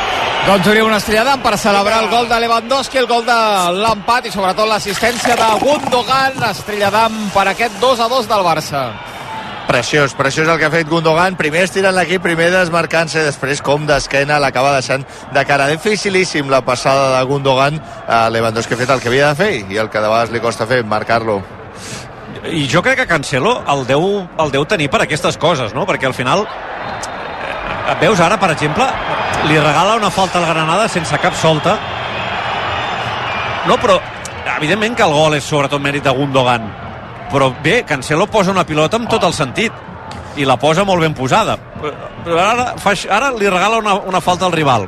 Doncs 0.44 0.66
hauria 0.68 0.84
una 0.84 0.98
estrella 1.00 1.24
d'am 1.24 1.40
per 1.40 1.56
celebrar 1.56 2.02
el 2.02 2.10
gol 2.12 2.28
de 2.28 2.38
Lewandowski, 2.42 2.98
el 3.00 3.08
gol 3.08 3.24
de 3.24 3.36
l'empat 3.78 4.26
i 4.28 4.32
sobretot 4.34 4.68
l'assistència 4.68 5.38
de 5.40 5.46
Gundogan, 5.62 6.36
estrella 6.50 6.90
d'am 6.92 7.16
per 7.32 7.46
aquest 7.54 7.78
2 7.80 8.02
a 8.04 8.08
2 8.12 8.28
del 8.28 8.44
Barça. 8.44 8.82
Preciós, 9.66 10.12
preciós 10.12 10.46
el 10.46 10.58
que 10.60 10.66
ha 10.68 10.70
fet 10.70 10.88
Gundogan. 10.88 11.38
Primer 11.40 11.64
estirant 11.64 11.96
l'equip, 11.96 12.20
primer 12.22 12.50
desmarcant-se, 12.52 13.24
després 13.24 13.62
com 13.64 13.88
d'esquena 13.88 14.36
l'acaba 14.38 14.74
deixant 14.76 15.06
de 15.32 15.44
cara. 15.48 15.70
Dificilíssim 15.72 16.52
la 16.52 16.60
passada 16.60 17.16
de 17.16 17.24
Gundogan. 17.24 17.80
a 18.06 18.28
Lewandowski 18.28 18.74
ha 18.74 18.76
fet 18.76 18.90
el 18.90 19.00
que 19.00 19.08
havia 19.08 19.32
de 19.32 19.34
fer 19.34 19.52
i 19.72 19.78
el 19.80 19.88
que 19.88 20.00
de 20.00 20.08
vegades 20.08 20.30
li 20.30 20.40
costa 20.40 20.66
fer, 20.66 20.84
marcar-lo. 20.84 21.40
I 22.52 22.68
jo 22.68 22.82
crec 22.82 22.98
que 22.98 23.06
Cancelo 23.06 23.62
el 23.72 23.86
deu, 23.86 24.28
el 24.38 24.50
deu 24.52 24.66
tenir 24.68 24.90
per 24.90 25.00
aquestes 25.02 25.38
coses, 25.38 25.72
no? 25.72 25.86
Perquè 25.88 26.06
al 26.06 26.14
final 26.14 26.44
veus 28.00 28.20
ara, 28.20 28.38
per 28.40 28.50
exemple, 28.54 28.86
li 29.48 29.58
regala 29.58 29.96
una 29.98 30.10
falta 30.10 30.38
al 30.40 30.48
Granada 30.48 30.88
sense 30.88 31.18
cap 31.20 31.36
solta. 31.36 31.76
No, 33.68 33.76
però 33.80 33.98
evidentment 34.56 34.96
que 34.96 35.04
el 35.04 35.12
gol 35.12 35.36
és 35.38 35.44
sobretot 35.44 35.82
mèrit 35.82 36.04
de 36.04 36.12
Gundogan. 36.12 36.66
Però 37.32 37.50
bé, 37.64 37.82
Cancelo 37.88 38.26
posa 38.30 38.52
una 38.52 38.64
pilota 38.64 39.00
amb 39.00 39.08
tot 39.10 39.24
el 39.24 39.34
sentit 39.36 39.72
i 40.36 40.46
la 40.48 40.56
posa 40.60 40.84
molt 40.84 41.02
ben 41.02 41.14
posada. 41.14 41.56
Però 41.80 42.40
ara, 42.40 42.72
fa, 42.80 42.94
ara 43.10 43.30
li 43.34 43.48
regala 43.48 43.80
una, 43.82 43.94
una 44.08 44.20
falta 44.24 44.46
al 44.46 44.52
rival. 44.52 44.86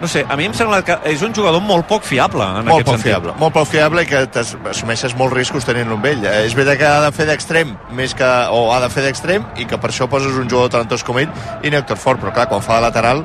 No 0.00 0.06
sé, 0.06 0.24
a 0.28 0.36
mi 0.38 0.46
em 0.46 0.54
sembla 0.54 0.80
que 0.86 0.94
és 1.10 1.22
un 1.26 1.34
jugador 1.34 1.62
molt 1.64 1.88
poc 1.90 2.04
fiable 2.06 2.44
en 2.44 2.68
molt 2.68 2.74
aquest 2.76 2.86
poc 2.86 2.98
sentit. 2.98 3.10
fiable, 3.10 3.34
molt 3.40 3.54
poc 3.56 3.68
fiable 3.70 4.04
i 4.04 4.06
que 4.06 4.24
assumeixes 4.70 5.16
molts 5.18 5.34
riscos 5.34 5.66
tenint-lo 5.66 5.98
amb 5.98 6.06
ell. 6.06 6.22
Eh, 6.24 6.44
és 6.46 6.54
veritat 6.54 6.78
que 6.78 6.86
ha 6.86 7.00
de 7.06 7.12
fer 7.16 7.26
d'extrem 7.26 7.74
més 7.98 8.14
que, 8.14 8.28
o 8.54 8.68
ha 8.74 8.78
de 8.84 8.90
fer 8.94 9.08
d'extrem 9.08 9.48
i 9.58 9.66
que 9.66 9.78
per 9.78 9.90
això 9.90 10.08
poses 10.10 10.38
un 10.38 10.46
jugador 10.46 10.70
talentós 10.76 11.02
com 11.02 11.18
ell 11.18 11.32
i 11.62 11.72
no 11.72 11.82
Héctor 11.82 11.98
Ford, 11.98 12.22
però 12.22 12.34
clar, 12.34 12.46
quan 12.52 12.62
fa 12.62 12.78
de 12.78 12.86
lateral 12.86 13.24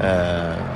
eh, 0.00 0.72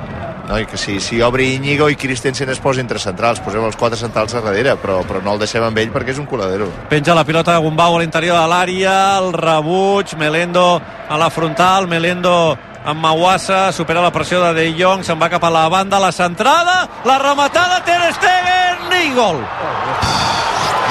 no, 0.47 0.57
i 0.59 0.65
que 0.65 0.77
si, 0.79 0.99
si 1.03 1.19
obri 1.21 1.49
Íñigo 1.55 1.89
i 1.91 1.97
Christensen 1.99 2.49
es 2.53 2.61
posin 2.63 2.87
tres 2.87 3.03
centrals, 3.03 3.41
posem 3.43 3.65
els 3.67 3.75
quatre 3.79 3.99
centrals 3.99 4.35
a 4.37 4.41
darrere, 4.45 4.77
però, 4.79 5.01
però 5.07 5.21
no 5.23 5.35
el 5.35 5.41
deixem 5.43 5.63
amb 5.63 5.77
ell 5.81 5.91
perquè 5.91 6.15
és 6.15 6.21
un 6.23 6.27
coladero. 6.29 6.69
Penja 6.91 7.15
la 7.17 7.25
pilota 7.27 7.55
de 7.55 7.63
Gumbau 7.63 7.97
a 7.97 8.01
l'interior 8.01 8.39
de 8.39 8.45
l'àrea, 8.47 8.95
el 9.19 9.33
rebuig, 9.35 10.15
Melendo 10.19 10.69
a 11.07 11.19
la 11.19 11.29
frontal, 11.33 11.87
Melendo 11.91 12.57
amb 12.87 13.03
Mawassa, 13.03 13.73
supera 13.75 14.01
la 14.01 14.13
pressió 14.15 14.39
de 14.39 14.53
De 14.55 14.67
Jong, 14.79 15.03
se'n 15.03 15.19
va 15.19 15.27
cap 15.27 15.43
a 15.43 15.51
la 15.51 15.65
banda, 15.67 15.99
la 15.99 16.13
centrada, 16.15 16.77
la 17.03 17.17
rematada, 17.19 17.81
Ter 17.83 17.99
Stegen 18.15 18.93
i 18.95 19.11
gol! 19.15 19.41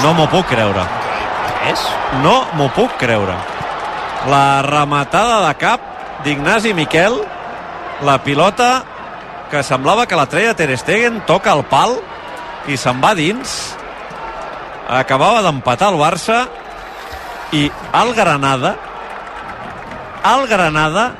No 0.02 0.12
m'ho 0.12 0.26
puc 0.28 0.44
creure. 0.50 0.84
És? 1.72 1.80
No 2.20 2.34
m'ho 2.58 2.68
puc 2.76 2.98
creure. 3.00 3.36
La 4.28 4.60
rematada 4.66 5.40
de 5.46 5.54
cap 5.56 5.86
d'Ignasi 6.26 6.74
Miquel, 6.76 7.16
la 8.04 8.18
pilota 8.22 8.84
que 9.50 9.62
semblava 9.64 10.04
que 10.06 10.18
la 10.18 10.28
treia 10.28 10.56
Ter 10.58 10.76
Stegen, 10.76 11.22
toca 11.24 11.54
el 11.56 11.64
pal 11.70 11.96
i 12.68 12.76
se'n 12.76 13.00
va 13.00 13.14
dins. 13.16 13.56
Acabava 14.92 15.40
d'empatar 15.46 15.94
el 15.94 16.02
Barça 16.02 16.44
i 17.56 17.70
el 17.96 18.12
Granada 18.14 18.76
el 20.26 20.46
Granada 20.48 21.14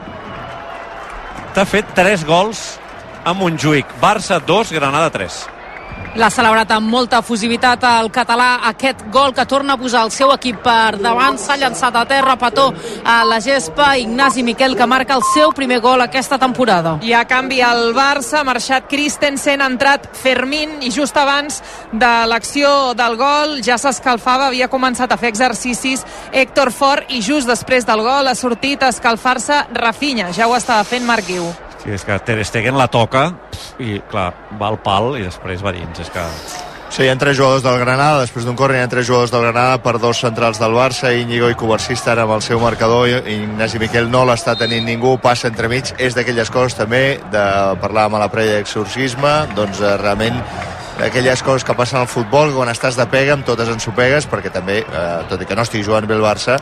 t'ha 1.57 1.65
fet 1.65 1.89
3 1.97 2.21
gols 2.29 2.59
a 3.25 3.33
Montjuïc. 3.33 3.89
Barça 3.97 4.37
2, 4.45 4.75
Granada 4.77 5.09
3. 5.09 5.56
L'ha 6.17 6.31
celebrat 6.33 6.71
amb 6.73 6.89
molta 6.89 7.19
efusivitat 7.21 7.83
el 7.85 8.07
català 8.09 8.63
aquest 8.71 9.03
gol 9.13 9.35
que 9.37 9.45
torna 9.45 9.75
a 9.75 9.77
posar 9.77 10.07
el 10.07 10.13
seu 10.15 10.31
equip 10.33 10.63
per 10.65 10.97
davant. 10.97 11.37
S'ha 11.37 11.59
llançat 11.61 11.93
a 11.93 12.07
terra, 12.09 12.39
petó 12.41 12.71
a 13.05 13.19
la 13.29 13.37
gespa. 13.45 13.91
Ignasi 14.01 14.43
Miquel 14.47 14.79
que 14.79 14.87
marca 14.89 15.19
el 15.19 15.25
seu 15.35 15.53
primer 15.53 15.83
gol 15.85 16.01
aquesta 16.01 16.39
temporada. 16.41 16.95
I 17.05 17.13
a 17.13 17.27
canvi 17.29 17.61
el 17.61 17.93
Barça 17.93 18.41
ha 18.41 18.47
marxat 18.49 18.89
Christensen, 18.89 19.61
ha 19.61 19.69
entrat 19.69 20.09
Fermín 20.17 20.81
i 20.81 20.91
just 20.91 21.21
abans 21.21 21.61
de 21.93 22.15
l'acció 22.33 22.95
del 22.97 23.21
gol 23.21 23.61
ja 23.61 23.77
s'escalfava, 23.77 24.49
havia 24.49 24.73
començat 24.73 25.13
a 25.13 25.21
fer 25.21 25.29
exercicis 25.35 26.07
Héctor 26.33 26.73
Fort 26.73 27.13
i 27.13 27.21
just 27.21 27.45
després 27.45 27.85
del 27.85 28.01
gol 28.01 28.33
ha 28.33 28.35
sortit 28.35 28.83
a 28.83 28.89
escalfar-se 28.95 29.67
Rafinha. 29.77 30.33
Ja 30.33 30.49
ho 30.49 30.57
estava 30.57 30.85
fent 30.89 31.05
Marc 31.05 31.29
Guiu. 31.29 31.53
Sí, 31.87 31.93
és 31.95 32.03
que 32.03 32.17
Ter 32.27 32.43
Stegen 32.43 32.75
la 32.75 32.89
toca 32.91 33.29
i, 33.79 34.01
clar, 34.11 34.33
va 34.59 34.73
al 34.73 34.81
pal 34.83 35.13
i 35.21 35.23
després 35.23 35.61
va 35.63 35.71
dins. 35.71 36.01
És 36.03 36.09
que... 36.11 36.25
Sí, 36.91 37.05
hi 37.05 37.11
ha 37.13 37.15
tres 37.19 37.37
jugadors 37.39 37.63
del 37.63 37.79
Granada, 37.79 38.25
després 38.25 38.47
d'un 38.47 38.57
corner 38.59 38.81
hi 38.81 38.87
ha 38.87 38.91
tres 38.91 39.07
jugadors 39.07 39.31
del 39.31 39.45
Granada 39.45 39.77
per 39.85 39.95
dos 40.03 40.19
centrals 40.23 40.59
del 40.59 40.75
Barça, 40.75 41.13
Íñigo 41.15 41.51
i 41.51 41.55
Covarsí 41.59 41.95
estan 41.95 42.19
amb 42.23 42.35
el 42.35 42.43
seu 42.43 42.59
marcador, 42.63 43.07
Ignasi 43.31 43.79
Miquel 43.83 44.11
no 44.11 44.25
l'està 44.27 44.57
tenint 44.59 44.87
ningú, 44.87 45.15
passa 45.23 45.51
entremig, 45.53 45.93
és 46.03 46.19
d'aquelles 46.19 46.51
coses 46.51 46.75
també, 46.79 47.21
de 47.31 47.45
parlar 47.83 48.09
amb 48.09 48.19
la 48.23 48.31
prèvia 48.35 48.59
d'exorcisme, 48.59 49.35
doncs 49.55 49.83
eh, 49.83 49.95
realment 50.03 50.43
aquelles 51.07 51.43
coses 51.47 51.67
que 51.67 51.79
passen 51.79 52.01
al 52.01 52.11
futbol, 52.11 52.55
quan 52.57 52.73
estàs 52.73 52.99
de 52.99 53.07
pega, 53.13 53.37
amb 53.37 53.47
totes 53.47 53.71
ensopegues, 53.71 54.27
perquè 54.31 54.51
també, 54.51 54.83
eh, 54.83 55.09
tot 55.31 55.43
i 55.43 55.47
que 55.47 55.59
no 55.59 55.67
estigui 55.67 55.87
jugant 55.87 56.07
bé 56.09 56.19
el 56.19 56.27
Barça, 56.27 56.59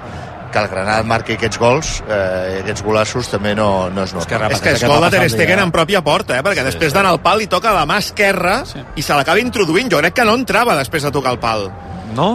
que 0.54 0.62
el 0.62 0.70
Granada 0.70 1.02
marqui 1.10 1.34
aquests 1.34 1.58
gols 1.58 1.92
eh, 2.06 2.14
i 2.54 2.62
aquests 2.62 2.84
golassos 2.86 3.28
també 3.32 3.56
no, 3.58 3.90
no 3.90 4.06
és 4.06 4.14
normal. 4.14 4.54
És 4.54 4.62
que 4.62 4.76
és 4.78 4.86
gol 4.86 5.02
de 5.02 5.10
Ter 5.16 5.26
Stegen 5.32 5.62
en 5.64 5.74
pròpia 5.74 6.04
porta, 6.06 6.38
eh? 6.38 6.46
perquè 6.46 6.62
sí, 6.62 6.70
després 6.70 6.94
d'anar 6.94 7.14
al 7.16 7.20
pal 7.24 7.42
li 7.42 7.50
toca 7.50 7.74
la 7.74 7.84
mà 7.88 7.98
esquerra 8.02 8.60
sí. 8.68 8.82
i 8.94 9.02
se 9.02 9.18
l'acaba 9.18 9.42
introduint. 9.42 9.90
Jo 9.90 10.02
crec 10.02 10.20
que 10.20 10.26
no 10.28 10.36
entrava 10.38 10.78
després 10.78 11.06
de 11.06 11.12
tocar 11.14 11.34
el 11.34 11.40
pal. 11.42 11.68
No? 12.14 12.30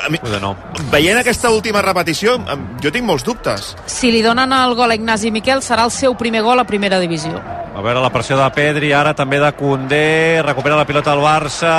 A 0.00 0.08
mi, 0.08 0.20
no. 0.40 0.54
veient 0.92 1.18
aquesta 1.18 1.50
última 1.50 1.82
repetició, 1.82 2.36
jo 2.80 2.92
tinc 2.94 3.04
molts 3.04 3.24
dubtes. 3.26 3.72
Si 3.90 4.12
li 4.14 4.22
donen 4.22 4.54
el 4.54 4.76
gol 4.78 4.94
a 4.94 4.96
Ignasi 4.96 5.32
Miquel, 5.34 5.64
serà 5.66 5.84
el 5.88 5.92
seu 5.92 6.14
primer 6.16 6.44
gol 6.46 6.62
a 6.62 6.66
primera 6.68 7.00
divisió. 7.02 7.40
A 7.74 7.82
veure 7.82 8.00
la 8.02 8.12
pressió 8.14 8.38
de 8.38 8.46
Pedri, 8.54 8.92
ara 8.94 9.12
també 9.18 9.40
de 9.42 9.50
Condé, 9.58 10.40
recupera 10.46 10.78
la 10.78 10.86
pilota 10.86 11.12
al 11.12 11.24
Barça, 11.24 11.74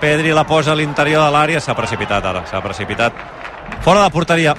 Pedri 0.00 0.32
la 0.32 0.46
posa 0.48 0.72
a 0.72 0.78
l'interior 0.78 1.22
de 1.26 1.30
l'àrea, 1.36 1.60
s'ha 1.60 1.76
precipitat 1.76 2.24
ara, 2.32 2.46
s'ha 2.48 2.62
precipitat. 2.64 3.24
Fora 3.84 4.02
de 4.06 4.12
porteria, 4.14 4.56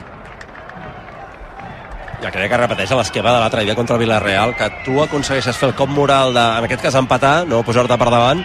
Ja 2.22 2.30
crec 2.32 2.52
que 2.52 2.58
repeteix 2.62 2.92
l'esquema 2.94 3.32
de 3.34 3.40
l'altre 3.42 3.64
dia 3.66 3.74
contra 3.76 3.96
el 3.98 4.02
Villarreal, 4.04 4.56
que 4.56 4.70
tu 4.86 5.00
aconsegueixes 5.02 5.58
fer 5.58 5.70
el 5.72 5.76
cop 5.76 5.90
moral 5.90 6.34
de, 6.36 6.44
en 6.60 6.68
aquest 6.68 6.84
cas, 6.86 6.96
empatar, 7.00 7.48
no 7.50 7.64
posar-te 7.66 7.98
per 7.98 8.10
davant, 8.14 8.44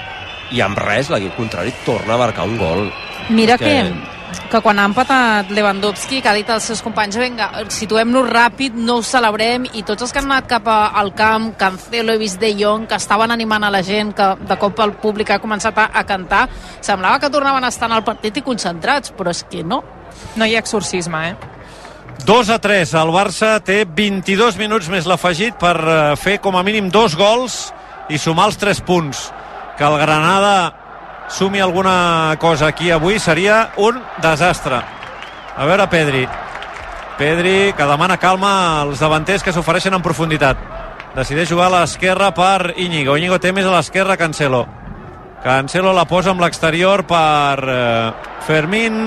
i 0.51 0.63
amb 0.65 0.79
res 0.79 1.11
l'equip 1.13 1.35
contrari 1.37 1.75
torna 1.85 2.15
a 2.15 2.21
marcar 2.25 2.47
un 2.49 2.57
gol. 2.57 2.87
Mira 3.29 3.59
És 3.59 3.61
que... 3.61 4.47
que 4.51 4.61
quan 4.63 4.79
ha 4.79 4.85
empatat 4.89 5.51
Lewandowski, 5.51 6.21
que 6.23 6.29
ha 6.31 6.35
dit 6.35 6.49
als 6.51 6.65
seus 6.71 6.81
companys, 6.83 7.19
vinga, 7.21 7.51
situem-nos 7.69 8.29
ràpid, 8.31 8.75
no 8.79 8.97
ho 9.01 9.03
celebrem, 9.05 9.67
i 9.75 9.83
tots 9.87 10.07
els 10.07 10.13
que 10.15 10.23
han 10.23 10.31
anat 10.31 10.47
cap 10.51 10.69
a- 10.73 10.93
al 10.99 11.13
camp, 11.19 11.51
Cancelo, 11.59 12.15
he 12.15 12.19
vist 12.23 12.41
De 12.41 12.55
Jong, 12.59 12.87
que 12.89 12.95
estaven 12.97 13.31
animant 13.35 13.65
a 13.67 13.71
la 13.71 13.83
gent, 13.83 14.15
que 14.17 14.31
de 14.41 14.57
cop 14.59 14.81
el 14.87 14.95
públic 15.03 15.31
ha 15.35 15.39
començat 15.43 15.77
a, 15.79 15.91
a 15.93 16.05
cantar, 16.09 16.47
semblava 16.81 17.19
que 17.21 17.29
tornaven 17.31 17.65
a 17.65 17.69
estar 17.75 17.91
en 17.91 17.97
el 17.99 18.05
partit 18.05 18.39
i 18.41 18.43
concentrats, 18.47 19.13
però 19.13 19.31
és 19.37 19.45
que 19.51 19.63
no. 19.65 19.83
No 20.37 20.47
hi 20.49 20.57
ha 20.57 20.63
exorcisme, 20.65 21.23
eh? 21.31 21.37
2 22.25 22.51
a 22.51 22.59
3. 22.59 22.95
El 22.95 23.11
Barça 23.13 23.57
té 23.61 23.85
22 23.85 24.57
minuts 24.57 24.89
més 24.89 25.07
l'afegit 25.07 25.59
per 25.61 25.77
eh, 25.77 25.99
fer 26.17 26.39
com 26.43 26.57
a 26.57 26.63
mínim 26.67 26.89
dos 26.91 27.17
gols 27.19 27.75
i 28.09 28.19
sumar 28.19 28.49
els 28.51 28.59
3 28.63 28.81
punts. 28.87 29.29
Que 29.77 29.85
el 29.85 29.99
Granada 30.01 30.73
sumi 31.29 31.61
alguna 31.61 32.37
cosa 32.41 32.69
aquí 32.69 32.91
avui 32.91 33.19
seria 33.19 33.71
un 33.77 34.01
desastre. 34.23 34.81
A 35.57 35.67
veure 35.67 35.89
Pedri. 35.93 36.25
Pedri 37.19 37.73
que 37.77 37.89
demana 37.89 38.19
calma 38.21 38.83
als 38.83 39.01
davanters 39.01 39.45
que 39.45 39.53
s'ofereixen 39.53 39.95
en 39.95 40.05
profunditat. 40.05 40.59
Decideix 41.17 41.49
jugar 41.49 41.71
a 41.71 41.81
l'esquerra 41.81 42.33
per 42.37 42.75
Íñigo. 42.77 43.17
Íñigo 43.17 43.41
té 43.41 43.53
més 43.53 43.67
a 43.67 43.73
l'esquerra 43.77 44.19
Cancelo. 44.21 44.67
Cancelo 45.45 45.93
la 45.97 46.05
posa 46.09 46.33
amb 46.33 46.43
l'exterior 46.45 47.07
per 47.09 47.61
eh, 47.65 48.13
Fermín. 48.49 49.07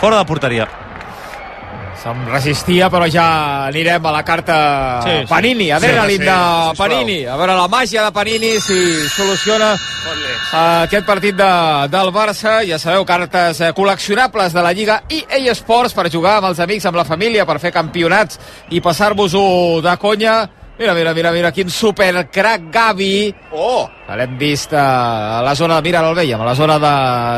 Fora 0.00 0.18
de 0.18 0.26
porteria. 0.26 0.68
Se'm 2.02 2.24
resistia, 2.26 2.88
però 2.90 3.06
ja 3.06 3.24
anirem 3.68 4.06
a 4.06 4.10
la 4.10 4.24
carta 4.26 4.56
Sí, 5.04 5.10
sí. 5.20 5.26
Panini, 5.30 5.68
adrenalin 5.70 6.18
Sí, 6.18 6.24
sí, 6.24 6.30
de. 6.30 6.76
Panini. 6.76 7.18
A 7.30 7.36
veure 7.38 7.54
la 7.54 7.68
màgia 7.70 8.02
de 8.02 8.10
Panini, 8.16 8.56
si 8.60 8.78
soluciona 9.08 9.68
uh, 9.76 10.82
aquest 10.82 11.06
partit 11.06 11.36
de, 11.38 11.50
del 11.92 12.10
Barça. 12.10 12.56
Ja 12.66 12.80
sabeu, 12.82 13.04
cartes 13.06 13.60
eh, 13.62 13.70
col·leccionables 13.76 14.50
de 14.52 14.64
la 14.66 14.72
Lliga 14.74 15.02
EA 15.08 15.54
Sports 15.54 15.94
per 15.94 16.08
jugar 16.10 16.40
amb 16.40 16.50
els 16.50 16.58
amics, 16.64 16.88
amb 16.90 16.98
la 16.98 17.06
família, 17.06 17.46
per 17.46 17.60
fer 17.62 17.70
campionats 17.70 18.40
i 18.70 18.82
passar-vos-ho 18.82 19.78
de 19.86 19.94
conya. 20.02 20.36
Mira, 20.82 20.94
mira, 20.94 21.14
mira, 21.14 21.30
mira, 21.30 21.52
quin 21.54 21.70
supercrac 21.70 22.64
Gavi. 22.74 23.32
Oh! 23.54 23.86
Que 24.02 24.16
L'hem 24.18 24.32
vist 24.34 24.72
eh, 24.74 24.78
a 24.82 25.38
la 25.46 25.54
zona, 25.54 25.76
mira, 25.80 26.00
el 26.02 26.16
veiem, 26.18 26.40
a 26.42 26.48
la 26.48 26.56
zona 26.58 26.74
de, 26.82 26.94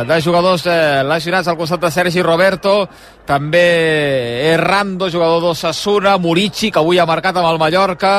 de 0.09 0.16
jugadors 0.24 0.64
eh, 0.64 1.02
lesionats 1.04 1.50
al 1.52 1.59
costat 1.59 1.83
de 1.83 1.90
Sergi 1.92 2.22
Roberto, 2.24 2.88
també 3.28 4.48
Errando, 4.54 5.11
jugador 5.12 5.44
d'Ossassuna, 5.44 6.16
Murici, 6.16 6.70
que 6.72 6.80
avui 6.80 6.96
ha 6.96 7.04
marcat 7.04 7.37
amb 7.37 7.50
el 7.50 7.61
Mallorca, 7.61 8.14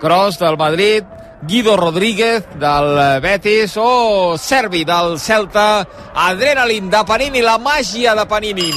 Cross 0.00 0.40
del 0.40 0.56
Madrid, 0.56 1.04
Guido 1.44 1.76
Rodríguez 1.76 2.48
del 2.56 2.96
eh, 2.96 3.20
Betis 3.20 3.76
o 3.76 4.38
Servi 4.40 4.86
del 4.88 5.18
Celta, 5.20 5.84
Adrenalin 6.30 6.88
de 6.88 7.04
Panini, 7.04 7.44
la 7.44 7.58
màgia 7.60 8.16
de 8.16 8.24
Panini. 8.24 8.72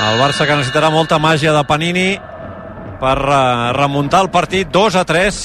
El 0.00 0.16
Barça 0.16 0.48
que 0.48 0.56
necessitarà 0.56 0.88
molta 0.88 1.20
màgia 1.20 1.52
de 1.52 1.64
Panini 1.68 2.08
per 3.00 3.16
uh, 3.24 3.72
remuntar 3.76 4.22
el 4.26 4.30
partit 4.30 4.68
2 4.68 5.00
a 5.00 5.04
3 5.08 5.40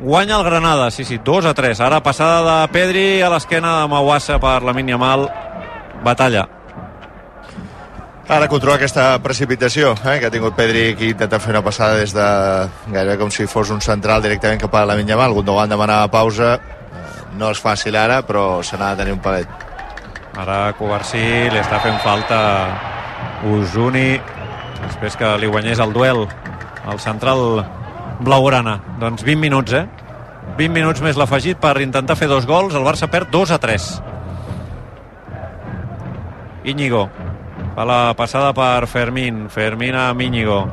guanya 0.00 0.36
el 0.36 0.44
Granada, 0.44 0.90
sí, 0.90 1.04
sí, 1.04 1.20
2 1.22 1.46
a 1.46 1.54
3 1.54 1.80
ara 1.80 2.02
passada 2.02 2.42
de 2.44 2.72
Pedri 2.74 3.22
a 3.22 3.30
l'esquena 3.30 3.80
de 3.80 3.88
Mauassa 3.88 4.40
per 4.42 4.60
la 4.62 4.74
Yamal 4.74 5.28
batalla 6.04 6.48
Ara 8.24 8.46
controla 8.48 8.78
aquesta 8.78 9.18
precipitació 9.20 9.90
eh, 10.00 10.14
que 10.16 10.30
ha 10.30 10.32
tingut 10.32 10.54
Pedri 10.56 10.94
que 10.96 11.10
intenta 11.12 11.36
fer 11.44 11.52
una 11.52 11.60
passada 11.64 11.98
des 12.00 12.14
de 12.16 12.24
gairebé 12.88 13.18
com 13.20 13.28
si 13.30 13.44
fos 13.44 13.68
un 13.68 13.82
central 13.84 14.22
directament 14.24 14.62
cap 14.62 14.72
a 14.80 14.86
la 14.88 14.96
Minyamal. 14.96 15.34
Gundogan 15.36 15.68
demanava 15.68 16.08
pausa. 16.08 16.54
Eh, 16.56 17.02
No 17.36 17.50
és 17.52 17.60
fàcil 17.60 17.96
ara, 17.98 18.22
però 18.24 18.62
se 18.62 18.78
n'ha 18.78 18.94
de 18.94 19.02
tenir 19.02 19.12
un 19.12 19.20
palet. 19.20 19.48
ara 20.38 20.72
Covarsí 20.78 21.20
li 21.52 21.60
està 21.60 21.80
fent 21.82 21.98
falta 22.02 22.38
Usuni 23.44 24.20
després 24.86 25.16
que 25.20 25.34
li 25.40 25.50
guanyés 25.50 25.80
el 25.82 25.92
duel 25.92 26.26
el 26.84 27.00
central 27.00 27.64
blaugrana. 28.20 28.78
Doncs 29.00 29.24
20 29.24 29.40
minuts, 29.40 29.72
eh? 29.72 29.86
20 30.58 30.74
minuts 30.74 31.02
més 31.02 31.16
l'afegit 31.18 31.58
per 31.60 31.80
intentar 31.82 32.16
fer 32.16 32.28
dos 32.30 32.46
gols. 32.46 32.74
El 32.76 32.84
Barça 32.86 33.08
perd 33.10 33.32
2 33.32 33.54
a 33.54 33.58
3 33.58 33.88
Íñigo. 36.64 37.08
Fa 37.74 37.84
la 37.84 38.14
passada 38.16 38.52
per 38.56 38.86
Fermín. 38.86 39.48
Fermín 39.50 39.96
amb 39.98 40.20
Íñigo. 40.20 40.64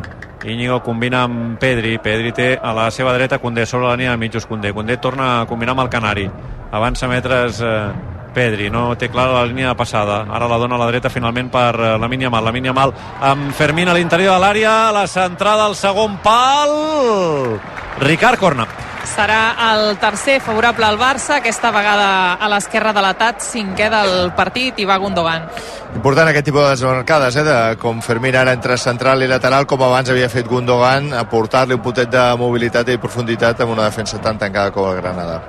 Íñigo 0.46 0.82
combina 0.84 1.24
amb 1.24 1.60
Pedri. 1.60 1.98
Pedri 2.00 2.32
té 2.32 2.54
a 2.62 2.72
la 2.74 2.90
seva 2.92 3.14
dreta 3.14 3.40
Condé 3.40 3.66
sobre 3.66 3.88
la 3.88 3.98
línia 3.98 4.12
de 4.12 4.18
mitjos 4.18 4.46
Condé 4.46 4.74
Condé 4.74 4.98
torna 4.98 5.42
a 5.42 5.46
combinar 5.46 5.76
amb 5.76 5.86
el 5.86 5.90
Canari. 5.90 6.30
Avança 6.72 7.10
metres 7.12 7.60
eh, 7.62 7.92
Pedri 8.34 8.70
no 8.72 8.96
té 8.96 9.10
clara 9.12 9.42
la 9.42 9.48
línia 9.50 9.72
de 9.72 9.76
passada. 9.76 10.22
Ara 10.32 10.48
la 10.48 10.60
dona 10.62 10.78
a 10.78 10.82
la 10.82 10.88
dreta 10.88 11.12
finalment 11.12 11.50
per 11.52 11.74
eh, 11.76 11.98
la 12.00 12.08
Yamal. 12.08 12.46
La 12.46 12.54
Yamal 12.60 12.94
amb 13.22 13.52
Fermín 13.54 13.90
a 13.90 13.94
l'interior 13.94 14.36
de 14.36 14.40
l'àrea 14.40 14.92
la 14.92 15.08
centrada 15.08 15.66
al 15.66 15.76
segon 15.76 16.18
pal. 16.24 17.60
Ricard 18.00 18.40
Corna. 18.40 18.68
Serà 19.02 19.56
el 19.74 19.98
tercer 19.98 20.40
favorable 20.40 20.86
al 20.86 20.98
Barça, 20.98 21.40
aquesta 21.40 21.72
vegada 21.74 22.36
a 22.36 22.48
l'esquerra 22.48 22.94
de 22.94 23.02
l'atac, 23.02 23.42
cinquè 23.42 23.90
del 23.92 24.32
partit 24.38 24.78
i 24.80 24.86
va 24.86 25.00
Gundogan. 25.02 25.48
Important 25.96 26.30
aquest 26.30 26.46
tipus 26.46 26.62
de 26.64 26.70
desmarcades, 26.70 27.36
eh, 27.36 27.44
de 27.44 27.58
com 27.82 28.00
Fermín 28.02 28.38
ara 28.38 28.54
entre 28.54 28.78
central 28.78 29.24
i 29.24 29.28
lateral, 29.28 29.66
com 29.66 29.82
abans 29.84 30.10
havia 30.10 30.30
fet 30.30 30.48
Gundogan, 30.48 31.12
aportar-li 31.18 31.76
un 31.76 31.82
potet 31.82 32.14
de 32.14 32.24
mobilitat 32.38 32.94
i 32.94 33.02
profunditat 33.02 33.66
amb 33.66 33.74
una 33.74 33.90
defensa 33.90 34.22
tan 34.22 34.38
tancada 34.38 34.72
com 34.72 34.88
el 34.88 35.02
Granada. 35.02 35.42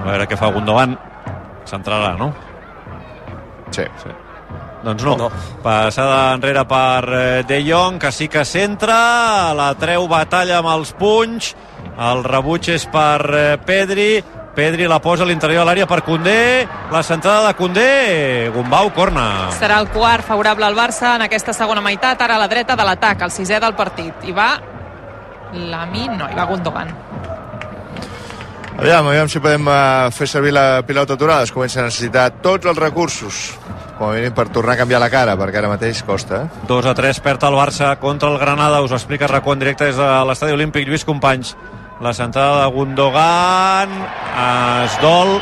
a 0.00 0.02
veure 0.02 0.26
què 0.26 0.36
fa 0.36 0.48
Gundogan 0.48 0.96
centrarà, 1.68 2.16
no? 2.18 2.32
Sí. 3.70 3.84
Sí. 4.02 4.10
Doncs 4.82 5.04
no. 5.04 5.16
No. 5.20 5.28
Passada 5.62 6.32
enrere 6.34 6.64
per 6.64 7.04
eh, 7.12 7.42
De 7.46 7.60
Jong, 7.66 8.00
que 8.00 8.12
sí 8.12 8.28
que 8.32 8.44
centra, 8.48 9.52
la 9.56 9.74
treu 9.78 10.08
batalla 10.08 10.60
amb 10.60 10.72
els 10.72 10.94
punys, 10.96 11.54
el 12.00 12.24
rebuig 12.24 12.70
és 12.72 12.86
per 12.88 13.20
eh, 13.36 13.58
Pedri, 13.66 14.22
Pedri 14.56 14.88
la 14.90 14.98
posa 14.98 15.22
a 15.22 15.28
l'interior 15.28 15.62
de 15.62 15.68
l'àrea 15.68 15.86
per 15.86 16.00
Condé, 16.06 16.66
la 16.90 17.04
centrada 17.06 17.50
de 17.50 17.58
Condé, 17.58 18.50
Gumbau, 18.54 18.90
corna. 18.96 19.50
Serà 19.60 19.78
el 19.84 19.90
quart 19.92 20.26
favorable 20.26 20.66
al 20.66 20.78
Barça 20.78 21.14
en 21.18 21.28
aquesta 21.28 21.54
segona 21.56 21.84
meitat, 21.84 22.20
ara 22.24 22.40
a 22.40 22.42
la 22.42 22.48
dreta 22.50 22.76
de 22.76 22.88
l'atac, 22.88 23.28
el 23.28 23.34
sisè 23.36 23.60
del 23.62 23.76
partit. 23.78 24.26
I 24.26 24.34
va 24.34 24.50
Lamin, 25.52 26.16
no, 26.18 26.28
i 26.30 26.36
va 26.38 26.48
Gundogan. 26.48 27.09
Aviam, 28.78 29.06
aviam 29.10 29.28
si 29.28 29.40
podem 29.42 29.66
uh, 29.68 30.08
fer 30.14 30.26
servir 30.30 30.52
la 30.56 30.82
pilota 30.86 31.14
aturada. 31.18 31.44
Es 31.44 31.52
comença 31.52 31.80
a 31.82 31.88
necessitar 31.88 32.30
tots 32.40 32.66
els 32.70 32.78
recursos, 32.78 33.40
com 33.98 34.08
a 34.08 34.14
mínim 34.16 34.32
per 34.32 34.46
tornar 34.48 34.74
a 34.78 34.80
canviar 34.80 35.00
la 35.02 35.10
cara, 35.12 35.34
perquè 35.36 35.60
ara 35.60 35.68
mateix 35.72 36.00
costa. 36.06 36.44
Eh? 36.46 36.62
2 36.70 36.86
a 36.88 36.94
3 36.96 37.20
perd 37.20 37.44
el 37.50 37.58
Barça 37.58 37.90
contra 38.00 38.30
el 38.32 38.38
Granada. 38.40 38.80
Us 38.80 38.92
ho 38.94 38.96
explica 38.96 39.28
Racó 39.28 39.52
en 39.52 39.60
directe 39.66 39.90
des 39.90 39.98
de 40.00 40.08
l'estadi 40.28 40.56
olímpic. 40.56 40.88
Lluís 40.88 41.04
Companys. 41.04 41.56
La 42.00 42.14
centrada 42.16 42.62
de 42.62 42.70
Gundogan. 42.72 43.90
Es 44.86 44.94
dol. 45.02 45.34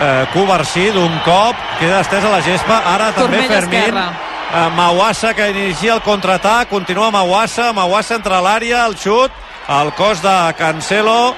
Eh, 0.00 0.24
Covarsí 0.32 0.86
d'un 0.94 1.12
cop. 1.26 1.56
Queda 1.80 2.00
estès 2.00 2.24
a 2.24 2.30
la 2.32 2.40
gespa. 2.44 2.78
Ara 2.94 3.10
també 3.12 3.42
Turmell 3.42 3.52
Fermín. 3.52 3.80
esquerra. 3.82 4.06
Eh, 4.54 4.70
Mauassa 4.76 5.34
que 5.34 5.50
inicia 5.50 5.92
el 5.98 6.00
contraatac. 6.00 6.70
Continua 6.70 7.10
Mauassa. 7.10 7.74
Mauassa 7.76 8.16
entre 8.16 8.40
l'àrea. 8.40 8.86
El 8.86 8.96
xut. 8.96 9.30
El 9.68 9.92
cos 9.98 10.22
de 10.22 10.54
Cancelo. 10.56 11.34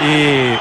I 0.00 0.58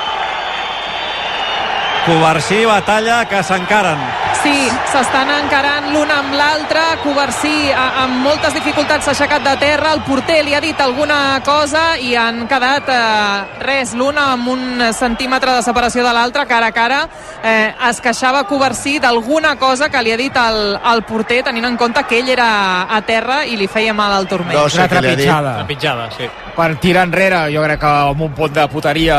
Covarsí, 2.06 2.64
batalla 2.66 3.26
que 3.30 3.44
s'encaren. 3.44 4.00
Sí, 4.40 4.56
s'estan 4.88 5.28
encarant 5.34 5.90
l'un 5.92 6.10
amb 6.10 6.32
l'altre. 6.34 6.82
Covarsí 7.04 7.70
amb 7.76 8.24
moltes 8.24 8.56
dificultats 8.56 9.06
s'ha 9.06 9.12
aixecat 9.12 9.44
de 9.44 9.56
terra. 9.60 9.92
El 9.94 10.02
porter 10.08 10.40
li 10.46 10.56
ha 10.56 10.62
dit 10.64 10.80
alguna 10.82 11.42
cosa 11.46 11.98
i 12.00 12.16
han 12.16 12.46
quedat 12.48 12.88
eh, 12.90 13.60
res, 13.66 13.94
l'un 14.00 14.18
amb 14.18 14.48
un 14.50 14.86
centímetre 14.96 15.58
de 15.58 15.66
separació 15.66 16.06
de 16.08 16.14
l'altre, 16.16 16.48
cara 16.48 16.72
a 16.72 16.76
cara. 16.76 17.02
Eh, 17.44 17.74
es 17.90 18.00
queixava 18.02 18.46
Covarsí 18.48 18.98
d'alguna 19.04 19.58
cosa 19.60 19.92
que 19.92 20.02
li 20.02 20.16
ha 20.16 20.18
dit 20.18 20.40
el, 20.40 20.80
el 20.94 21.04
porter, 21.04 21.44
tenint 21.52 21.68
en 21.68 21.78
compte 21.78 22.06
que 22.08 22.24
ell 22.24 22.32
era 22.32 22.50
a 22.90 23.02
terra 23.06 23.44
i 23.46 23.60
li 23.60 23.68
feia 23.68 23.94
mal 23.94 24.16
al 24.16 24.28
turmell. 24.28 24.58
No 24.58 24.70
sé 24.70 24.86
Una 24.86 24.88
trepitjada. 24.96 25.58
Trepitjada, 25.60 26.10
sí. 26.16 26.32
Per 26.60 26.74
tirar 26.84 27.06
enrere, 27.08 27.38
jo 27.54 27.62
crec 27.64 27.80
que 27.80 27.90
amb 28.10 28.22
un 28.26 28.34
punt 28.36 28.52
de 28.52 28.66
puteria 28.68 29.16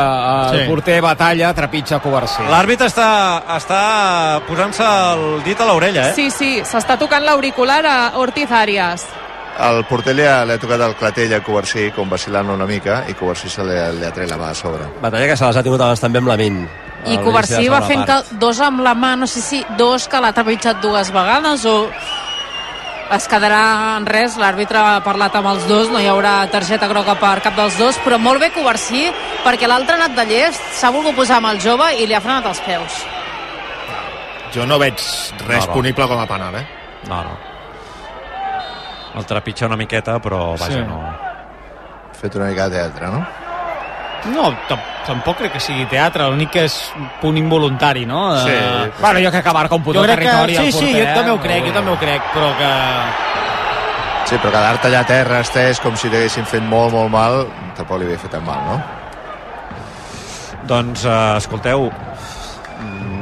el 0.51 0.59
Sí. 0.59 0.65
porter 0.69 0.99
batalla, 1.01 1.49
trepitja 1.57 1.97
Covarsí. 1.99 2.43
L'àrbitre 2.45 2.85
està, 2.85 3.41
està 3.57 4.41
posant-se 4.45 4.85
el 4.85 5.41
dit 5.43 5.59
a 5.59 5.65
l'orella, 5.65 6.09
eh? 6.09 6.13
Sí, 6.13 6.29
sí, 6.29 6.61
s'està 6.61 6.99
tocant 6.99 7.25
l'auricular 7.25 7.81
a 7.85 7.97
Ortiz 8.21 8.51
Arias. 8.51 9.07
El 9.59 9.83
porter 9.85 10.13
li 10.15 10.23
ha, 10.25 10.45
li 10.45 10.53
ha 10.53 10.59
tocat 10.61 10.81
el 10.85 10.93
clatell 10.95 11.33
a 11.33 11.41
Covarsí, 11.43 11.89
com 11.95 12.09
vacilant 12.09 12.49
una 12.49 12.65
mica, 12.69 13.03
i 13.09 13.13
Covarsí 13.17 13.49
se 13.49 13.65
li, 13.65 13.73
li 13.99 14.05
ha 14.05 14.13
tret 14.13 14.29
la 14.29 14.37
mà 14.37 14.51
a 14.51 14.55
sobre. 14.55 14.85
Batalla 15.01 15.25
que 15.27 15.37
se 15.37 15.45
les 15.45 15.57
ha 15.57 15.63
tingut 15.63 15.81
abans 15.81 15.99
també 15.99 16.19
amb 16.21 16.27
la 16.27 16.37
Min. 16.37 16.61
I 17.05 17.17
Covarsí 17.17 17.67
va 17.69 17.81
fent 17.81 18.05
que 18.05 18.19
dos 18.37 18.59
amb 18.61 18.81
la 18.85 18.93
mà, 18.93 19.15
no 19.17 19.25
sé 19.25 19.41
si 19.41 19.65
dos 19.77 20.07
que 20.07 20.21
l'ha 20.21 20.31
trepitjat 20.31 20.79
dues 20.81 21.09
vegades 21.11 21.65
o 21.65 21.89
es 23.15 23.27
quedarà 23.27 23.61
en 23.97 24.05
res, 24.07 24.37
l'àrbitre 24.39 24.79
ha 24.79 24.99
parlat 25.03 25.35
amb 25.35 25.49
els 25.51 25.65
dos, 25.67 25.89
no 25.91 25.99
hi 25.99 26.07
haurà 26.07 26.45
targeta 26.51 26.87
groga 26.87 27.15
per 27.19 27.41
cap 27.43 27.55
dels 27.59 27.77
dos, 27.79 27.97
però 28.05 28.17
molt 28.21 28.39
bé 28.43 28.51
Covarsí, 28.55 29.07
perquè 29.43 29.67
l'altre 29.67 29.95
ha 29.97 30.03
anat 30.05 30.15
de 30.15 30.25
llest, 30.29 30.61
s'ha 30.79 30.91
volgut 30.95 31.15
posar 31.17 31.37
amb 31.41 31.51
el 31.51 31.59
jove 31.63 31.89
i 31.99 32.07
li 32.07 32.15
ha 32.15 32.21
frenat 32.23 32.45
els 32.51 32.61
peus. 32.65 33.01
Jo 34.55 34.65
no 34.67 34.77
veig 34.79 34.99
res 35.47 35.63
No, 35.65 35.67
no. 35.67 35.73
punible 35.73 36.07
com 36.07 36.19
a 36.19 36.27
penal, 36.27 36.55
eh? 36.59 36.65
No, 37.07 37.21
no. 37.23 37.37
El 39.19 39.25
trepitja 39.27 39.65
una 39.67 39.75
miqueta, 39.79 40.19
però 40.23 40.53
vaja, 40.57 40.71
Sí. 40.79 40.83
no... 40.87 41.01
Fet 42.21 42.35
una 42.35 42.45
mica 42.51 42.67
de 42.69 42.77
teatre, 42.77 43.07
no? 43.07 43.25
No, 44.29 44.51
tam- 44.69 44.83
tampoc 45.07 45.37
crec 45.39 45.53
que 45.53 45.59
sigui 45.59 45.87
teatre, 45.89 46.27
l'únic 46.29 46.51
que 46.53 46.65
és 46.67 46.75
un 46.95 47.07
punt 47.21 47.37
involuntari, 47.37 48.05
no? 48.05 48.37
Sí. 48.43 48.51
Eh, 48.53 48.91
Bueno, 48.99 49.19
jo 49.19 49.31
crec 49.31 49.43
que 49.43 49.53
marca 49.53 49.75
un 49.75 49.83
punt 49.83 49.97
de 49.97 50.03
crec 50.03 50.19
que, 50.19 50.25
territori 50.25 50.55
sí, 50.57 50.71
sí, 50.71 50.85
porter, 50.85 51.07
jo 51.07 51.13
també 51.15 51.31
ho 51.31 51.35
eh? 51.35 51.39
crec, 51.47 51.65
jo 51.65 51.73
també 51.73 51.91
ho 51.91 51.97
crec, 51.97 52.21
però 52.35 52.51
que... 52.59 52.71
Sí, 54.29 54.37
però 54.37 54.51
quedar-te 54.53 54.87
allà 54.87 54.99
a 55.01 55.07
terra 55.09 55.39
estès 55.41 55.79
com 55.81 55.95
si 55.97 56.07
t'haguessin 56.07 56.45
fet 56.45 56.61
molt, 56.63 56.93
molt 56.93 57.09
mal, 57.11 57.47
tampoc 57.75 57.97
li 57.99 58.05
havia 58.05 58.19
fet 58.21 58.31
tan 58.31 58.45
mal, 58.45 58.61
no? 58.67 58.77
Doncs, 60.69 61.03
eh, 61.05 61.37
escolteu, 61.37 61.89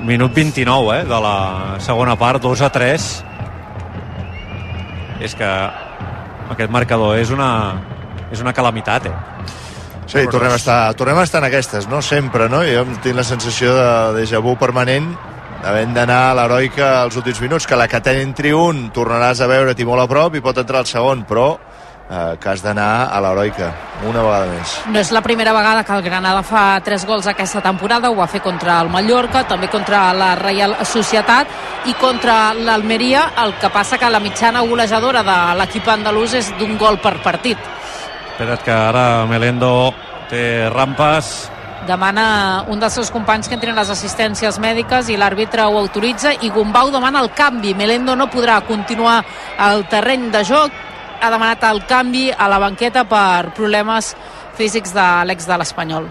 minut 0.05 0.33
29, 0.35 0.99
eh, 0.99 1.03
de 1.05 1.19
la 1.23 1.35
segona 1.79 2.15
part, 2.19 2.41
2 2.43 2.61
a 2.61 2.69
3. 2.69 3.07
És 5.21 5.33
que 5.35 5.47
aquest 6.51 6.71
marcador 6.71 7.17
és 7.19 7.31
una, 7.31 7.49
és 8.31 8.41
una 8.43 8.53
calamitat, 8.53 9.05
eh? 9.07 9.15
Sí, 10.09 10.25
tornem 10.31 10.51
a, 10.51 10.57
estar, 10.57 10.93
tornem 10.97 11.19
a 11.21 11.23
estar 11.27 11.43
en 11.43 11.49
aquestes, 11.51 11.85
no? 11.87 12.01
Sempre, 12.01 12.49
no? 12.49 12.63
Jo 12.65 12.81
tinc 13.03 13.13
la 13.15 13.25
sensació 13.27 13.75
de 13.77 13.89
déjà 14.23 14.41
vu 14.41 14.55
permanent 14.57 15.11
havent 15.63 15.93
d'anar 15.93 16.21
a 16.29 16.35
l'heroica 16.37 16.87
als 17.03 17.17
últims 17.19 17.41
minuts, 17.43 17.67
que 17.67 17.77
la 17.77 17.87
que 17.87 17.99
t'entri 18.01 18.53
un 18.55 18.87
tornaràs 18.95 19.43
a 19.43 19.49
veure-t'hi 19.51 19.85
molt 19.85 20.05
a 20.05 20.07
prop 20.09 20.35
i 20.35 20.41
pot 20.41 20.57
entrar 20.57 20.81
el 20.81 20.89
segon, 20.89 21.25
però 21.29 21.51
eh, 22.09 22.37
que 22.41 22.49
has 22.49 22.63
d'anar 22.63 23.09
a 23.13 23.21
l'heroica 23.21 23.69
una 24.07 24.23
vegada 24.25 24.49
més. 24.49 24.75
No 24.89 24.99
és 25.01 25.11
la 25.13 25.21
primera 25.21 25.53
vegada 25.53 25.83
que 25.85 25.93
el 25.93 26.05
Granada 26.05 26.43
fa 26.47 26.63
tres 26.83 27.05
gols 27.05 27.27
aquesta 27.27 27.61
temporada, 27.61 28.09
ho 28.09 28.17
va 28.17 28.27
fer 28.27 28.41
contra 28.41 28.79
el 28.81 28.89
Mallorca, 28.89 29.45
també 29.47 29.69
contra 29.69 30.07
la 30.17 30.33
Reial 30.39 30.77
Societat 30.85 31.85
i 31.85 31.93
contra 31.99 32.53
l'Almeria, 32.55 33.29
el 33.43 33.53
que 33.61 33.69
passa 33.69 33.99
que 33.99 34.09
la 34.09 34.23
mitjana 34.23 34.65
golejadora 34.65 35.23
de 35.27 35.41
l'equip 35.59 35.87
andalús 35.87 36.33
és 36.39 36.55
d'un 36.57 36.77
gol 36.79 36.97
per 37.03 37.19
partit. 37.21 37.77
Espera't 38.39 38.61
que 38.63 38.71
ara 38.71 39.25
Melendo 39.27 39.91
té 40.31 40.69
rampes. 40.71 41.49
Demana 41.83 42.63
un 42.71 42.79
dels 42.79 42.93
seus 42.95 43.09
companys 43.11 43.49
que 43.51 43.57
entrin 43.57 43.75
les 43.75 43.89
assistències 43.91 44.61
mèdiques 44.63 45.09
i 45.11 45.17
l'àrbitre 45.19 45.65
ho 45.67 45.75
autoritza 45.75 46.31
i 46.39 46.47
Gumbau 46.47 46.87
demana 46.93 47.19
el 47.19 47.33
canvi. 47.35 47.73
Melendo 47.75 48.15
no 48.15 48.29
podrà 48.31 48.61
continuar 48.63 49.17
al 49.59 49.83
terreny 49.91 50.29
de 50.31 50.45
joc, 50.47 50.71
ha 51.19 51.33
demanat 51.33 51.65
el 51.67 51.81
canvi 51.89 52.29
a 52.31 52.47
la 52.47 52.61
banqueta 52.63 53.03
per 53.11 53.51
problemes 53.59 54.13
físics 54.55 54.95
de 54.95 55.09
l'ex 55.27 55.43
de 55.43 55.59
l'Espanyol. 55.59 56.07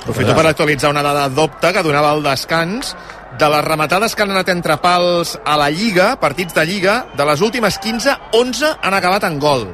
Aprofito 0.00 0.32
per 0.32 0.46
actualitzar 0.54 0.94
una 0.96 1.04
dada 1.04 1.28
d'opta 1.28 1.74
que 1.76 1.84
donava 1.84 2.14
el 2.16 2.24
descans 2.24 2.94
de 3.36 3.52
les 3.52 3.66
rematades 3.68 4.16
que 4.16 4.24
han 4.24 4.32
anat 4.32 4.48
entre 4.56 4.80
pals 4.80 5.36
a 5.44 5.60
la 5.60 5.68
Lliga, 5.68 6.14
partits 6.24 6.56
de 6.56 6.64
Lliga, 6.64 6.98
de 7.12 7.30
les 7.34 7.44
últimes 7.44 7.76
15, 7.76 8.16
11 8.32 8.74
han 8.80 9.00
acabat 9.02 9.28
en 9.28 9.38
gol. 9.38 9.68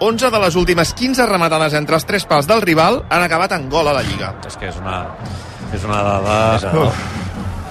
11 0.00 0.30
de 0.30 0.40
les 0.42 0.56
últimes 0.56 0.92
15 0.92 1.26
rematades 1.28 1.74
entre 1.78 1.96
els 1.96 2.04
tres 2.04 2.26
pals 2.28 2.48
del 2.48 2.60
rival 2.64 3.00
han 3.08 3.22
acabat 3.24 3.54
en 3.56 3.68
gol 3.72 3.88
a 3.88 3.94
la 3.96 4.02
Lliga. 4.04 4.34
És 4.46 4.58
que 4.60 4.68
és 4.68 4.80
una, 4.82 4.98
és 5.72 5.86
una 5.88 6.02
dada... 6.04 6.36
Uf. 6.86 7.06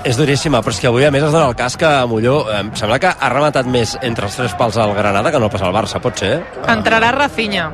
És 0.05 0.19
duríssima, 0.19 0.59
però 0.61 0.73
és 0.76 0.80
que 0.82 0.89
avui 0.89 1.05
a 1.05 1.09
més 1.09 1.23
es 1.26 1.34
dona 1.34 1.47
el 1.49 1.55
cas 1.57 1.73
que 1.82 1.89
Molló 2.05 2.36
eh, 2.45 2.59
em 2.61 2.67
sembla 2.78 2.99
que 3.01 3.09
ha 3.09 3.30
rematat 3.34 3.65
més 3.65 3.95
entre 4.05 4.28
els 4.28 4.36
tres 4.38 4.53
pals 4.57 4.78
al 4.78 4.93
Granada 4.93 5.32
que 5.34 5.41
no 5.41 5.49
passa 5.49 5.65
al 5.65 5.73
Barça, 5.73 6.01
pot 6.01 6.21
ser? 6.21 6.36
Entrarà 6.69 7.09
Rafinha. 7.15 7.71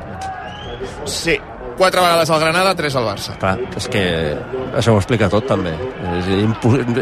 Sí, 1.04 1.36
4 1.76 2.04
vegades 2.04 2.30
al 2.32 2.40
Granada, 2.40 2.72
3 2.78 2.96
al 2.96 3.08
Barça. 3.10 3.36
Clar, 3.40 3.58
és 3.76 3.88
que 3.92 4.04
això 4.80 4.94
ho 4.94 5.00
explica 5.02 5.28
tot 5.32 5.44
també. 5.48 5.74
És, 6.22 6.32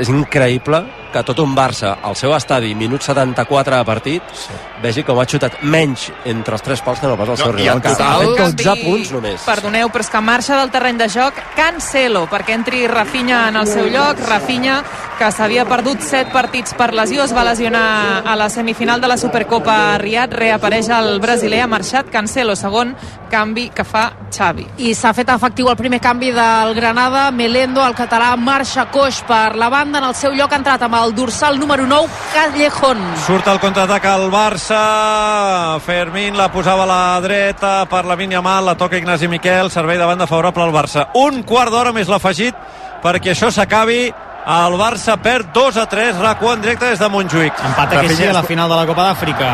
és 0.02 0.10
increïble 0.10 0.82
que 1.12 1.22
tot 1.26 1.38
un 1.42 1.54
Barça, 1.56 1.96
al 2.02 2.14
seu 2.16 2.34
estadi, 2.36 2.74
minut 2.74 3.02
74 3.02 3.76
de 3.76 3.84
partit, 3.84 4.22
sí. 4.32 4.52
vegi 4.82 5.02
com 5.04 5.18
ha 5.20 5.26
xutat 5.26 5.58
menys 5.62 6.10
entre 6.24 6.54
els 6.54 6.62
tres 6.62 6.80
pals 6.80 7.00
que 7.00 7.06
no 7.06 7.16
pas 7.16 7.28
el 7.28 7.36
No, 7.36 7.36
seu 7.36 7.50
i 7.52 7.56
rival, 7.56 7.76
en 7.76 7.82
que 7.82 7.88
total- 7.90 8.06
ha 8.06 8.18
fet 8.18 8.36
canvi- 8.38 8.64
12 8.64 8.84
punts 8.84 9.12
només. 9.12 9.40
Perdoneu, 9.42 9.88
però 9.90 10.00
és 10.00 10.10
que 10.10 10.20
marxa 10.20 10.56
del 10.56 10.70
terreny 10.70 10.96
de 10.98 11.08
joc 11.08 11.34
Cancelo, 11.56 12.26
perquè 12.30 12.54
entri 12.54 12.86
Rafinha 12.88 13.48
en 13.48 13.56
el 13.56 13.66
seu 13.66 13.86
lloc. 13.90 14.18
Rafinha, 14.26 14.82
que 15.18 15.30
s'havia 15.32 15.66
perdut 15.68 16.00
7 16.00 16.30
partits 16.32 16.72
per 16.74 16.94
lesió, 16.94 17.24
es 17.24 17.34
va 17.36 17.44
lesionar 17.44 18.22
a 18.24 18.36
la 18.36 18.48
semifinal 18.48 19.00
de 19.00 19.08
la 19.08 19.16
Supercopa 19.18 19.94
a 19.94 19.98
Riad, 19.98 20.32
reapareix 20.32 20.88
el 20.88 21.20
brasiler, 21.20 21.60
ha 21.62 21.66
marxat 21.66 22.08
Cancelo, 22.10 22.56
segon 22.56 22.94
canvi 23.30 23.68
que 23.70 23.84
fa 23.84 24.12
Xavi. 24.30 24.66
I 24.78 24.94
s'ha 24.94 25.12
fet 25.14 25.28
efectiu 25.28 25.68
el 25.70 25.76
primer 25.76 26.00
canvi 26.00 26.32
del 26.32 26.74
Granada. 26.74 27.30
Melendo, 27.30 27.84
el 27.86 27.94
català, 27.94 28.34
marxa 28.36 28.86
coix 28.90 29.20
per 29.22 29.54
la 29.56 29.68
banda. 29.68 29.98
En 29.98 30.04
el 30.04 30.14
seu 30.14 30.32
lloc 30.32 30.52
ha 30.52 30.56
entrat 30.56 30.82
amb 30.82 30.94
el 31.04 31.14
dorsal 31.14 31.58
número 31.58 31.86
9, 31.86 32.08
Callejón. 32.34 32.98
Surt 33.26 33.46
el 33.48 33.60
contraatac 33.60 34.04
al 34.06 34.30
Barça. 34.30 35.78
Fermín 35.80 36.36
la 36.36 36.50
posava 36.52 36.84
a 36.84 36.86
la 36.86 37.20
dreta 37.20 37.86
per 37.90 38.04
la 38.04 38.16
mínia 38.16 38.40
mal, 38.42 38.64
la 38.66 38.76
toca 38.76 38.96
Ignasi 38.98 39.28
Miquel, 39.28 39.70
servei 39.70 39.98
de 39.98 40.04
banda 40.04 40.26
favorable 40.26 40.62
al 40.64 40.72
Barça. 40.72 41.08
Un 41.14 41.42
quart 41.42 41.70
d'hora 41.70 41.92
més 41.92 42.08
l'afegit 42.08 42.54
perquè 43.02 43.32
això 43.34 43.50
s'acabi. 43.50 44.12
El 44.40 44.74
Barça 44.80 45.18
perd 45.20 45.50
2 45.52 45.76
a 45.76 45.84
3, 45.86 46.16
rac 46.16 46.40
en 46.42 46.62
directe 46.62 46.86
des 46.88 46.98
de 46.98 47.08
Montjuïc. 47.12 47.52
Empat 47.70 47.92
aquest 47.92 48.16
sí 48.16 48.26
a 48.26 48.32
la 48.32 48.42
final 48.42 48.70
de 48.70 48.76
la 48.76 48.86
Copa 48.86 49.04
d'Àfrica. 49.10 49.50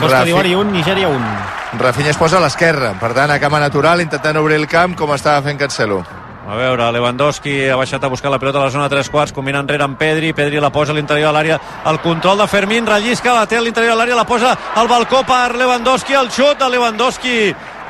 Costa 0.00 0.16
Rafi- 0.16 0.24
d'Ivori 0.30 0.54
1, 0.54 0.70
Nigèria 0.72 1.08
1. 1.08 1.78
Rafinha 1.78 2.10
es 2.10 2.16
posa 2.16 2.38
a 2.38 2.40
l'esquerra, 2.40 2.94
per 2.98 3.12
tant, 3.14 3.30
a 3.30 3.38
cama 3.38 3.60
natural, 3.60 4.00
intentant 4.00 4.36
obrir 4.40 4.56
el 4.56 4.66
camp 4.66 4.96
com 4.96 5.12
estava 5.14 5.42
fent 5.42 5.58
Cancelo. 5.60 6.02
A 6.50 6.56
veure, 6.58 6.82
Lewandowski 6.90 7.68
ha 7.70 7.76
baixat 7.78 8.02
a 8.02 8.08
buscar 8.10 8.30
la 8.32 8.38
pilota 8.42 8.58
a 8.58 8.64
la 8.64 8.70
zona 8.74 8.88
3 8.90 9.08
quarts, 9.14 9.30
combina 9.30 9.60
enrere 9.62 9.84
amb 9.84 9.94
Pedri, 9.94 10.32
Pedri 10.34 10.58
la 10.58 10.72
posa 10.74 10.90
a 10.90 10.96
l'interior 10.96 11.28
de 11.28 11.34
l'àrea, 11.36 11.58
el 11.86 12.00
control 12.02 12.40
de 12.42 12.46
Fermín, 12.50 12.88
rellisca, 12.90 13.36
la 13.36 13.44
té 13.46 13.54
a 13.54 13.60
l'interior 13.62 13.94
de 13.94 13.98
l'àrea, 14.00 14.16
la 14.18 14.24
posa 14.26 14.56
al 14.74 14.88
balcó 14.90 15.20
per 15.22 15.54
Lewandowski, 15.54 16.16
el 16.18 16.26
xut 16.34 16.58
de 16.58 16.66
Lewandowski. 16.72 17.34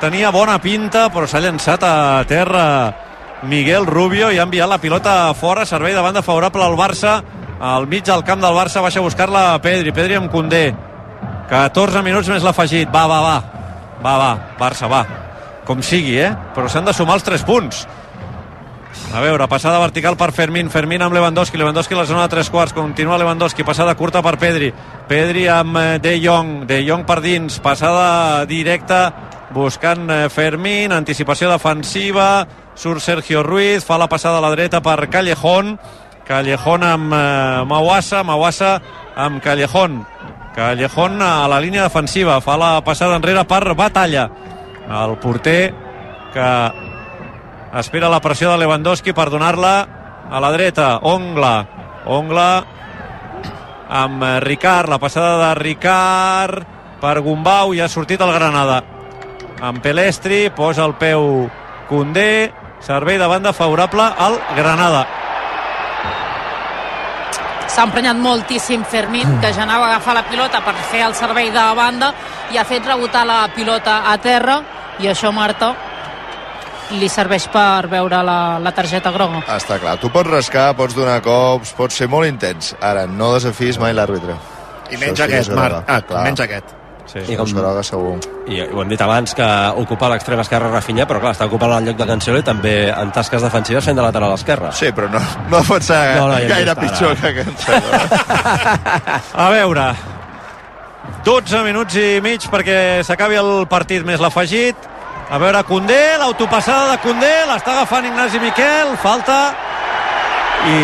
Tenia 0.03 0.29
bona 0.29 0.59
pinta, 0.61 1.07
però 1.09 1.25
s'ha 1.25 1.41
llançat 1.41 1.87
a 1.89 1.95
terra 2.29 2.65
Miguel 3.49 3.89
Rubio 3.89 4.29
i 4.29 4.37
ha 4.37 4.45
enviat 4.45 4.69
la 4.69 4.79
pilota 4.83 5.15
fora, 5.33 5.65
servei 5.65 5.97
de 5.97 6.03
banda 6.05 6.21
favorable 6.21 6.61
al 6.67 6.77
Barça, 6.77 7.15
al 7.61 7.89
mig 7.89 8.05
del 8.05 8.25
camp 8.29 8.45
del 8.45 8.59
Barça, 8.59 8.83
baixa 8.85 9.01
a 9.01 9.07
buscar-la 9.07 9.47
Pedri, 9.65 9.89
Pedri 9.97 10.19
amb 10.21 10.29
Condé, 10.29 10.67
14 11.49 12.05
minuts 12.05 12.29
més 12.29 12.45
l'afegit, 12.45 12.93
va, 12.93 13.07
va, 13.09 13.23
va, 13.25 13.41
va, 14.05 14.15
va, 14.21 14.31
Barça, 14.61 14.93
va, 14.93 15.01
com 15.65 15.81
sigui, 15.81 16.19
eh? 16.21 16.35
Però 16.53 16.69
s'han 16.69 16.85
de 16.85 16.93
sumar 16.93 17.17
els 17.17 17.25
3 17.25 17.49
punts. 17.49 17.87
A 19.13 19.21
veure, 19.21 19.47
passada 19.49 19.79
vertical 19.83 20.17
per 20.17 20.31
Fermín, 20.31 20.71
Fermín 20.71 21.03
amb 21.03 21.15
Lewandowski, 21.15 21.59
Lewandowski 21.59 21.95
a 21.95 21.99
la 21.99 22.07
zona 22.07 22.23
de 22.23 22.35
tres 22.35 22.51
quarts, 22.51 22.75
continua 22.75 23.19
Lewandowski, 23.19 23.65
passada 23.67 23.97
curta 23.99 24.23
per 24.23 24.37
Pedri, 24.39 24.71
Pedri 25.09 25.49
amb 25.51 25.79
eh, 25.79 25.99
De 26.03 26.15
Jong, 26.23 26.67
De 26.67 26.79
Jong 26.87 27.03
per 27.07 27.21
dins, 27.25 27.59
passada 27.63 28.45
directa 28.47 29.01
buscant 29.55 30.11
eh, 30.11 30.29
Fermín, 30.31 30.95
anticipació 30.95 31.51
defensiva, 31.51 32.47
surt 32.79 33.03
Sergio 33.03 33.43
Ruiz, 33.43 33.83
fa 33.87 33.99
la 33.99 34.09
passada 34.09 34.39
a 34.39 34.45
la 34.45 34.53
dreta 34.55 34.83
per 34.83 35.09
Callejón, 35.11 35.75
Callejón 36.27 36.87
amb 36.87 37.15
eh, 37.15 37.65
Mawassa, 37.67 38.23
Mawassa 38.23 38.77
amb 39.17 39.43
Callejón, 39.43 40.05
Callejón 40.55 41.19
a 41.23 41.49
la 41.51 41.59
línia 41.59 41.87
defensiva, 41.87 42.41
fa 42.41 42.59
la 42.59 42.77
passada 42.87 43.19
enrere 43.19 43.43
per 43.47 43.75
Batalla, 43.75 44.31
el 44.87 45.19
porter 45.19 45.75
que 46.35 46.90
espera 47.79 48.09
la 48.11 48.21
pressió 48.21 48.51
de 48.51 48.59
Lewandowski 48.59 49.13
per 49.15 49.29
donar-la 49.31 49.75
a 50.31 50.41
la 50.43 50.51
dreta, 50.53 50.99
Ongla. 51.03 51.55
Ongla 52.07 52.51
amb 53.91 54.25
Ricard, 54.43 54.89
la 54.89 54.99
passada 54.99 55.37
de 55.39 55.55
Ricard 55.59 56.67
per 57.01 57.21
Gumbau 57.21 57.75
i 57.75 57.81
ha 57.81 57.89
sortit 57.89 58.21
el 58.21 58.33
Granada. 58.33 58.81
Amb 59.61 59.83
Pelestri, 59.83 60.49
posa 60.57 60.87
el 60.87 60.95
peu 60.95 61.49
Condé, 61.89 62.53
servei 62.81 63.19
de 63.19 63.27
banda 63.27 63.53
favorable 63.53 64.07
al 64.19 64.39
Granada. 64.57 65.07
S'ha 67.71 67.85
emprenyat 67.87 68.19
moltíssim 68.19 68.83
Fermín, 68.83 69.37
que 69.41 69.53
ja 69.55 69.63
anava 69.63 69.87
a 69.87 69.91
agafar 69.95 70.17
la 70.17 70.25
pilota 70.27 70.63
per 70.65 70.75
fer 70.91 71.05
el 71.07 71.15
servei 71.15 71.53
de 71.55 71.67
banda 71.77 72.13
i 72.51 72.59
ha 72.59 72.65
fet 72.67 72.87
rebotar 72.87 73.23
la 73.27 73.45
pilota 73.55 74.01
a 74.11 74.17
terra. 74.19 74.61
I 75.01 75.07
això, 75.13 75.31
Marta, 75.33 75.75
li 76.99 77.09
serveix 77.09 77.47
per 77.53 77.87
veure 77.93 78.23
la, 78.27 78.59
la 78.59 78.73
targeta 78.75 79.13
groga. 79.15 79.45
Està 79.57 79.79
clar, 79.79 79.97
tu 80.03 80.11
pots 80.11 80.31
rascar, 80.31 80.73
pots 80.79 80.95
donar 80.97 81.21
cops, 81.23 81.71
pots 81.79 81.95
ser 82.01 82.09
molt 82.11 82.27
intens. 82.27 82.75
Ara, 82.81 83.07
no 83.07 83.33
desafis 83.37 83.79
mai 83.79 83.95
l'àrbitre. 83.95 84.35
I 84.91 84.97
Això 84.97 85.05
menys 85.05 85.19
sí 85.19 85.23
aquest, 85.29 85.51
Marc. 85.55 85.71
groga. 85.71 85.85
Ah, 85.87 86.01
Clar. 86.03 86.25
menys 86.27 86.41
aquest. 86.47 86.77
sí. 87.11 87.21
I 87.33 87.37
com, 87.39 87.47
groga, 87.55 87.83
segur. 87.83 88.17
i 88.51 88.61
ho 88.63 88.83
hem 88.83 88.89
dit 88.91 89.01
abans 89.03 89.33
que 89.35 89.47
ocupa 89.83 90.09
l'extrem 90.11 90.39
esquerre 90.43 90.69
Rafinha 90.71 91.07
però 91.11 91.19
clar, 91.23 91.33
està 91.35 91.47
ocupant 91.47 91.73
el 91.77 91.85
lloc 91.89 91.97
de 91.99 92.07
Cancelo 92.07 92.39
i 92.39 92.43
també 92.47 92.75
en 92.91 93.11
tasques 93.15 93.43
defensives 93.43 93.85
fent 93.85 93.97
de 93.99 94.03
lateral 94.03 94.33
esquerre 94.35 94.71
Sí, 94.73 94.93
però 94.95 95.09
no, 95.11 95.19
no 95.51 95.63
pot 95.67 95.83
ser 95.83 95.99
No, 96.19 96.29
no, 96.29 96.37
gaire 96.39 96.55
vist 96.55 96.71
ara. 96.71 96.81
pitjor 96.81 97.17
que 97.19 97.33
Cancelo. 97.41 97.91
A 99.47 99.49
veure, 99.51 99.87
12 101.27 101.63
minuts 101.67 101.97
i 101.99 102.21
mig 102.25 102.47
perquè 102.53 102.79
s'acabi 103.07 103.39
el 103.41 103.67
partit 103.71 104.05
més 104.07 104.21
l'afegit. 104.23 104.77
A 105.31 105.39
veure, 105.39 105.63
Condé, 105.65 106.17
l'autopassada 106.19 106.91
de 106.91 106.99
Condé, 107.05 107.31
l'està 107.47 107.77
agafant 107.77 108.07
Ignasi 108.09 108.41
Miquel, 108.43 108.97
falta 108.99 109.37
i 110.67 110.79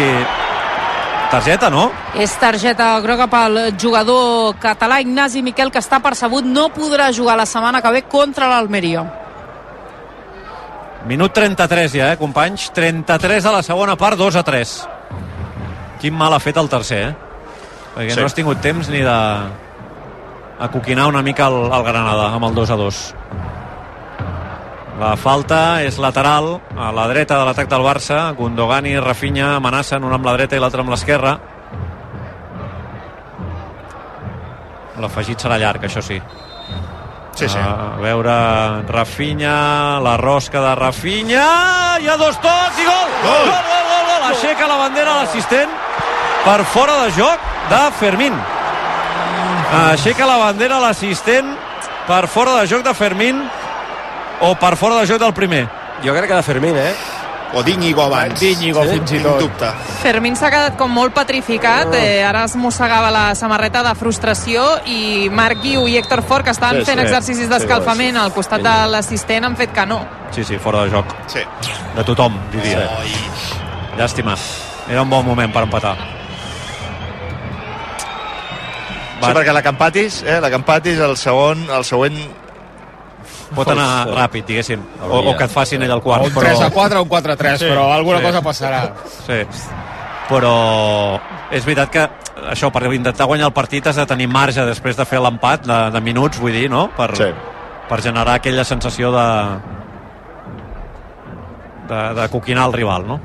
targeta, 1.32 1.66
no? 1.72 1.88
És 2.14 2.36
targeta 2.38 2.92
groga 3.02 3.26
pel 3.26 3.58
jugador 3.80 4.54
català 4.62 5.00
Ignasi 5.02 5.42
Miquel, 5.42 5.72
que 5.74 5.82
està 5.82 5.98
percebut, 6.04 6.46
no 6.46 6.68
podrà 6.74 7.10
jugar 7.12 7.34
la 7.40 7.46
setmana 7.46 7.82
que 7.82 7.90
ve 7.96 8.04
contra 8.06 8.46
l'Almeria. 8.52 9.02
Minut 11.10 11.34
33 11.34 11.92
ja, 11.98 12.12
eh, 12.14 12.18
companys? 12.18 12.70
33 12.74 13.46
a 13.46 13.52
la 13.58 13.62
segona 13.66 13.98
part, 13.98 14.16
2 14.18 14.38
a 14.38 14.44
3. 14.46 14.76
Quin 16.00 16.14
mal 16.14 16.34
ha 16.34 16.40
fet 16.42 16.56
el 16.62 16.70
tercer, 16.70 17.02
eh? 17.08 17.14
Perquè 17.96 18.14
Sí. 18.14 18.20
no 18.20 18.26
has 18.26 18.34
tingut 18.34 18.60
temps 18.60 18.88
ni 18.88 19.00
de 19.02 19.18
acoquinar 20.60 21.06
una 21.08 21.22
mica 21.22 21.46
el, 21.48 21.72
el 21.72 21.82
Granada 21.82 22.30
amb 22.34 22.44
el 22.44 22.54
2 22.54 22.70
a 22.70 22.76
2. 22.76 23.14
La 24.96 25.12
falta 25.20 25.82
és 25.84 25.98
lateral 26.00 26.54
a 26.72 26.88
la 26.96 27.04
dreta 27.10 27.36
de 27.36 27.44
l'atac 27.44 27.68
del 27.68 27.84
Barça. 27.84 28.30
Gundogan 28.38 28.86
i 28.88 28.94
Rafinha 28.96 29.50
amenacen 29.58 30.04
un 30.08 30.14
amb 30.16 30.24
la 30.24 30.32
dreta 30.38 30.56
i 30.56 30.62
l'altre 30.62 30.80
amb 30.80 30.92
l'esquerra. 30.94 31.34
L'afegit 34.96 35.44
serà 35.44 35.58
llarg, 35.60 35.84
això 35.84 36.00
sí. 36.00 36.16
Sí, 37.36 37.50
sí. 37.52 37.60
A 37.60 37.98
veure, 38.00 38.32
Rafinha, 38.88 40.00
la 40.00 40.16
rosca 40.16 40.62
de 40.64 40.72
Rafinha, 40.80 41.44
hi 42.00 42.08
ha 42.08 42.16
dos 42.16 42.40
tocs 42.40 42.80
i 42.80 42.88
gol! 42.88 43.12
Gol, 43.26 43.50
gol, 43.50 43.66
gol, 43.68 43.84
gol! 43.90 44.08
gol. 44.08 44.24
Aixeca 44.30 44.70
la 44.70 44.78
bandera 44.80 45.18
l'assistent 45.18 45.76
per 46.46 46.62
fora 46.64 46.96
de 47.02 47.12
joc 47.18 47.44
de 47.68 47.82
Fermín. 48.00 48.40
Aixeca 49.82 50.24
la 50.24 50.40
bandera 50.40 50.80
l'assistent 50.80 51.52
per 52.08 52.24
fora 52.32 52.56
de 52.62 52.66
joc 52.72 52.86
de 52.86 52.96
Fermín 52.96 53.44
o 54.40 54.54
per 54.58 54.76
fora 54.76 54.96
de 55.00 55.06
joc 55.06 55.18
del 55.20 55.32
primer. 55.34 55.68
jo 56.04 56.12
crec 56.12 56.26
que 56.28 56.34
de 56.34 56.42
Fermín, 56.42 56.76
eh? 56.76 56.94
O 57.54 57.62
d'Iñigo 57.62 58.02
abans. 58.02 58.38
D'Iñigo, 58.40 58.82
Sí? 58.84 58.90
fins 58.90 59.12
i 59.12 59.18
tot. 59.20 59.38
dubte. 59.38 59.66
Fermín 60.02 60.34
s'ha 60.36 60.50
quedat 60.50 60.76
com 60.76 60.90
molt 60.90 61.14
petrificat, 61.14 61.94
eh, 61.94 62.24
ara 62.24 62.44
es 62.44 62.56
mossegava 62.56 63.10
la 63.10 63.34
samarreta 63.34 63.82
de 63.84 63.94
frustració 63.94 64.64
i 64.84 65.28
Marc 65.30 65.62
Guiu 65.62 65.86
i 65.88 65.96
Héctor 65.96 66.22
Fort, 66.22 66.44
que 66.44 66.50
estaven 66.50 66.80
Sí, 66.84 66.90
fent 66.90 66.98
sí. 67.00 67.04
exercicis 67.06 67.48
d'escalfament 67.48 68.16
al 68.16 68.32
costat 68.32 68.60
de 68.60 68.74
l'assistent, 68.90 69.44
han 69.44 69.56
fet 69.56 69.72
que 69.72 69.86
no. 69.86 70.04
Sí, 70.32 70.44
sí, 70.44 70.58
fora 70.58 70.82
de 70.84 70.90
joc. 70.90 71.06
Sí. 71.28 71.38
De 71.94 72.04
tothom, 72.04 72.34
diria. 72.50 72.90
Llàstima. 73.96 74.34
Era 74.90 75.02
un 75.02 75.08
bon 75.10 75.24
moment 75.24 75.52
per 75.52 75.62
empatar. 75.62 75.96
Sí, 79.22 79.32
perquè 79.32 79.52
la 79.52 79.62
que 79.62 79.68
empatis, 79.72 80.22
eh, 80.26 80.40
la 80.40 80.50
que 80.50 80.56
empatis, 80.56 80.98
el 80.98 81.16
segon, 81.16 81.64
el 81.70 81.84
següent 81.84 82.18
Pot 83.54 83.68
anar 83.70 84.08
ràpid, 84.10 84.44
diguéssim. 84.48 84.80
O, 85.06 85.20
o 85.30 85.36
que 85.36 85.44
et 85.44 85.50
facin 85.52 85.82
ell 85.82 85.90
el 85.94 85.98
O 86.00 86.02
quart. 86.02 86.24
un 86.26 86.34
3 86.34 86.60
a 86.66 86.70
4 86.70 86.98
o 86.98 87.02
un 87.04 87.08
4 87.08 87.32
a 87.32 87.36
3, 87.36 87.58
Sí, 87.60 87.66
però 87.70 87.92
alguna 87.94 88.18
sí. 88.18 88.24
cosa 88.24 88.42
passarà. 88.42 88.80
Sí. 89.26 89.42
Però 90.28 91.20
és 91.54 91.64
veritat 91.64 91.90
que 91.90 92.08
això, 92.50 92.72
per 92.74 92.82
intentar 92.92 93.26
guanyar 93.26 93.46
el 93.46 93.52
partit 93.54 93.86
has 93.86 93.96
de 93.96 94.06
tenir 94.06 94.26
marge 94.28 94.64
després 94.66 94.96
de 94.98 95.04
fer 95.06 95.20
l'empat 95.22 95.62
de, 95.66 95.78
de 95.94 96.00
minuts, 96.00 96.40
vull 96.42 96.52
dir, 96.52 96.68
no? 96.70 96.88
Per, 96.96 97.12
Sí. 97.16 97.30
per 97.88 98.00
generar 98.02 98.34
aquella 98.40 98.64
sensació 98.64 99.12
de 99.14 99.26
de, 101.88 102.14
de 102.20 102.28
coquinar 102.28 102.66
el 102.66 102.72
rival, 102.72 103.06
no? 103.06 103.20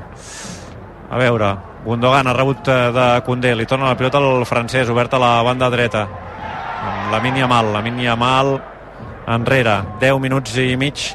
A 1.10 1.18
veure, 1.18 1.56
Gundogan 1.84 2.28
ha 2.28 2.32
rebut 2.32 2.68
eh, 2.68 2.92
de 2.94 3.06
Condé, 3.26 3.54
li 3.56 3.66
torna 3.66 3.88
la 3.90 3.96
pilota 3.98 4.18
al 4.22 4.44
francès, 4.46 4.88
obert 4.88 5.12
a 5.14 5.18
la 5.18 5.32
banda 5.42 5.68
dreta. 5.70 6.04
Amb 6.06 7.10
la 7.12 7.20
mínia 7.20 7.46
mal, 7.50 7.72
la 7.74 7.82
mínia 7.82 8.14
mal 8.16 8.54
enrere. 9.26 9.82
10 10.00 10.20
minuts 10.20 10.56
i 10.58 10.76
mig 10.76 11.12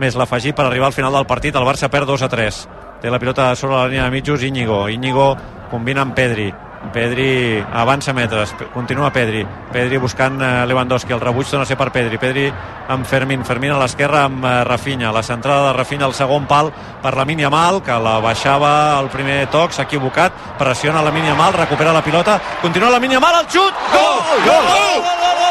més 0.00 0.16
l'afegir 0.16 0.54
per 0.56 0.66
arribar 0.66 0.88
al 0.88 0.96
final 0.96 1.12
del 1.12 1.28
partit. 1.28 1.56
El 1.56 1.68
Barça 1.68 1.90
perd 1.92 2.08
2 2.08 2.24
a 2.24 2.32
3. 2.32 2.64
Té 3.00 3.12
la 3.12 3.20
pilota 3.20 3.54
sobre 3.56 3.76
la 3.76 3.86
línia 3.88 4.08
de 4.08 4.16
mitjos 4.16 4.42
Íñigo. 4.42 4.88
Íñigo 4.88 5.36
combina 5.70 6.02
amb 6.02 6.14
Pedri. 6.14 6.52
Pedri 6.92 7.60
avança 7.60 8.14
metres, 8.16 8.54
continua 8.72 9.12
Pedri. 9.12 9.44
Pedri 9.70 9.98
buscant 10.00 10.40
eh, 10.40 10.64
Lewandowski, 10.66 11.12
el 11.12 11.20
rebuig 11.20 11.52
no 11.52 11.66
sé 11.68 11.76
per 11.76 11.90
Pedri. 11.92 12.16
Pedri 12.18 12.46
amb 12.88 13.04
Fermín, 13.06 13.44
Fermín 13.44 13.74
a 13.76 13.78
l'esquerra 13.82 14.24
amb 14.24 14.44
eh, 14.44 14.54
Rafinha. 14.64 15.12
La 15.12 15.22
centrada 15.22 15.68
de 15.68 15.76
Rafinha 15.76 16.08
al 16.08 16.16
segon 16.16 16.48
pal 16.48 16.72
per 17.02 17.14
la 17.16 17.28
mínia 17.28 17.52
mal, 17.52 17.82
que 17.84 18.00
la 18.00 18.16
baixava 18.24 18.72
el 18.98 19.12
primer 19.12 19.44
toc, 19.52 19.76
s'ha 19.76 19.84
equivocat, 19.84 20.56
pressiona 20.58 21.04
la 21.04 21.12
mínia 21.12 21.36
mal, 21.36 21.52
recupera 21.52 21.92
la 21.92 22.02
pilota, 22.02 22.40
continua 22.64 22.90
la 22.90 23.00
mínia 23.00 23.20
mal, 23.20 23.44
el 23.44 23.48
xut! 23.52 23.86
Gol! 23.92 24.20
Gol! 24.48 24.48
Gol! 24.48 24.68
Gol! 24.72 25.00
Gol! 25.04 25.16
Gol! 25.20 25.38
Gol! 25.44 25.49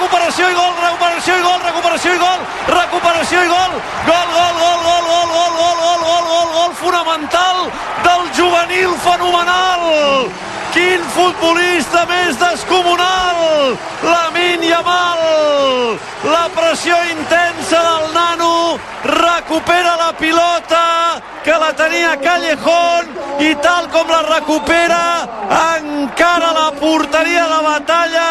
Recuperació 0.00 0.46
i 0.48 0.54
gol, 0.56 0.70
recuperació 0.80 1.34
i 1.36 1.42
gol, 1.44 1.58
recuperació 1.60 2.12
i 2.16 2.20
gol, 2.22 2.44
recuperació 2.72 3.42
i 3.44 3.50
gol, 3.50 3.74
gol, 4.06 4.30
gol, 4.32 4.54
gol, 4.62 4.80
gol, 4.86 5.04
gol, 5.10 5.28
gol, 5.36 5.52
gol, 5.60 5.76
gol, 5.76 6.04
gol, 6.08 6.24
gol, 6.30 6.52
gol 6.56 6.76
fonamental 6.80 7.66
del 8.06 8.30
juvenil 8.38 8.96
fenomenal. 9.04 10.49
Quin 10.70 11.02
futbolista 11.14 12.04
més 12.06 12.36
descomunal! 12.38 13.74
Lamin 14.06 14.62
Yamal! 14.62 15.98
La 16.30 16.44
pressió 16.54 16.94
intensa 17.10 17.80
del 17.86 18.12
nano 18.14 18.78
recupera 19.04 19.96
la 19.96 20.12
pilota 20.12 20.84
que 21.42 21.56
la 21.58 21.72
tenia 21.72 22.14
Callejón 22.20 23.08
i 23.40 23.54
tal 23.64 23.88
com 23.90 24.06
la 24.12 24.20
recupera 24.28 25.02
encara 25.80 26.52
la 26.52 26.68
porteria 26.78 27.46
de 27.48 27.60
batalla 27.66 28.30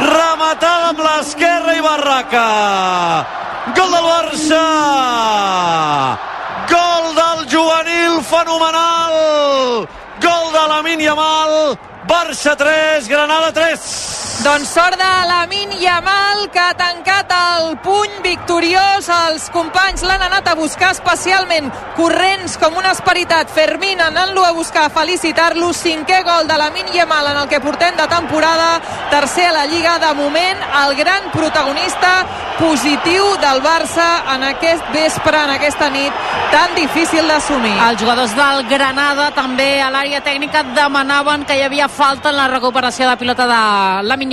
rematada 0.00 0.90
amb 0.90 1.02
l'esquerra 1.06 1.76
i 1.76 1.84
Barraca 1.84 2.46
gol 3.76 3.92
del 3.92 4.06
Barça 4.08 4.62
gol 6.72 7.10
del 7.20 7.44
juvenil 7.52 8.22
fenomenal 8.32 9.18
gol 10.92 10.98
de 10.98 11.04
la 11.04 11.10
Yamal 11.10 11.78
Barça 12.06 12.56
3, 12.56 13.08
Granada 13.08 13.52
3 13.52 14.11
Doncs 14.42 14.72
sort 14.74 14.98
de 14.98 15.26
Lamin 15.28 15.70
Yamal, 15.78 16.50
que 16.50 16.58
ha 16.58 16.74
tancat 16.74 17.30
el 17.30 17.76
puny 17.78 18.16
victoriós. 18.24 19.06
Els 19.28 19.44
companys 19.54 20.02
l'han 20.02 20.24
anat 20.26 20.48
a 20.50 20.56
buscar 20.58 20.90
especialment 20.90 21.70
corrents 21.94 22.56
com 22.58 22.74
una 22.80 22.90
esperitat. 22.90 23.52
Fermín 23.54 24.02
anant-lo 24.02 24.42
a 24.42 24.50
buscar, 24.50 24.88
felicitar-lo. 24.90 25.70
Cinquè 25.70 26.24
gol 26.26 26.50
de 26.50 26.58
Lamin 26.58 26.90
Yamal 26.90 27.30
en 27.30 27.42
el 27.44 27.48
que 27.48 27.62
portem 27.62 27.94
de 27.94 28.08
temporada. 28.10 28.80
Tercer 29.14 29.46
a 29.46 29.52
la 29.60 29.66
Lliga. 29.66 30.00
De 30.02 30.12
moment, 30.18 30.58
el 30.86 30.96
gran 30.96 31.30
protagonista 31.30 32.26
positiu 32.58 33.24
del 33.42 33.62
Barça 33.62 34.24
en 34.34 34.42
aquest 34.50 34.90
vespre, 34.92 35.38
en 35.38 35.54
aquesta 35.54 35.88
nit 35.90 36.12
tan 36.52 36.74
difícil 36.76 37.26
d'assumir. 37.26 37.72
Els 37.88 38.00
jugadors 38.00 38.34
del 38.36 38.66
Granada 38.68 39.30
també 39.34 39.80
a 39.80 39.88
l'àrea 39.90 40.20
tècnica 40.24 40.62
demanaven 40.76 41.46
que 41.48 41.56
hi 41.56 41.64
havia 41.64 41.88
falta 41.88 42.30
en 42.30 42.36
la 42.36 42.48
recuperació 42.52 43.08
de 43.08 43.16
pilota 43.16 43.46
de 43.48 43.62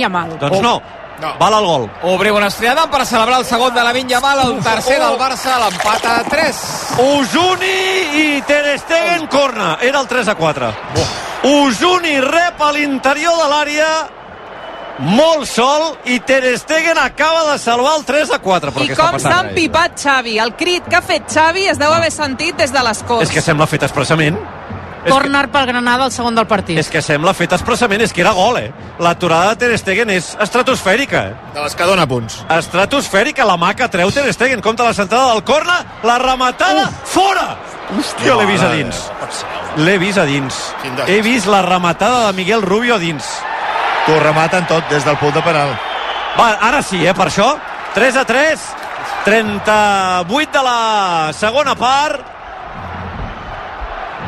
Lamin 0.00 0.38
Yamal. 0.38 0.38
Doncs 0.38 0.60
no, 0.62 0.82
No. 1.20 1.34
val 1.38 1.52
el 1.52 1.64
gol. 1.66 1.90
Obrim 2.02 2.34
una 2.34 2.46
estrellada 2.46 2.90
per 2.90 3.04
celebrar 3.04 3.40
el 3.40 3.44
segon 3.44 3.74
de 3.74 3.82
la 3.84 3.92
Vinya 3.92 4.20
Mal, 4.20 4.38
el 4.40 4.62
tercer 4.64 4.98
del 4.98 5.18
Barça, 5.18 5.58
l'empat 5.60 6.06
a 6.06 6.24
3. 6.24 6.56
Usuni 6.98 7.74
i 8.22 8.42
Ter 8.46 8.78
Stegen 8.78 9.26
corna. 9.26 9.76
Era 9.82 10.00
el 10.00 10.06
3 10.08 10.28
a 10.28 10.34
4. 10.34 10.72
Usuni 11.42 12.20
rep 12.20 12.60
a 12.60 12.72
l'interior 12.72 13.36
de 13.36 13.48
l'àrea 13.52 13.90
molt 15.00 15.46
sol 15.48 15.96
i 16.06 16.20
Ter 16.20 16.56
Stegen 16.58 16.98
acaba 16.98 17.52
de 17.52 17.58
salvar 17.58 17.98
el 17.98 18.04
3 18.04 18.32
a 18.32 18.38
4. 18.38 18.72
Però 18.72 18.84
I 18.84 18.96
com 18.96 19.18
s'ha 19.18 19.40
empipat 19.48 20.00
Xavi. 20.00 20.38
El 20.38 20.54
crit 20.56 20.88
que 20.88 20.96
ha 20.96 21.02
fet 21.02 21.28
Xavi 21.32 21.66
es 21.68 21.78
deu 21.78 21.92
haver 21.92 22.10
sentit 22.12 22.56
des 22.56 22.72
de 22.72 22.82
l'escó. 22.82 23.20
És 23.20 23.30
que 23.30 23.40
sembla 23.44 23.66
fet 23.66 23.82
expressament. 23.82 24.38
Que, 25.04 25.10
Corner 25.10 25.48
pel 25.50 25.66
Granada, 25.66 26.04
el 26.06 26.12
segon 26.12 26.34
del 26.34 26.46
partit. 26.46 26.78
és 26.78 26.88
que 26.92 27.00
sembla 27.02 27.32
fet 27.34 27.52
expressament, 27.52 28.02
és 28.02 28.12
que 28.12 28.20
era 28.20 28.32
gol, 28.32 28.58
eh? 28.58 28.70
L'aturada 28.98 29.54
de 29.54 29.56
Ter 29.56 29.78
Stegen 29.78 30.10
és 30.10 30.36
estratosfèrica, 30.40 31.22
eh? 31.30 31.34
De 31.54 31.60
les 31.62 31.74
que 31.74 31.84
dona 31.84 32.06
punts. 32.06 32.44
estratosfèrica 32.50 33.44
la 33.44 33.56
mà 33.56 33.74
que 33.74 33.88
treu 33.88 34.10
Ter 34.12 34.32
Stegen 34.32 34.60
compta 34.60 34.84
la 34.84 34.92
centrada 34.94 35.32
del 35.32 35.42
corna 35.44 35.84
la 36.02 36.18
rematada, 36.18 36.90
fora 37.04 37.56
hòstia, 37.96 38.36
l'he 38.36 38.46
vist 38.46 38.62
a 38.62 38.68
dins 38.70 39.00
l'he 39.76 39.98
vist 39.98 40.18
a 40.18 40.24
dins 40.24 40.74
he 41.08 41.20
vist 41.22 41.46
la 41.46 41.62
rematada 41.62 42.26
de 42.26 42.32
Miguel 42.34 42.62
Rubio 42.62 42.94
a 42.96 42.98
dins 42.98 43.24
T'ho 44.06 44.18
rematen 44.20 44.66
tot 44.66 44.84
des 44.88 45.04
del 45.04 45.16
punt 45.18 45.34
de 45.34 45.42
penal. 45.42 45.74
va, 46.38 46.52
ara 46.60 46.82
sí, 46.82 47.04
eh, 47.06 47.14
per 47.14 47.26
això 47.28 47.56
3 47.94 48.16
a 48.16 48.24
3 48.24 48.60
38 49.24 50.52
de 50.52 50.62
la 50.62 51.32
segona 51.32 51.74
part 51.74 52.20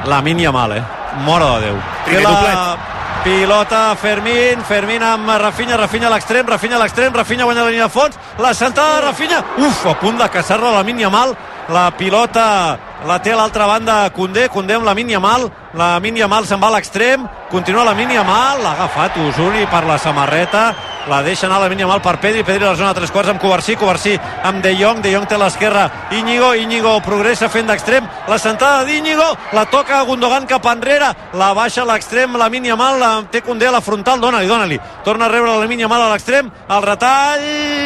la 0.06 0.22
mínia 0.22 0.52
mal, 0.52 0.72
eh? 0.76 0.82
Mora 1.24 1.58
de 1.58 1.66
Déu. 1.66 1.76
Primer 2.04 2.22
la 2.22 2.30
doblet. 2.30 2.78
pilota 3.24 3.94
Fermín, 3.96 4.62
Fermín 4.66 5.02
amb 5.02 5.28
Rafinha, 5.38 5.76
Rafinha 5.76 6.08
a 6.08 6.10
l'extrem, 6.10 6.46
Rafinha 6.46 6.76
a 6.76 6.80
l'extrem, 6.80 7.12
Rafinha 7.14 7.44
guanya 7.44 7.62
la 7.62 7.70
línia 7.70 7.84
de 7.84 7.90
fons, 7.94 8.18
la 8.38 8.52
centrada 8.54 8.96
de 8.96 9.02
Rafinha, 9.06 9.44
uf, 9.58 9.86
a 9.86 9.94
punt 10.00 10.18
de 10.18 10.28
caçar-la 10.28 10.72
la 10.72 10.82
mínia 10.82 11.10
mal, 11.10 11.36
la 11.68 11.90
pilota 11.96 12.78
la 13.06 13.18
té 13.22 13.32
a 13.32 13.36
l'altra 13.36 13.66
banda 13.66 14.10
Condé, 14.10 14.48
Condé 14.48 14.74
amb 14.74 14.86
la 14.86 14.94
mínia 14.94 15.20
mal, 15.20 15.48
la 15.74 15.98
mínia 16.00 16.26
mal 16.28 16.46
se'n 16.46 16.60
va 16.60 16.68
a 16.72 16.76
l'extrem, 16.76 17.28
continua 17.50 17.84
la 17.84 17.94
mínia 17.94 18.24
mal, 18.26 18.62
l'ha 18.62 18.72
agafat 18.72 19.16
Usuni 19.28 19.66
per 19.70 19.84
la 19.86 19.98
samarreta, 19.98 20.72
la 21.08 21.22
deixa 21.22 21.46
anar 21.46 21.60
la 21.60 21.68
mínia 21.68 21.86
mal 21.86 22.02
per 22.02 22.18
Pedri, 22.20 22.44
Pedri 22.44 22.64
a 22.66 22.72
la 22.72 22.76
zona 22.76 22.92
de 22.92 23.00
tres 23.00 23.10
quarts 23.10 23.30
amb 23.32 23.40
Covarsí, 23.40 23.76
Covarsí 23.76 24.14
amb 24.44 24.62
De 24.62 24.74
Jong, 24.78 25.02
De 25.02 25.12
Jong 25.14 25.26
té 25.26 25.34
a 25.34 25.40
l'esquerra, 25.42 25.84
Íñigo, 26.12 26.54
Íñigo 26.54 26.94
progressa 27.02 27.48
fent 27.48 27.66
d'extrem, 27.66 28.06
la 28.28 28.38
sentada 28.38 28.84
d'Íñigo, 28.84 29.26
la 29.52 29.66
toca 29.70 29.98
a 29.98 30.06
Gundogan 30.08 30.46
cap 30.46 30.66
enrere, 30.70 31.10
la 31.34 31.52
baixa 31.54 31.82
a 31.82 31.88
l'extrem, 31.88 32.36
la 32.38 32.48
mínia 32.50 32.76
mal, 32.76 33.00
la 33.00 33.12
té 33.30 33.42
Condé 33.42 33.66
a 33.66 33.72
la 33.74 33.80
frontal, 33.80 34.20
dona-li, 34.20 34.46
dona-li, 34.46 34.78
torna 35.04 35.26
a 35.26 35.32
rebre 35.32 35.58
la 35.58 35.66
mínia 35.66 35.88
mal 35.90 36.02
a 36.02 36.12
l'extrem, 36.12 36.50
el 36.68 36.82
retall, 36.86 37.42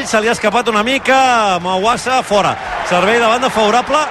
se 0.07 0.21
li 0.21 0.29
ha 0.29 0.37
escapat 0.37 0.69
una 0.69 0.85
mica, 0.85 1.59
Mawassa 1.63 2.23
fora, 2.23 2.57
servei 2.89 3.19
de 3.19 3.27
banda 3.27 3.51
favorable, 3.51 4.05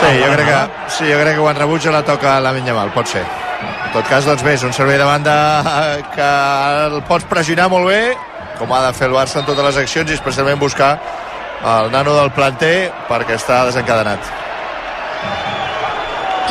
Sí, 0.00 0.06
jo 0.16 0.32
crec 0.32 0.46
que, 0.48 0.60
sí, 0.88 1.04
jo 1.12 1.18
crec 1.20 1.36
que 1.36 1.42
quan 1.44 1.56
rebutja 1.56 1.92
la 1.92 2.00
toca 2.02 2.40
la 2.40 2.54
Minya 2.56 2.72
Mal, 2.72 2.88
pot 2.94 3.06
ser. 3.06 3.39
En 3.90 3.96
tot 3.96 4.06
cas, 4.06 4.22
doncs 4.22 4.44
bé, 4.46 4.52
és 4.54 4.62
un 4.62 4.70
servei 4.70 5.00
de 5.00 5.06
banda 5.06 5.32
que 6.14 6.26
el 6.86 7.00
pots 7.08 7.24
pressionar 7.26 7.64
molt 7.72 7.88
bé, 7.90 8.14
com 8.60 8.70
ha 8.70 8.84
de 8.84 8.92
fer 8.94 9.08
el 9.08 9.16
Barça 9.16 9.40
en 9.40 9.48
totes 9.48 9.66
les 9.66 9.80
accions, 9.82 10.12
i 10.12 10.14
especialment 10.14 10.60
buscar 10.60 10.92
el 11.72 11.90
nano 11.90 12.14
del 12.14 12.30
planter 12.30 12.92
perquè 13.08 13.34
està 13.34 13.64
desencadenat. 13.66 14.30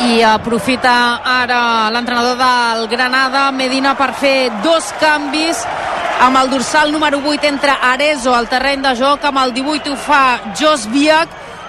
i 0.00 0.22
aprofita 0.24 1.20
ara 1.24 1.88
l'entrenador 1.92 2.36
del 2.36 2.86
Granada, 2.88 3.50
Medina, 3.52 3.94
per 3.96 4.12
fer 4.16 4.50
dos 4.64 4.92
canvis 5.00 5.64
amb 6.20 6.36
el 6.40 6.50
dorsal 6.52 6.92
número 6.92 7.20
8 7.24 7.48
entre 7.48 7.72
Arezo 7.72 8.34
al 8.34 8.48
terreny 8.48 8.84
de 8.84 8.94
joc, 8.96 9.24
amb 9.24 9.40
el 9.44 9.52
18 9.56 9.92
ho 9.92 9.96
fa 9.96 10.40
Jos 10.60 10.86
Biak 10.92 11.28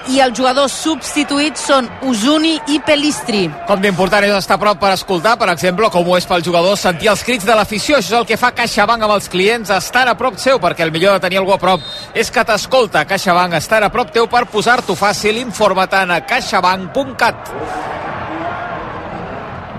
i 0.09 0.19
els 0.23 0.33
jugadors 0.37 0.73
substituïts 0.83 1.61
són 1.69 1.87
Usuni 2.07 2.55
i 2.73 2.79
Pelistri. 2.85 3.43
Com 3.67 3.81
d'important 3.83 4.25
és 4.25 4.33
estar 4.33 4.57
a 4.57 4.61
prop 4.61 4.79
per 4.81 4.93
escoltar, 4.95 5.35
per 5.37 5.51
exemple, 5.53 5.89
com 5.93 6.07
ho 6.07 6.17
és 6.17 6.25
pel 6.25 6.43
jugador 6.45 6.77
sentir 6.79 7.11
els 7.11 7.23
crits 7.27 7.45
de 7.45 7.55
l'afició. 7.57 7.99
Això 7.99 8.15
és 8.15 8.19
el 8.21 8.27
que 8.29 8.39
fa 8.41 8.51
CaixaBank 8.57 9.05
amb 9.05 9.15
els 9.15 9.29
clients, 9.29 9.69
estar 9.69 10.07
a 10.09 10.15
prop 10.17 10.39
seu, 10.41 10.59
perquè 10.63 10.87
el 10.87 10.91
millor 10.91 11.17
de 11.17 11.27
tenir 11.27 11.41
algú 11.41 11.53
a 11.53 11.59
prop 11.61 11.85
és 12.13 12.31
que 12.31 12.45
t'escolta. 12.47 13.05
CaixaBank, 13.05 13.53
estar 13.59 13.83
a 13.83 13.91
prop 13.93 14.11
teu 14.11 14.27
per 14.31 14.47
posar-t'ho 14.49 14.97
fàcil. 14.97 15.37
Informa-te'n 15.43 16.17
a 16.17 16.21
caixabank.cat. 16.25 17.55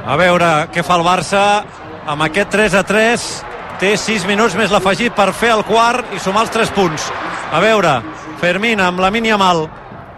A 0.07 0.17
veure 0.19 0.53
què 0.75 0.83
fa 0.87 0.99
el 0.99 1.07
Barça 1.07 1.43
amb 2.07 2.27
aquest 2.27 2.51
3 2.55 2.79
a 2.79 2.87
3 2.87 3.29
té 3.83 3.97
6 3.99 4.27
minuts 4.31 4.55
més 4.59 4.71
l'afegit 4.71 5.15
per 5.15 5.33
fer 5.35 5.53
el 5.57 5.63
quart 5.67 6.15
i 6.15 6.19
sumar 6.23 6.47
els 6.47 6.55
3 6.55 6.75
punts 6.75 7.07
a 7.53 7.61
veure, 7.61 8.01
Fermín 8.41 8.81
amb 8.81 9.03
la 9.05 9.11
mínia 9.13 9.37
mal 9.37 9.67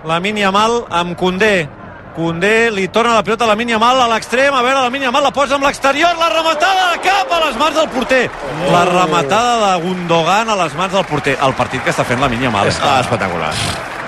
la 0.04 0.20
mínia 0.20 0.50
mal 0.52 0.84
amb 0.90 1.16
Condé 1.16 1.68
Condé 2.14 2.70
li 2.70 2.86
torna 2.94 3.14
la 3.16 3.24
pilota 3.26 3.42
a 3.42 3.48
la 3.50 3.56
mínia 3.58 3.76
mal 3.82 3.98
a 3.98 4.06
l'extrem, 4.06 4.54
a 4.54 4.60
veure 4.62 4.84
la 4.84 4.90
mínia 4.90 5.10
mal 5.10 5.24
la 5.26 5.32
posa 5.34 5.56
amb 5.56 5.64
l'exterior, 5.66 6.14
la 6.14 6.28
rematada 6.30 6.92
de 6.92 7.00
cap 7.02 7.32
a 7.34 7.40
les 7.42 7.56
mans 7.58 7.74
del 7.74 7.88
porter. 7.90 8.30
La 8.70 8.84
rematada 8.86 9.72
de 9.72 9.82
Gundogan 9.82 10.48
a 10.48 10.54
les 10.62 10.76
mans 10.78 10.92
del 10.94 11.04
porter. 11.10 11.34
El 11.42 11.56
partit 11.58 11.82
que 11.82 11.90
està 11.90 12.04
fent 12.06 12.22
la 12.22 12.28
mínia 12.30 12.52
mal 12.54 12.70
Ah, 12.70 13.00
espectacular. 13.00 13.50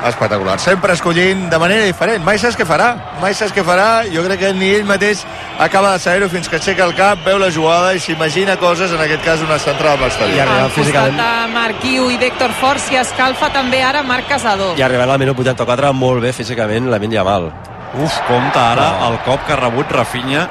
Espectacular. 0.09 0.59
Sempre 0.61 0.93
escollint 0.93 1.49
de 1.51 1.59
manera 1.59 1.85
diferent. 1.85 2.23
Mai 2.25 2.39
saps 2.39 2.57
què 2.59 2.67
farà. 2.67 2.95
Mai 3.21 3.35
saps 3.35 3.53
què 3.55 3.65
farà. 3.65 4.05
Jo 4.13 4.23
crec 4.25 4.39
que 4.41 4.53
ni 4.55 4.71
ell 4.75 4.85
mateix 4.89 5.25
acaba 5.59 5.93
de 5.93 5.99
saber-ho 5.99 6.29
fins 6.29 6.49
que 6.49 6.57
aixeca 6.57 6.85
el 6.85 6.95
cap, 6.95 7.19
veu 7.25 7.39
la 7.39 7.51
jugada 7.51 7.95
i 7.95 8.01
s'imagina 8.01 8.57
coses, 8.57 8.93
en 8.93 9.01
aquest 9.01 9.25
cas 9.25 9.41
una 9.43 9.59
centrada 9.59 9.95
amb 9.95 10.03
I 10.03 10.05
l'exterior. 10.05 10.41
arriba 10.41 10.57
Al 10.57 10.71
costat 10.71 10.79
físicament 10.85 11.17
de 11.17 11.53
Marquiu 11.55 12.11
i 12.11 12.19
d'Héctor 12.19 12.53
Fort 12.61 12.81
s'hi 12.81 12.97
escalfa 13.01 13.51
també 13.53 13.83
ara 13.83 14.03
Marc 14.03 14.29
Casador. 14.29 14.79
i 14.79 14.83
arribant 14.83 15.11
al 15.11 15.19
minut 15.19 15.39
84 15.39 15.93
molt 15.93 16.23
bé 16.23 16.33
físicament 16.33 16.91
la 16.91 16.99
Yamal 16.99 17.25
mal 17.51 17.53
Uf, 17.95 18.21
compte 18.29 18.59
ara 18.59 18.99
No. 19.01 19.09
el 19.13 19.19
cop 19.25 19.47
que 19.47 19.53
ha 19.53 19.57
rebut 19.57 19.91
Rafinha. 19.91 20.49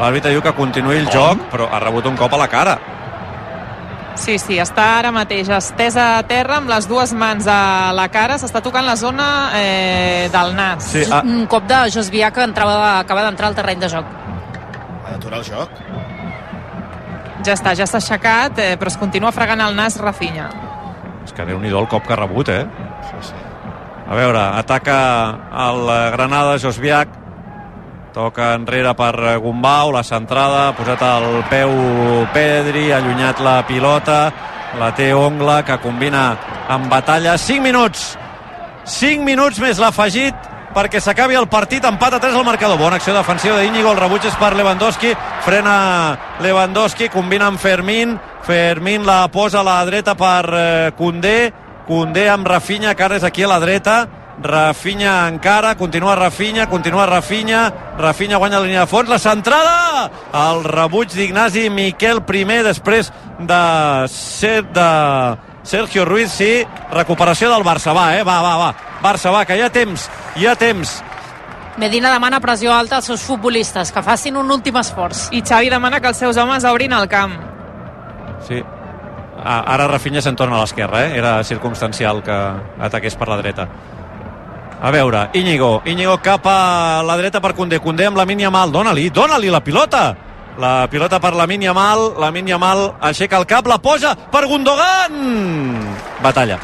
L'àrbitre 0.00 0.30
diu 0.30 0.40
que 0.42 0.52
continuï 0.52 0.96
el 0.98 1.08
joc, 1.10 1.38
però 1.50 1.68
ha 1.72 1.80
rebut 1.80 2.06
un 2.06 2.16
cop 2.16 2.32
a 2.32 2.36
la 2.38 2.46
cara. 2.48 2.78
Sí, 4.18 4.38
sí, 4.38 4.58
està 4.60 4.84
ara 4.98 5.10
mateix 5.14 5.48
estesa 5.54 6.18
a 6.18 6.22
terra 6.28 6.58
amb 6.60 6.68
les 6.68 6.86
dues 6.90 7.12
mans 7.16 7.46
a 7.48 7.92
la 7.96 8.08
cara, 8.12 8.36
s'està 8.38 8.60
tocant 8.62 8.84
la 8.84 8.96
zona 8.96 9.26
eh, 9.56 10.28
del 10.32 10.54
nas. 10.56 10.84
Sí, 10.92 11.04
ah, 11.10 11.22
Un 11.24 11.46
cop 11.50 11.64
de 11.70 11.78
Jos 11.94 12.10
Biak 12.12 12.34
que 12.34 12.44
entrava, 12.44 12.98
acaba 12.98 13.22
d'entrar 13.24 13.48
al 13.48 13.56
terreny 13.56 13.80
de 13.80 13.88
joc. 13.88 14.04
Ha 15.06 15.14
d'aturar 15.14 15.38
el 15.40 15.44
joc. 15.46 15.70
Ja 17.46 17.54
està, 17.56 17.72
ja 17.78 17.86
s'ha 17.88 18.00
aixecat, 18.02 18.58
eh, 18.60 18.74
però 18.76 18.92
es 18.92 18.98
continua 19.00 19.32
fregant 19.32 19.62
el 19.64 19.76
nas 19.78 19.96
Rafinha. 20.00 20.50
és 21.24 21.32
que 21.36 21.44
déu 21.46 21.58
nhi 21.60 21.68
el 21.68 21.86
cop 21.88 22.06
que 22.06 22.12
ha 22.12 22.16
rebut, 22.16 22.48
eh? 22.48 22.66
A 24.10 24.14
veure, 24.18 24.40
ataca 24.58 24.96
el 25.68 25.86
Granada, 26.12 26.58
Josbiac, 26.58 27.08
toca 28.14 28.54
enrere 28.54 28.92
per 28.98 29.38
Gumbau, 29.40 29.92
la 29.94 30.02
centrada, 30.02 30.68
ha 30.68 30.76
posat 30.76 31.02
el 31.06 31.42
peu 31.50 31.72
Pedri, 32.34 32.90
ha 32.90 32.98
allunyat 32.98 33.40
la 33.44 33.60
pilota, 33.66 34.20
la 34.78 34.92
té 34.94 35.12
Ongla, 35.14 35.62
que 35.66 35.78
combina 35.82 36.24
amb 36.68 36.90
batalla. 36.90 37.36
5 37.38 37.62
minuts! 37.62 38.14
5 38.90 39.22
minuts 39.22 39.60
més 39.62 39.78
l'afegit 39.78 40.48
perquè 40.74 41.00
s'acabi 41.02 41.34
el 41.38 41.48
partit, 41.50 41.84
empat 41.84 42.14
a 42.16 42.20
3 42.22 42.36
al 42.38 42.46
marcador. 42.46 42.78
Bona 42.78 43.00
acció 43.00 43.14
defensiva 43.14 43.58
d'Iñigo, 43.58 43.90
el 43.92 43.98
rebuig 43.98 44.26
és 44.26 44.36
per 44.38 44.52
Lewandowski, 44.54 45.14
frena 45.46 45.74
Lewandowski, 46.42 47.10
combina 47.10 47.50
amb 47.50 47.58
Fermín, 47.58 48.16
Fermín 48.46 49.06
la 49.06 49.24
posa 49.32 49.60
a 49.60 49.66
la 49.66 49.80
dreta 49.86 50.14
per 50.18 50.44
eh, 50.54 50.92
Condé, 50.98 51.52
Condé 51.86 52.28
amb 52.30 52.46
Rafinha, 52.46 52.94
que 52.94 53.04
ara 53.04 53.18
és 53.18 53.26
aquí 53.26 53.42
a 53.42 53.50
la 53.50 53.58
dreta, 53.62 53.96
Rafinha 54.42 55.28
encara, 55.28 55.74
continua 55.76 56.14
Rafinha, 56.16 56.66
continua 56.66 57.04
Rafinha, 57.06 57.72
Rafinha 57.98 58.38
guanya 58.38 58.58
la 58.58 58.64
línia 58.64 58.80
de 58.80 58.86
fons, 58.86 59.08
la 59.08 59.18
centrada! 59.18 60.10
El 60.32 60.64
rebuig 60.64 61.12
d'Ignasi 61.12 61.68
Miquel 61.68 62.22
primer 62.24 62.62
després 62.64 63.12
de 63.38 63.60
ser 64.08 64.62
de 64.72 64.88
Sergio 65.62 66.06
Ruiz, 66.08 66.32
sí, 66.32 66.64
recuperació 66.92 67.52
del 67.52 67.66
Barça, 67.66 67.92
va, 67.92 68.16
eh, 68.16 68.24
va, 68.24 68.40
va, 68.40 68.56
va, 68.56 68.72
Barça, 69.02 69.32
va, 69.32 69.44
que 69.44 69.58
hi 69.58 69.62
ha 69.62 69.70
temps, 69.70 70.08
hi 70.36 70.48
ha 70.48 70.56
temps. 70.56 71.02
Medina 71.76 72.10
demana 72.12 72.40
pressió 72.40 72.72
alta 72.72 72.96
als 72.96 73.06
seus 73.12 73.22
futbolistes, 73.22 73.92
que 73.92 74.02
facin 74.02 74.36
un 74.36 74.50
últim 74.50 74.76
esforç. 74.80 75.28
I 75.36 75.44
Xavi 75.44 75.70
demana 75.70 76.00
que 76.00 76.08
els 76.08 76.18
seus 76.18 76.36
homes 76.40 76.64
obrin 76.64 76.92
el 76.92 77.08
camp. 77.08 77.36
Sí. 78.48 78.60
Ah, 79.40 79.62
ara 79.72 79.86
Rafinha 79.88 80.20
se'n 80.20 80.36
torna 80.36 80.58
a 80.58 80.64
l'esquerra, 80.64 81.06
eh? 81.06 81.16
Era 81.16 81.38
circumstancial 81.44 82.20
que 82.22 82.36
ataqués 82.80 83.16
per 83.16 83.28
la 83.28 83.38
dreta. 83.40 83.68
A 84.82 84.90
veure, 84.90 85.28
Íñigo. 85.34 85.82
Íñigo 85.84 86.18
cap 86.22 86.46
a 86.46 87.02
la 87.04 87.16
dreta 87.16 87.40
per 87.40 87.54
Condé. 87.54 87.80
Condé 87.80 88.06
amb 88.06 88.16
la 88.16 88.24
mínia 88.24 88.50
mal. 88.50 88.72
Dóna-li, 88.72 89.10
dóna-li 89.10 89.50
la 89.50 89.60
pilota. 89.60 90.16
La 90.58 90.88
pilota 90.90 91.20
per 91.20 91.34
la 91.34 91.46
mínia 91.46 91.72
mal. 91.74 92.14
La 92.18 92.30
mínia 92.30 92.56
mal 92.58 92.94
aixeca 93.00 93.36
el 93.36 93.46
cap, 93.46 93.66
la 93.66 93.78
posa 93.78 94.14
per 94.16 94.46
Gundogan. 94.46 95.96
Batalla. 96.22 96.58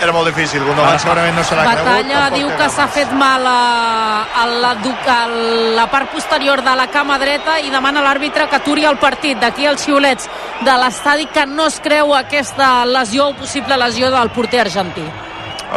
Era 0.00 0.12
molt 0.12 0.28
difícil, 0.28 0.62
Gundogan 0.62 0.94
Ah. 0.94 0.98
segurament 0.98 1.34
no 1.36 1.44
se 1.44 1.54
l'ha 1.56 1.64
cregut. 1.64 1.84
Batalla 1.84 2.30
diu 2.30 2.48
que 2.56 2.68
s'ha 2.70 2.86
fet 2.88 3.10
mal 3.12 3.46
a, 3.46 4.26
a, 4.42 4.46
la, 4.46 4.70
a 4.72 5.26
la 5.74 5.86
part 5.90 6.10
posterior 6.10 6.62
de 6.62 6.74
la 6.76 6.86
cama 6.88 7.18
dreta 7.18 7.58
i 7.60 7.70
demana 7.70 8.00
a 8.00 8.04
l'àrbitre 8.04 8.48
que 8.48 8.56
aturi 8.56 8.84
el 8.84 8.98
partit. 8.98 9.38
D'aquí 9.38 9.66
els 9.66 9.82
xiulets 9.84 10.28
de 10.64 10.76
l'estadi 10.76 11.26
que 11.26 11.46
no 11.46 11.66
es 11.66 11.80
creu 11.80 12.14
aquesta 12.14 12.84
lesió 12.84 13.28
o 13.28 13.34
possible 13.34 13.76
lesió 13.76 14.10
del 14.10 14.30
porter 14.30 14.60
argentí. 14.60 15.02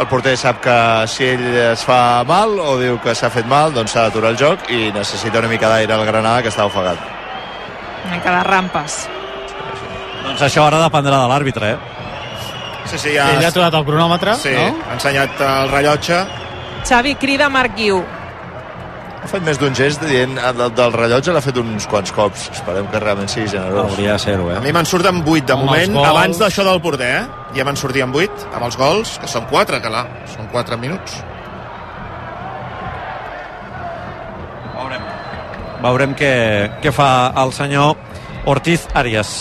El 0.00 0.06
porter 0.08 0.36
sap 0.40 0.60
que 0.64 0.74
si 1.12 1.26
ell 1.34 1.42
es 1.66 1.82
fa 1.84 2.22
mal 2.24 2.54
o 2.64 2.78
diu 2.80 2.96
que 3.04 3.12
s'ha 3.14 3.28
fet 3.32 3.44
mal, 3.48 3.74
doncs 3.76 3.92
s'ha 3.92 4.06
d'aturar 4.06 4.30
el 4.32 4.38
joc 4.40 4.70
i 4.72 4.86
necessita 4.94 5.42
una 5.42 5.50
mica 5.52 5.68
d'aire 5.68 5.92
al 5.92 6.06
Granada 6.08 6.40
que 6.42 6.48
està 6.48 6.64
ofegat. 6.64 6.96
Una 8.06 8.14
mica 8.16 8.32
de 8.38 8.42
rampes. 8.48 8.96
Doncs 10.24 10.40
això 10.48 10.64
ara 10.66 10.80
dependrà 10.80 11.18
de 11.20 11.28
l'àrbitre, 11.28 11.74
eh? 11.74 11.78
Sí, 12.88 12.98
sí, 12.98 13.12
ja... 13.14 13.28
Ell 13.36 13.44
ha 13.44 13.50
aturat 13.52 13.74
el 13.78 13.84
cronòmetre, 13.86 14.34
Sí, 14.40 14.54
no? 14.56 14.80
ha 14.88 14.96
ensenyat 14.96 15.40
el 15.48 15.68
rellotge. 15.70 16.22
Xavi 16.88 17.14
crida 17.20 17.50
Marc 17.52 17.76
Guiu. 17.76 18.00
Ha 19.22 19.28
fet 19.30 19.44
més 19.46 19.58
d'un 19.60 19.74
gest 19.78 20.02
dient 20.02 20.32
eh, 20.34 20.52
del, 20.58 20.72
del 20.74 20.92
rellotge, 20.96 21.30
l'ha 21.34 21.42
fet 21.44 21.58
uns 21.62 21.86
quants 21.90 22.10
cops. 22.16 22.48
Esperem 22.56 22.88
que 22.90 22.98
realment 23.02 23.30
sigui 23.30 23.46
generós. 23.52 23.92
Hauria 23.92 24.16
de 24.16 24.22
ser-ho, 24.24 24.48
A 24.50 24.56
eh? 24.58 24.62
mi 24.64 24.72
me'n 24.74 24.88
surten 24.88 25.22
8 25.22 25.46
de 25.46 25.54
Amb 25.54 25.68
moment, 25.68 25.94
gols. 25.94 26.08
abans 26.10 26.40
d'això 26.42 26.64
del 26.66 26.80
porter, 26.82 27.10
eh? 27.20 27.26
Ja 27.56 27.64
me'n 27.68 27.78
sortien 27.78 28.10
8, 28.10 28.48
amb 28.52 28.66
els 28.66 28.76
gols, 28.80 29.14
que 29.22 29.30
són 29.30 29.46
4, 29.52 29.78
que 29.84 29.92
là, 29.94 30.06
són 30.34 30.50
4 30.54 30.78
minuts. 30.82 31.20
Veurem 35.82 36.12
què, 36.14 36.32
què 36.82 36.92
fa 36.94 37.08
el 37.42 37.50
senyor 37.56 37.96
Ortiz 38.46 38.84
Arias. 38.94 39.32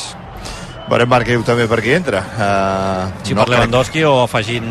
Veurem 0.91 1.07
Marc 1.07 1.29
Guiu 1.29 1.43
també 1.47 1.69
per 1.71 1.77
qui 1.79 1.93
entra. 1.95 2.19
Uh, 2.35 3.23
Si 3.23 3.31
no 3.31 3.45
per 3.45 3.53
Lewandowski 3.53 4.03
o 4.03 4.17
afegint... 4.25 4.67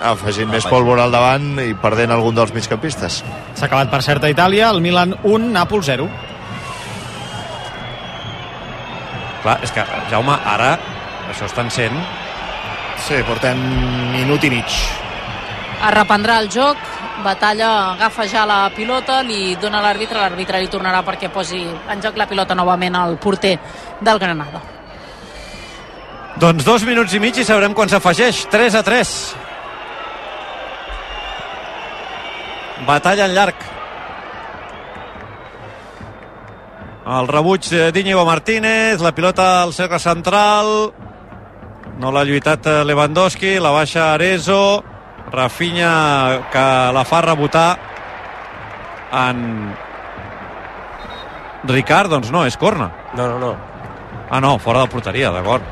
Afegint 0.00 0.48
més 0.50 0.64
pólvora 0.66 1.04
al 1.04 1.12
davant 1.14 1.60
i 1.62 1.74
perdent 1.78 2.10
algun 2.10 2.34
dels 2.34 2.50
migcampistes. 2.56 3.20
S'ha 3.54 3.66
acabat 3.68 3.90
per 3.92 4.00
certa 4.02 4.30
Itàlia, 4.32 4.70
el 4.72 4.80
Milan 4.82 5.12
1, 5.20 5.50
Nàpols 5.54 5.90
0. 5.92 6.08
Clar, 9.44 9.58
és 9.62 9.74
que, 9.76 9.84
Jaume, 10.10 10.34
ara 10.54 10.72
això 11.30 11.46
estan 11.46 11.70
sent... 11.70 11.94
Sí, 13.00 13.20
portem 13.28 13.60
minut 14.16 14.42
i 14.44 14.50
mig. 14.52 14.74
Es 14.74 15.94
reprendrà 15.94 16.40
el 16.42 16.50
joc, 16.52 16.82
Batalla 17.24 17.70
agafa 17.92 18.26
ja 18.28 18.42
la 18.48 18.58
pilota, 18.74 19.20
li 19.22 19.54
dona 19.60 19.84
l'àrbitre, 19.84 20.18
l'àrbitre 20.18 20.60
li 20.60 20.68
tornarà 20.72 21.04
perquè 21.06 21.30
posi 21.32 21.62
en 21.62 22.02
joc 22.02 22.18
la 22.18 22.26
pilota 22.28 22.58
novament 22.58 22.98
al 22.98 23.16
porter 23.22 23.54
del 24.00 24.20
Granada. 24.20 24.79
Doncs 26.40 26.64
dos 26.64 26.86
minuts 26.88 27.12
i 27.12 27.18
mig 27.20 27.36
i 27.36 27.44
sabrem 27.44 27.74
quan 27.76 27.90
s'afegeix. 27.92 28.46
3 28.48 28.76
a 28.78 28.80
3. 28.80 29.10
Batalla 32.86 33.26
en 33.28 33.34
llarg. 33.36 33.66
El 37.10 37.28
rebuig 37.28 37.68
d'Iñigo 37.92 38.24
Martínez, 38.24 39.02
la 39.04 39.12
pilota 39.12 39.50
al 39.66 39.74
cercle 39.76 39.98
central, 40.00 40.70
no 42.00 42.12
l'ha 42.14 42.24
lluitat 42.24 42.68
eh, 42.70 42.76
Lewandowski, 42.88 43.58
la 43.60 43.72
baixa 43.74 44.14
Arezo, 44.14 44.80
Rafinha 45.32 45.92
que 46.52 46.64
la 46.94 47.04
fa 47.04 47.20
rebotar 47.26 47.68
en 49.26 49.42
Ricard, 51.68 52.14
doncs 52.14 52.32
no, 52.32 52.46
és 52.48 52.56
corna. 52.56 52.88
No, 53.12 53.28
no, 53.28 53.36
no. 53.42 53.52
Ah, 54.30 54.40
no, 54.40 54.56
fora 54.62 54.86
de 54.86 54.92
porteria, 54.94 55.34
d'acord. 55.34 55.66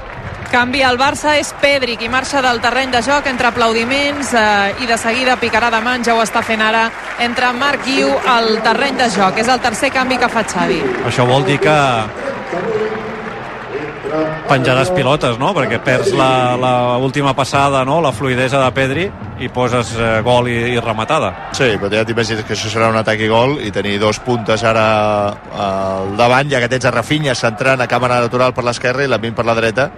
Canvi 0.49 0.81
al 0.81 0.97
Barça 0.97 1.35
és 1.37 1.51
Pedri, 1.61 1.99
qui 2.01 2.09
marxa 2.09 2.41
del 2.41 2.63
terreny 2.65 2.89
de 2.95 3.03
joc 3.05 3.27
entre 3.29 3.51
aplaudiments 3.51 4.31
eh, 4.33 4.81
i 4.81 4.89
de 4.89 4.97
seguida 4.97 5.37
picarà 5.37 5.69
de 5.75 5.81
mans, 5.85 6.09
ja 6.09 6.15
ho 6.17 6.23
està 6.25 6.41
fent 6.41 6.63
ara, 6.65 6.87
entre 7.21 7.51
Marc 7.53 7.85
Guiu 7.85 8.09
al 8.25 8.57
terreny 8.65 8.97
de 8.97 9.11
joc. 9.13 9.37
És 9.43 9.51
el 9.53 9.61
tercer 9.61 9.93
canvi 9.93 10.17
que 10.17 10.31
fa 10.33 10.47
Xavi. 10.49 10.81
Això 11.11 11.29
vol 11.29 11.45
dir 11.45 11.59
que 11.61 11.77
penjaràs 14.49 14.89
pilotes, 14.97 15.37
no? 15.37 15.51
Perquè 15.53 15.83
perds 15.85 16.15
la, 16.17 16.57
la 16.57 16.73
última 17.05 17.35
passada, 17.37 17.85
no? 17.85 17.99
La 18.01 18.15
fluidesa 18.17 18.63
de 18.63 18.71
Pedri 18.73 19.05
i 19.45 19.51
poses 19.53 19.93
eh, 19.99 20.13
gol 20.25 20.49
i, 20.49 20.57
i 20.73 20.81
rematada. 20.81 21.35
Sí, 21.57 21.75
però 21.77 21.93
ja 21.93 22.07
t'imagines 22.09 22.47
que 22.49 22.57
això 22.57 22.73
serà 22.73 22.89
un 22.89 22.97
atac 22.97 23.21
i 23.21 23.29
gol 23.29 23.59
i 23.61 23.73
tenir 23.75 23.99
dos 24.01 24.23
puntes 24.25 24.65
ara 24.65 24.87
al 25.53 26.17
davant, 26.17 26.49
ja 26.49 26.63
que 26.65 26.73
tens 26.73 26.89
a 26.89 26.95
Rafinha 26.95 27.37
centrant 27.37 27.85
a 27.85 27.91
càmera 27.91 28.23
natural 28.25 28.57
per 28.57 28.65
l'esquerra 28.65 29.05
i 29.05 29.13
la 29.13 29.21
Min 29.21 29.37
per 29.37 29.45
la 29.45 29.59
dreta. 29.59 29.91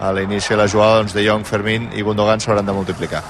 A 0.00 0.12
l'inici 0.14 0.54
de 0.54 0.60
la 0.60 0.68
jugada, 0.68 1.02
doncs, 1.02 1.14
De 1.14 1.24
Jong, 1.26 1.44
Fermín 1.44 1.90
i 1.92 2.02
Gundogan 2.02 2.40
s'hauran 2.40 2.66
de 2.66 2.72
multiplicar. 2.72 3.22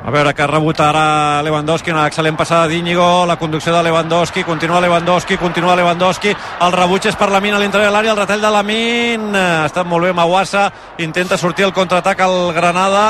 A 0.00 0.10
veure 0.10 0.32
que 0.32 0.46
rebotarà 0.48 1.42
Lewandowski, 1.44 1.92
una 1.92 2.06
excel·lent 2.08 2.38
passada 2.38 2.68
d'Íñigo, 2.70 3.26
la 3.28 3.36
conducció 3.36 3.74
de 3.74 3.82
Lewandowski, 3.84 4.44
continua 4.44 4.80
Lewandowski, 4.80 5.36
continua 5.36 5.74
Lewandowski, 5.76 6.32
el 6.64 6.72
rebuig 6.72 7.10
és 7.10 7.18
per 7.20 7.28
la 7.28 7.40
Min 7.44 7.52
a 7.52 7.58
l'interior 7.60 7.90
de 7.90 7.92
l'àrea, 7.92 8.14
el 8.14 8.22
retall 8.22 8.40
de 8.40 8.52
la 8.54 8.62
Min, 8.64 9.28
ha 9.36 9.66
estat 9.68 9.84
molt 9.86 10.08
bé 10.08 10.14
Mawassa, 10.16 10.70
intenta 11.04 11.36
sortir 11.36 11.68
el 11.68 11.76
contraatac 11.76 12.24
al 12.24 12.54
Granada, 12.56 13.04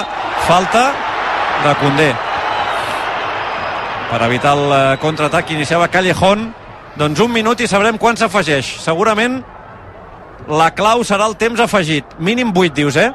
falta 0.48 0.88
de 1.62 1.76
Condé. 1.78 2.10
Per 4.10 4.22
evitar 4.26 4.56
el 4.58 4.72
eh, 4.74 4.98
contraatac 4.98 5.54
iniciava 5.54 5.86
Callejón, 5.88 6.48
doncs 6.98 7.22
un 7.22 7.30
minut 7.30 7.60
i 7.62 7.70
sabrem 7.70 8.02
quan 8.02 8.18
s'afegeix. 8.18 8.80
Segurament 8.82 9.38
la 10.50 10.70
clau 10.74 11.04
serà 11.06 11.26
el 11.30 11.36
temps 11.38 11.60
afegit. 11.62 12.18
Mínim 12.18 12.52
8, 12.54 12.74
dius, 12.74 12.96
eh? 12.96 13.10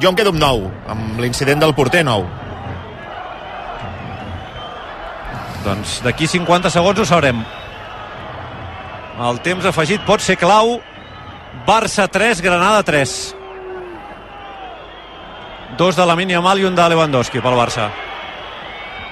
Jo 0.00 0.10
em 0.10 0.18
quedo 0.18 0.32
amb 0.32 0.40
9, 0.40 0.70
amb 0.92 1.20
l'incident 1.20 1.60
del 1.62 1.74
porter 1.74 2.04
9. 2.06 2.26
Doncs 5.66 6.00
d'aquí 6.04 6.28
50 6.30 6.70
segons 6.70 7.00
ho 7.02 7.06
sabrem. 7.08 7.42
El 9.26 9.40
temps 9.42 9.66
afegit 9.66 10.04
pot 10.06 10.22
ser 10.22 10.36
clau. 10.38 10.78
Barça 11.66 12.06
3, 12.12 12.42
Granada 12.44 12.82
3. 12.86 13.14
Dos 15.76 15.96
de 15.96 16.06
la 16.06 16.14
Yamal 16.14 16.60
i 16.60 16.64
un 16.64 16.74
de 16.76 16.88
Lewandowski 16.88 17.40
pel 17.40 17.56
Barça. 17.56 17.90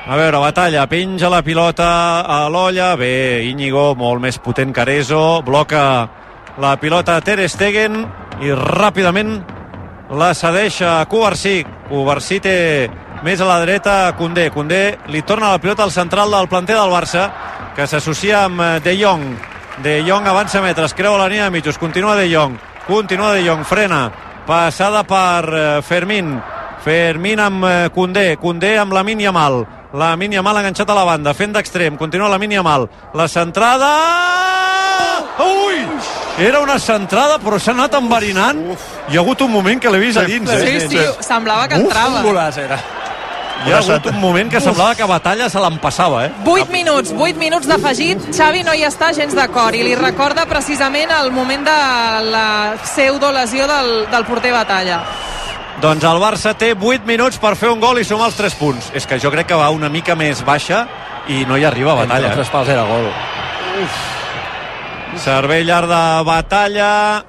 A 0.07 0.17
veure, 0.17 0.39
batalla, 0.39 0.87
penja 0.87 1.31
la 1.33 1.43
pilota 1.43 2.21
a 2.21 2.49
l'olla, 2.49 2.95
bé, 2.95 3.43
Íñigo, 3.49 3.95
molt 3.97 4.21
més 4.21 4.39
potent 4.39 4.73
que 4.73 4.83
Arezo, 4.83 5.41
bloca 5.43 6.11
la 6.59 6.77
pilota 6.79 7.21
Ter 7.25 7.43
Stegen 7.49 8.05
i 8.43 8.53
ràpidament 8.55 9.39
la 10.15 10.35
cedeix 10.37 10.81
a 10.87 10.99
Covarsí. 11.11 11.63
Covarsí 11.89 12.41
té 12.45 12.57
més 13.25 13.41
a 13.41 13.49
la 13.49 13.61
dreta 13.65 14.13
Condé. 14.19 14.51
Condé 14.55 14.99
li 15.11 15.23
torna 15.23 15.53
la 15.53 15.61
pilota 15.63 15.85
al 15.85 15.95
central 15.95 16.31
del 16.31 16.49
planter 16.49 16.77
del 16.77 16.93
Barça, 16.93 17.29
que 17.75 17.87
s'associa 17.87 18.45
amb 18.45 18.61
eh, 18.61 18.81
De 18.85 18.97
Jong. 19.01 19.25
De 19.83 19.99
Jong 20.07 20.29
avança 20.31 20.63
metres, 20.63 20.95
creua 20.95 21.19
la 21.19 21.29
línia 21.29 21.49
de 21.49 21.55
mitjos, 21.57 21.79
continua 21.79 22.15
De 22.15 22.29
Jong, 22.31 22.55
continua 22.87 23.33
De 23.35 23.43
Jong, 23.43 23.65
frena, 23.67 24.05
passada 24.47 25.03
per 25.03 25.49
eh, 25.51 25.65
Fermín, 25.83 26.37
Fermín 26.85 27.43
amb 27.43 27.67
eh, 27.67 27.89
Condé, 27.95 28.37
Condé 28.39 28.77
amb 28.79 28.95
la 28.95 29.03
Mínia 29.03 29.33
Mal, 29.35 29.65
la 29.95 30.13
Mínia 30.17 30.45
Mal 30.47 30.61
enganxat 30.63 30.91
a 30.91 30.99
la 31.01 31.09
banda, 31.09 31.35
fent 31.35 31.57
d'extrem, 31.57 31.99
continua 31.99 32.31
la 32.31 32.39
Mínia 32.39 32.63
Mal, 32.63 32.87
la 33.15 33.27
centrada... 33.27 33.91
Ui! 35.43 36.24
Era 36.39 36.59
una 36.61 36.79
centrada, 36.83 37.39
però 37.39 37.61
s'ha 37.63 37.71
anat 37.71 37.95
enverinant. 37.95 38.65
Hi 39.09 39.17
ha 39.17 39.21
hagut 39.23 39.45
un 39.47 39.53
moment 39.53 39.81
que 39.81 39.91
l'he 39.93 40.01
vist 40.03 40.19
a 40.19 40.25
dins, 40.27 40.51
Sí, 40.51 40.77
eh? 40.77 40.89
sí, 40.89 40.99
semblava 41.23 41.69
que 41.69 41.79
entrava. 41.79 42.19
Un 42.21 42.27
golaç 42.27 42.59
era. 42.59 42.79
Hi 43.65 43.73
ha 43.73 43.79
hagut 43.79 44.09
un 44.11 44.19
moment 44.21 44.51
que 44.51 44.61
semblava 44.61 44.97
que 44.99 45.07
Batalla 45.09 45.47
se 45.49 45.61
l'empassava, 45.63 46.25
eh? 46.27 46.33
8 46.45 46.67
minuts, 46.75 47.13
8 47.17 47.39
minuts 47.39 47.69
d'afegit. 47.71 48.27
Xavi 48.35 48.65
no 48.67 48.75
hi 48.75 48.83
està 48.85 49.13
gens 49.15 49.33
d'acord 49.35 49.79
i 49.79 49.85
li 49.87 49.95
recorda 49.95 50.45
precisament 50.51 51.15
el 51.15 51.31
moment 51.33 51.63
de 51.65 51.77
la 52.35 52.49
pseudolesió 52.83 53.69
del, 53.71 53.93
del 54.11 54.27
porter 54.27 54.53
Batalla. 54.53 54.99
Doncs 55.81 56.05
el 56.05 56.19
Barça 56.23 56.53
té 56.59 56.75
8 56.75 57.07
minuts 57.07 57.39
per 57.39 57.55
fer 57.57 57.71
un 57.71 57.81
gol 57.81 57.99
i 58.03 58.05
sumar 58.05 58.27
els 58.33 58.37
3 58.37 58.59
punts. 58.59 58.91
És 58.93 59.07
que 59.07 59.21
jo 59.23 59.31
crec 59.31 59.47
que 59.47 59.55
va 59.59 59.71
una 59.71 59.89
mica 59.89 60.19
més 60.19 60.43
baixa 60.45 60.85
i 61.29 61.45
no 61.47 61.57
hi 61.57 61.65
arriba 61.65 61.93
a 61.95 62.03
Batalla. 62.03 62.27
Entre 62.35 62.43
els 62.43 62.51
tres 62.51 62.53
pals 62.53 62.69
era 62.75 62.83
gol. 62.91 63.09
Servei 65.19 65.65
llarg 65.65 65.89
de 65.89 66.25
batalla. 66.25 67.25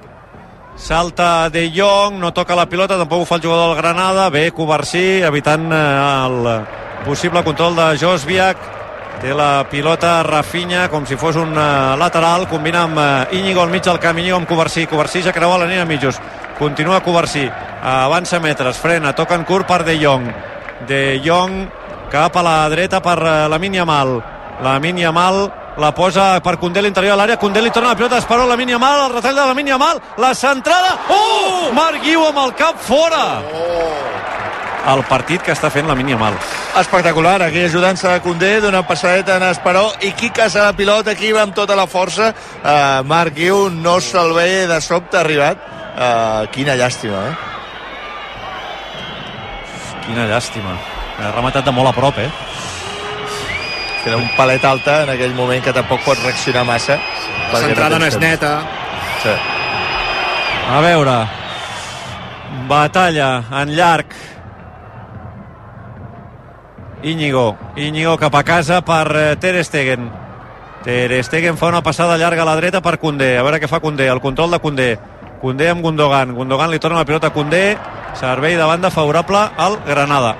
Salta 0.76 1.48
De 1.48 1.70
Jong, 1.72 2.18
no 2.20 2.32
toca 2.32 2.54
la 2.54 2.66
pilota, 2.68 2.98
tampoc 2.98 3.22
ho 3.22 3.24
fa 3.24 3.36
el 3.36 3.42
jugador 3.42 3.74
del 3.74 3.82
Granada. 3.82 4.28
Bé, 4.30 4.50
Covarsí, 4.52 5.22
evitant 5.24 5.70
eh, 5.72 6.26
el 6.26 7.06
possible 7.06 7.42
control 7.44 7.76
de 7.76 7.86
Josviak. 7.98 8.72
Té 9.20 9.32
la 9.32 9.64
pilota 9.70 10.22
Rafinha 10.22 10.90
com 10.92 11.06
si 11.08 11.16
fos 11.16 11.38
un 11.40 11.56
uh, 11.56 11.96
lateral. 11.96 12.44
Combina 12.50 12.82
amb 12.84 12.98
uh, 13.00 13.06
Íñigo 13.32 13.62
al 13.62 13.72
mig 13.72 13.82
del 13.86 13.98
camí, 13.98 14.28
amb 14.30 14.48
Covarsí. 14.48 14.84
Covarsí 14.86 15.22
ja 15.24 15.32
creua 15.32 15.56
la 15.56 15.64
línia 15.64 15.86
mitjos. 15.88 16.20
continua 16.58 17.02
Covarsí, 17.04 17.44
avança 17.82 18.40
metres, 18.40 18.78
frena, 18.80 19.12
toca 19.14 19.36
en 19.36 19.44
curt 19.44 19.66
per 19.68 19.84
De 19.84 19.96
Jong. 20.00 20.28
De 20.88 21.20
Jong 21.24 21.66
cap 22.10 22.36
a 22.36 22.42
la 22.42 22.68
dreta 22.68 23.02
per 23.02 23.18
eh, 23.18 23.48
la 23.48 23.58
Yamal. 23.58 24.22
La 24.62 24.78
Yamal 24.80 25.52
la 25.78 25.92
posa 25.94 26.40
per 26.40 26.56
Condé 26.58 26.82
l'interior 26.82 27.14
de 27.14 27.20
l'àrea, 27.20 27.36
Condé 27.40 27.60
li 27.62 27.70
torna 27.70 27.90
la 27.90 27.96
pilota, 27.96 28.18
Esperó, 28.18 28.46
la 28.46 28.56
Yamal, 28.56 29.06
el 29.06 29.14
retall 29.14 29.36
de 29.36 29.46
la 29.46 29.62
Yamal, 29.70 30.00
la 30.18 30.34
centrada, 30.34 30.98
oh! 31.08 31.72
Marc 31.72 32.02
Guiu 32.02 32.24
amb 32.26 32.38
el 32.44 32.54
cap 32.54 32.76
fora! 32.80 33.24
El 34.86 35.02
partit 35.08 35.42
que 35.42 35.50
està 35.52 35.68
fent 35.70 35.88
la 35.88 35.96
Yamal. 35.98 36.34
Espectacular, 36.78 37.42
aquí 37.42 37.64
ajudant-se 37.64 38.08
de 38.08 38.20
Condé, 38.22 38.60
dona 38.60 38.86
passadeta 38.86 39.36
en 39.36 39.42
Esperó, 39.50 39.92
i 40.00 40.12
qui 40.12 40.30
caça 40.30 40.64
la 40.64 40.72
pilota, 40.72 41.10
aquí 41.10 41.32
va 41.32 41.42
amb 41.42 41.54
tota 41.54 41.74
la 41.74 41.86
força. 41.86 42.32
Uh, 42.62 43.02
Marc 43.04 43.34
Guiu 43.34 43.68
no 43.70 43.98
se'l 44.00 44.32
ve 44.36 44.66
de 44.66 44.80
sobte 44.80 45.18
arribat. 45.18 45.58
Uh, 45.96 46.46
quina 46.52 46.76
llàstima, 46.76 47.24
eh? 47.30 47.34
Quina 50.06 50.28
llàstima. 50.30 50.76
Ha 51.16 51.32
rematat 51.32 51.64
de 51.64 51.72
molt 51.72 51.90
a 51.90 51.96
prop, 51.96 52.18
eh? 52.20 52.30
Era 54.06 54.16
un 54.16 54.28
palet 54.36 54.62
alta 54.64 55.00
en 55.02 55.10
aquell 55.16 55.34
moment 55.34 55.64
que 55.64 55.72
tampoc 55.74 56.04
pot 56.06 56.20
reaccionar 56.22 56.62
massa. 56.64 56.94
La 57.52 57.62
centrada 57.64 57.98
no 57.98 58.06
és 58.06 58.14
neta. 58.22 58.52
Sí. 59.24 59.32
A 60.70 60.78
veure, 60.84 61.16
batalla 62.68 63.30
en 63.62 63.74
llarg. 63.74 64.14
Íñigo, 67.02 67.56
Íñigo 67.76 68.16
cap 68.18 68.34
a 68.34 68.44
casa 68.44 68.80
per 68.86 69.10
eh, 69.14 69.36
Ter 69.42 69.64
Stegen. 69.64 70.08
Ter 70.82 71.24
Stegen 71.24 71.58
fa 71.58 71.66
una 71.66 71.82
passada 71.82 72.16
llarga 72.16 72.42
a 72.42 72.46
la 72.46 72.56
dreta 72.56 72.80
per 72.82 73.00
Condé. 73.02 73.36
A 73.38 73.42
veure 73.42 73.58
què 73.58 73.66
fa 73.66 73.82
Condé, 73.82 74.06
el 74.06 74.22
control 74.22 74.54
de 74.54 74.62
Condé. 74.62 74.88
Condé 75.42 75.70
amb 75.70 75.82
Gundogan. 75.82 76.34
Gundogan 76.34 76.70
li 76.70 76.78
torna 76.78 77.02
la 77.02 77.08
pilota 77.08 77.30
a 77.30 77.34
Condé. 77.34 77.76
Servei 78.14 78.54
de 78.54 78.64
banda 78.64 78.90
favorable 78.90 79.42
al 79.58 79.80
Granada. 79.86 80.34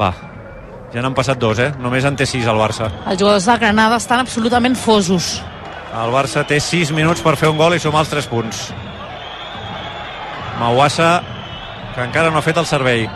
Va, 0.00 0.14
ja 0.94 1.02
n'han 1.02 1.14
passat 1.14 1.38
dos, 1.38 1.58
eh? 1.62 1.70
Només 1.78 2.04
en 2.04 2.16
té 2.18 2.26
sis 2.26 2.46
el 2.50 2.58
Barça. 2.58 2.90
Els 3.06 3.20
jugadors 3.20 3.46
de 3.46 3.56
Granada 3.62 3.98
estan 4.00 4.22
absolutament 4.24 4.76
fosos. 4.76 5.38
El 5.90 6.12
Barça 6.14 6.44
té 6.46 6.60
6 6.62 6.92
minuts 6.94 7.22
per 7.22 7.36
fer 7.38 7.50
un 7.50 7.58
gol 7.58 7.74
i 7.74 7.82
sumar 7.82 8.04
els 8.04 8.12
3 8.12 8.30
punts. 8.30 8.62
Mauassa, 10.60 11.10
que 11.94 12.04
encara 12.04 12.30
no 12.30 12.38
ha 12.38 12.46
fet 12.46 12.58
el 12.60 12.68
servei. 12.68 13.06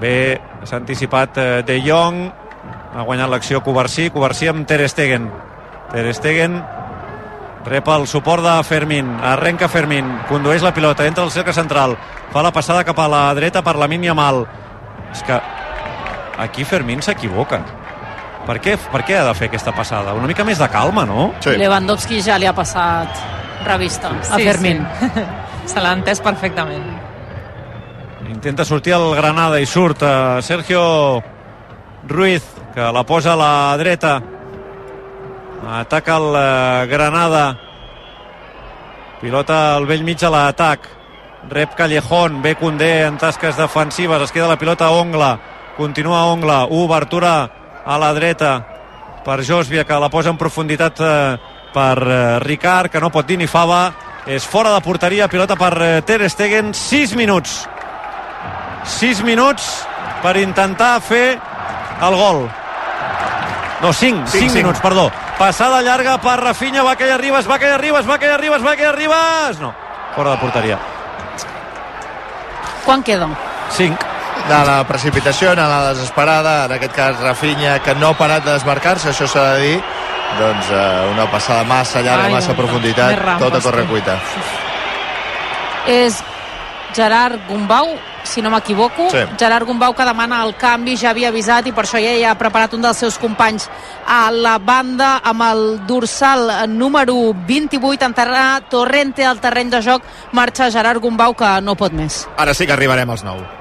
Bé, 0.00 0.40
s'ha 0.64 0.78
anticipat 0.80 1.38
eh, 1.38 1.48
De 1.66 1.76
Jong, 1.84 2.22
ha 2.94 3.06
guanyat 3.06 3.30
l'acció 3.30 3.60
Covarsí, 3.62 4.08
Covarsí 4.10 4.48
amb 4.50 4.66
Ter 4.66 4.86
Stegen. 4.88 5.28
Ter 5.92 6.06
Stegen 6.16 6.60
rep 7.64 7.88
el 7.92 8.06
suport 8.08 8.42
de 8.42 8.54
Fermín, 8.64 9.10
arrenca 9.22 9.68
Fermín, 9.68 10.06
condueix 10.30 10.62
la 10.64 10.72
pilota, 10.72 11.06
entra 11.06 11.24
al 11.24 11.30
cercle 11.30 11.52
central, 11.52 11.96
fa 12.32 12.42
la 12.42 12.52
passada 12.52 12.86
cap 12.88 12.98
a 12.98 13.08
la 13.08 13.22
dreta 13.36 13.62
per 13.62 13.76
la 13.76 13.88
Mal. 14.14 14.46
És 15.12 15.22
que 15.22 15.40
aquí 16.40 16.64
Fermín 16.64 17.02
s'equivoca. 17.04 17.60
Per 18.46 18.56
què, 18.64 18.76
per 18.90 19.02
què 19.06 19.18
ha 19.20 19.26
de 19.28 19.34
fer 19.36 19.50
aquesta 19.50 19.72
passada? 19.76 20.14
Una 20.16 20.26
mica 20.30 20.44
més 20.48 20.58
de 20.58 20.66
calma, 20.72 21.04
no? 21.06 21.30
Sí. 21.44 21.52
Lewandowski 21.60 22.22
ja 22.24 22.38
li 22.40 22.48
ha 22.48 22.54
passat 22.56 23.20
revista 23.66 24.08
a 24.16 24.36
Sí, 24.38 24.44
Fermín. 24.48 24.86
sí. 25.00 25.10
Se 25.70 25.78
l'ha 25.80 25.92
entès 25.94 26.18
perfectament. 26.24 26.86
Intenta 28.30 28.64
sortir 28.64 28.94
el 28.96 29.10
Granada 29.14 29.60
i 29.60 29.66
surt 29.66 30.02
eh, 30.02 30.40
Sergio 30.42 31.22
Ruiz, 32.08 32.42
que 32.74 32.80
la 32.92 33.04
posa 33.04 33.34
a 33.34 33.36
la 33.36 33.76
dreta. 33.78 34.14
Ataca 35.80 36.16
el 36.16 36.28
eh, 36.40 36.86
Granada. 36.90 37.44
Pilota 39.20 39.76
al 39.76 39.86
vell 39.86 40.02
mig 40.06 40.22
a 40.24 40.30
l'atac. 40.32 40.88
Rep 41.50 41.74
Callejón, 41.76 42.40
ve 42.42 42.54
Condé 42.56 43.02
en 43.06 43.16
tasques 43.18 43.56
defensives, 43.56 44.22
es 44.22 44.32
queda 44.32 44.48
la 44.48 44.58
pilota 44.58 44.86
a 44.86 44.90
Ongla. 44.96 45.38
Continua 45.80 46.26
Ongla, 46.26 46.66
obertura 46.68 47.48
a 47.86 47.96
la 47.96 48.12
dreta 48.12 48.66
per 49.24 49.40
Josvia, 49.40 49.86
que 49.88 49.96
la 49.96 50.10
posa 50.12 50.28
en 50.28 50.36
profunditat 50.36 51.00
eh, 51.00 51.38
per 51.72 51.96
eh, 52.04 52.38
Ricard, 52.44 52.92
que 52.92 53.00
no 53.00 53.08
pot 53.08 53.24
dir 53.24 53.38
ni 53.40 53.46
fava. 53.48 53.86
És 54.28 54.44
fora 54.44 54.74
de 54.74 54.82
porteria, 54.84 55.28
pilota 55.32 55.56
per 55.56 55.70
eh, 55.80 56.02
Ter 56.04 56.28
Stegen, 56.28 56.74
6 56.76 57.16
minuts. 57.16 57.62
6 58.98 59.24
minuts 59.24 59.70
per 60.20 60.36
intentar 60.42 60.98
fer 61.00 61.40
el 61.40 62.18
gol. 62.20 62.44
No, 63.80 63.94
5, 63.94 64.28
5, 64.28 64.36
cinc. 64.36 64.52
minuts, 64.60 64.84
perdó. 64.84 65.08
Passada 65.40 65.80
llarga 65.80 66.18
per 66.20 66.36
Rafinha, 66.44 66.84
va 66.84 66.92
caia 67.00 67.16
Ribas, 67.16 67.48
va 67.48 67.56
caia 67.56 67.80
Ribas, 67.80 68.04
va 68.04 68.20
caia 68.20 68.36
Ribas, 68.36 68.60
va 68.60 68.76
caia 68.76 68.92
Ribas... 68.92 69.64
No, 69.64 69.72
fora 70.12 70.36
de 70.36 70.44
porteria. 70.44 70.78
Quan 72.84 73.00
queda? 73.02 73.32
5. 73.80 74.09
De 74.48 74.60
la 74.66 74.80
precipitació, 74.88 75.52
a 75.52 75.68
la 75.68 75.92
desesperada, 75.92 76.64
en 76.66 76.72
aquest 76.78 76.94
cas 76.96 77.20
Rafinha, 77.20 77.78
que 77.84 77.94
no 77.94 78.10
ha 78.10 78.18
parat 78.18 78.44
de 78.44 78.56
desmarcar-se, 78.56 79.12
això 79.12 79.28
s'ha 79.30 79.44
de 79.54 79.60
dir, 79.66 79.76
doncs 80.38 80.72
eh, 80.72 81.12
una 81.12 81.28
passada 81.30 81.64
massa 81.64 82.02
llarga, 82.02 82.26
Ai, 82.26 82.34
massa 82.34 82.54
ai, 82.54 82.58
profunditat, 82.58 83.14
més 83.14 83.22
rampes, 83.22 83.46
tot 83.46 83.58
a 83.58 83.62
corre 83.64 83.86
cuita. 83.90 84.18
És 85.90 86.20
Gerard 86.94 87.46
Gumbau, 87.48 87.92
si 88.22 88.42
no 88.42 88.50
m'equivoco. 88.50 89.08
Sí. 89.10 89.22
Gerard 89.38 89.66
Gumbau 89.66 89.94
que 89.94 90.04
demana 90.04 90.42
el 90.44 90.54
canvi, 90.58 90.96
ja 90.98 91.12
havia 91.14 91.30
avisat 91.30 91.70
i 91.70 91.74
per 91.76 91.84
això 91.86 92.00
ja 92.02 92.16
hi 92.16 92.24
ha 92.26 92.34
preparat 92.38 92.74
un 92.76 92.82
dels 92.84 92.98
seus 93.00 93.18
companys 93.18 93.68
a 94.06 94.30
la 94.34 94.58
banda 94.58 95.16
amb 95.24 95.46
el 95.46 95.64
dorsal 95.86 96.50
número 96.70 97.32
28 97.46 98.10
en 98.10 98.18
terra 98.18 98.44
Torrente 98.70 99.24
al 99.24 99.40
terreny 99.40 99.70
de 99.70 99.82
joc. 99.82 100.04
Marxa 100.32 100.70
Gerard 100.70 101.02
Gumbau 101.02 101.34
que 101.34 101.56
no 101.62 101.76
pot 101.78 101.94
més. 101.94 102.26
Ara 102.36 102.54
sí 102.54 102.66
que 102.66 102.76
arribarem 102.76 103.10
als 103.10 103.24
9. 103.24 103.59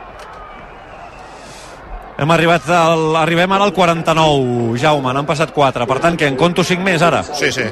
Hem 2.20 2.32
arribat 2.36 2.66
al, 2.76 3.16
arribem 3.16 3.52
ara 3.56 3.64
al 3.70 3.72
49, 3.72 4.76
Jaume, 4.82 5.14
n'han 5.16 5.28
passat 5.28 5.54
4. 5.56 5.88
Per 5.88 6.00
tant, 6.04 6.18
que 6.20 6.28
en 6.28 6.36
conto 6.40 6.66
5 6.68 6.84
més 6.84 7.04
ara. 7.06 7.22
Sí, 7.24 7.52
sí. 7.56 7.64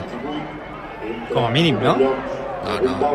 Com 1.33 1.43
a 1.43 1.49
mínim, 1.51 1.81
no? 1.83 1.97
No, 1.99 2.77
no. 2.85 3.11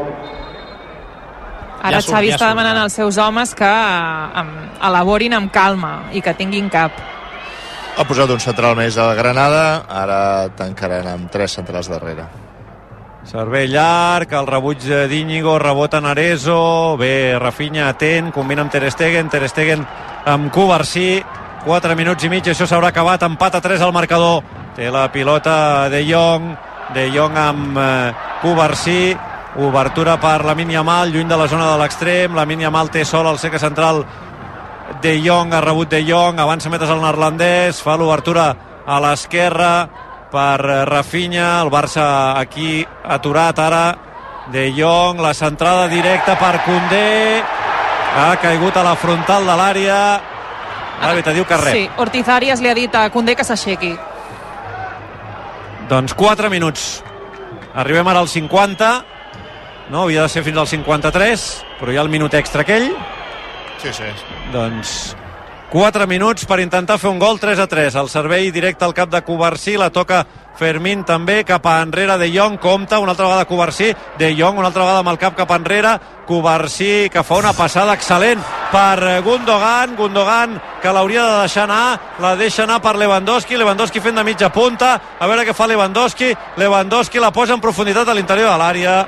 Ara 1.83 1.97
Ja 1.97 2.03
surt, 2.05 2.15
Xavi 2.15 2.31
ja 2.31 2.37
està 2.37 2.53
demanant 2.53 2.79
als 2.85 2.95
seus 3.01 3.17
homes 3.19 3.57
que 3.59 3.71
eh, 3.73 4.45
elaborin 4.87 5.35
amb 5.41 5.51
calma 5.55 5.95
i 6.13 6.21
que 6.23 6.37
tinguin 6.37 6.69
cap. 6.71 7.01
Ha 7.97 8.05
posat 8.09 8.31
un 8.33 8.41
central 8.41 8.77
més 8.77 8.97
a 8.97 9.09
la 9.09 9.17
Granada, 9.19 9.65
ara 9.89 10.21
tancaran 10.57 11.09
amb 11.17 11.33
tres 11.33 11.57
centrals 11.59 11.91
darrere. 11.93 12.29
Servei 13.25 13.69
llarg, 13.71 14.33
el 14.35 14.47
rebuig 14.49 14.83
d'Íñigo, 15.09 15.55
rebota 15.59 16.01
Narezo, 16.03 16.97
bé, 16.99 17.39
Rafinha 17.39 17.87
atent, 17.89 18.33
combina 18.35 18.65
amb 18.65 18.73
Ter 18.73 18.91
Stegen, 18.91 19.31
Ter 19.31 19.47
Stegen 19.49 19.85
amb 20.27 20.51
Covarsí, 20.53 21.23
4 21.65 21.95
minuts 21.97 22.27
i 22.27 22.31
mig, 22.33 22.51
això 22.51 22.67
s'haurà 22.67 22.91
acabat, 22.91 23.23
empat 23.23 23.57
a 23.57 23.63
3 23.63 23.87
al 23.87 23.95
marcador, 23.95 24.43
té 24.75 24.91
la 24.91 25.07
pilota 25.15 25.89
De 25.89 26.03
Jong, 26.09 26.51
De 26.93 27.07
Jong 27.15 27.39
amb 27.39 27.79
eh, 27.79 28.13
Covarsí, 28.43 29.15
obertura 29.63 30.19
per 30.21 30.43
la 30.45 30.55
Yamal, 30.59 31.13
lluny 31.13 31.29
de 31.29 31.37
la 31.37 31.49
zona 31.49 31.71
de 31.71 31.79
l'extrem, 31.79 32.35
la 32.35 32.45
Yamal 32.45 32.91
té 32.91 33.05
sol 33.05 33.27
al 33.27 33.39
seca 33.39 33.59
central. 33.59 34.05
De 35.01 35.21
Jong, 35.23 35.55
ha 35.55 35.61
rebut 35.61 35.89
De 35.89 36.03
Jong, 36.05 36.41
avança 36.41 36.69
metres 36.69 36.91
al 36.91 37.01
neerlandès, 37.01 37.81
fa 37.81 37.97
l'obertura 37.97 38.57
a 38.85 38.99
l'esquerra 39.01 39.89
per 40.33 40.61
eh, 40.65 40.85
Rafinha, 40.89 41.61
el 41.61 41.71
Barça 41.71 42.39
aquí 42.41 42.81
aturat 43.05 43.59
ara, 43.61 43.85
De 44.53 44.73
Jong, 44.75 45.21
la 45.23 45.35
centrada 45.35 45.87
directa 45.89 46.35
per 46.41 46.57
Condé, 46.65 47.43
ha 48.17 48.33
caigut 48.43 48.77
a 48.77 48.83
la 48.83 48.97
frontal 48.99 49.47
de 49.47 49.55
l'àrea, 49.61 50.01
l'àrbitre 51.05 51.37
diu 51.37 51.47
que 51.47 51.61
res. 51.61 51.77
Sí, 51.77 51.85
Ortiz 52.03 52.29
Arias 52.29 52.65
li 52.65 52.73
ha 52.73 52.75
dit 52.75 52.99
a 52.99 53.07
Condé 53.15 53.37
que 53.39 53.47
s'aixequi. 53.47 53.95
Doncs 55.93 56.17
4 56.19 56.51
minuts. 56.51 57.03
Arribem 57.79 58.09
ara 58.09 58.21
al 58.25 58.29
50, 58.29 58.93
no? 59.93 60.05
Havia 60.05 60.27
de 60.27 60.33
ser 60.33 60.43
fins 60.45 60.59
al 60.59 60.69
53, 60.69 61.49
però 61.79 61.93
hi 61.93 62.01
ha 62.01 62.05
el 62.05 62.13
minut 62.13 62.35
extra 62.35 62.67
aquell. 62.67 62.91
Sí, 63.83 63.93
sí. 63.95 64.11
Doncs 64.53 65.13
4 65.73 66.05
minuts 66.07 66.45
per 66.45 66.59
intentar 66.61 66.99
fer 67.01 67.09
un 67.09 67.17
gol 67.17 67.39
3 67.41 67.63
a 67.63 67.65
3. 67.67 67.95
El 67.97 68.09
servei 68.13 68.51
directe 68.53 68.85
al 68.85 68.93
cap 68.93 69.09
de 69.09 69.23
Covarsí, 69.25 69.79
la 69.81 69.89
toca 69.89 70.19
Fermín 70.61 71.01
també, 71.09 71.39
cap 71.49 71.65
a 71.65 71.79
enrere. 71.81 72.19
De 72.21 72.29
Jong, 72.29 72.59
compta, 72.61 72.99
una 73.01 73.15
altra 73.15 73.25
vegada 73.25 73.47
Covarsí, 73.49 73.89
de 74.19 74.35
Jong, 74.37 74.59
una 74.61 74.69
altra 74.69 74.85
vegada 74.85 75.01
amb 75.01 75.09
el 75.15 75.19
cap 75.23 75.35
cap 75.39 75.57
enrere, 75.57 75.95
Covarsí 76.29 77.09
que 77.09 77.25
fa 77.25 77.41
una 77.41 77.55
passada 77.57 77.97
excel·lent 77.97 78.45
per 78.69 79.23
Gundogan, 79.25 79.97
Gundogan 79.97 80.61
que 80.83 80.93
l'hauria 80.93 81.25
de 81.25 81.41
deixar 81.47 81.65
anar, 81.65 81.99
la 82.21 82.37
deixa 82.37 82.67
anar 82.69 82.83
per 82.85 82.99
Lewandowski, 83.01 83.57
Lewandowski 83.57 84.05
fent 84.05 84.21
de 84.21 84.29
mitja 84.29 84.53
punta, 84.53 84.99
a 85.19 85.27
veure 85.27 85.49
què 85.49 85.57
fa 85.57 85.73
Lewandowski, 85.73 86.35
Lewandowski 86.61 87.19
la 87.19 87.33
posa 87.33 87.57
en 87.57 87.65
profunditat 87.65 88.13
a 88.13 88.15
l'interior 88.21 88.53
de 88.53 88.61
l'àrea, 88.61 89.03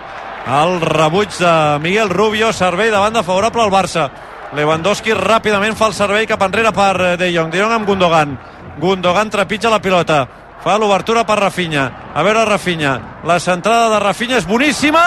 el 0.65 0.81
rebuig 0.81 1.29
de 1.37 1.57
Miguel 1.85 2.09
Rubio, 2.09 2.55
servei 2.57 2.89
de 2.89 3.01
banda 3.01 3.23
favorable 3.23 3.69
al 3.69 3.73
Barça. 3.73 4.09
Lewandowski 4.55 5.15
ràpidament 5.19 5.75
fa 5.75 5.89
el 5.91 5.97
servei 5.97 6.29
cap 6.31 6.43
enrere 6.47 6.71
per 6.75 6.95
eh, 7.03 7.13
De 7.19 7.31
Jong. 7.35 7.51
De 7.51 7.59
Jong 7.59 7.75
amb 7.75 7.89
Gundogan. 7.89 8.37
Gundogan 8.79 9.31
trepitja 9.31 9.71
la 9.71 9.83
pilota. 9.83 10.27
fa 10.65 10.79
l'obertura 10.79 11.27
per 11.29 11.37
Rafinha. 11.37 11.91
A 12.15 12.23
veure 12.25 12.45
Rafinha, 12.49 13.21
la 13.29 13.37
centrada 13.39 13.91
de 13.93 13.99
Rafinha 14.01 14.39
és 14.39 14.47
boníssima, 14.49 15.03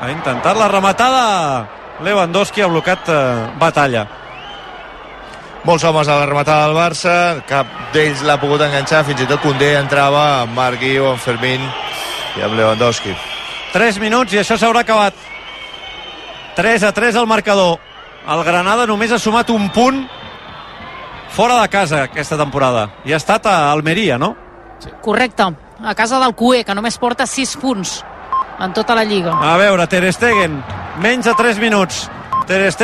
ha 0.00 0.10
intentat 0.10 0.56
la 0.56 0.68
rematada. 0.68 1.66
Lewandowski 2.00 2.62
ha 2.62 2.70
blocat 2.70 3.08
eh, 3.12 3.18
batalla. 3.60 4.06
Molts 5.64 5.84
homes 5.84 6.08
a 6.08 6.16
la 6.20 6.26
rematada 6.26 6.66
del 6.66 6.76
Barça, 6.76 7.44
cap 7.48 7.66
d'ells 7.92 8.22
l'ha 8.24 8.40
pogut 8.40 8.64
enganxar, 8.64 9.04
fins 9.04 9.20
i 9.20 9.28
tot 9.28 9.40
Condé 9.44 9.74
entrava 9.76 10.42
amb 10.42 10.56
Marc 10.56 10.80
Guiu, 10.80 11.10
amb 11.10 11.20
Fermín 11.20 11.60
i 12.38 12.44
amb 12.44 12.56
Lewandowski. 12.56 13.12
3 13.72 14.00
minuts 14.00 14.32
i 14.32 14.40
això 14.40 14.56
s'haurà 14.56 14.84
acabat. 14.84 15.16
3 16.56 16.84
a 16.84 16.92
3 16.96 17.16
al 17.20 17.26
marcador 17.28 17.76
el 18.26 18.44
Granada 18.44 18.86
només 18.88 19.12
ha 19.12 19.18
sumat 19.20 19.50
un 19.52 19.68
punt 19.74 20.04
fora 21.34 21.60
de 21.60 21.68
casa 21.68 22.04
aquesta 22.08 22.38
temporada 22.40 22.88
i 23.04 23.12
ha 23.12 23.20
estat 23.20 23.46
a 23.50 23.56
Almeria, 23.72 24.18
no? 24.18 24.34
Correcte, 25.02 25.50
a 25.80 25.94
casa 25.94 26.20
del 26.22 26.34
Cué, 26.34 26.64
que 26.64 26.74
només 26.74 26.98
porta 26.98 27.26
6 27.26 27.56
punts 27.60 27.98
en 28.60 28.72
tota 28.72 28.94
la 28.94 29.04
Lliga. 29.04 29.34
A 29.34 29.56
veure, 29.58 29.86
Ter 29.90 30.12
Stegen 30.12 30.60
menys 31.02 31.26
de 31.26 31.34
3 31.34 31.58
minuts 31.58 32.04
Ter 32.46 32.60
Stegen 32.70 32.78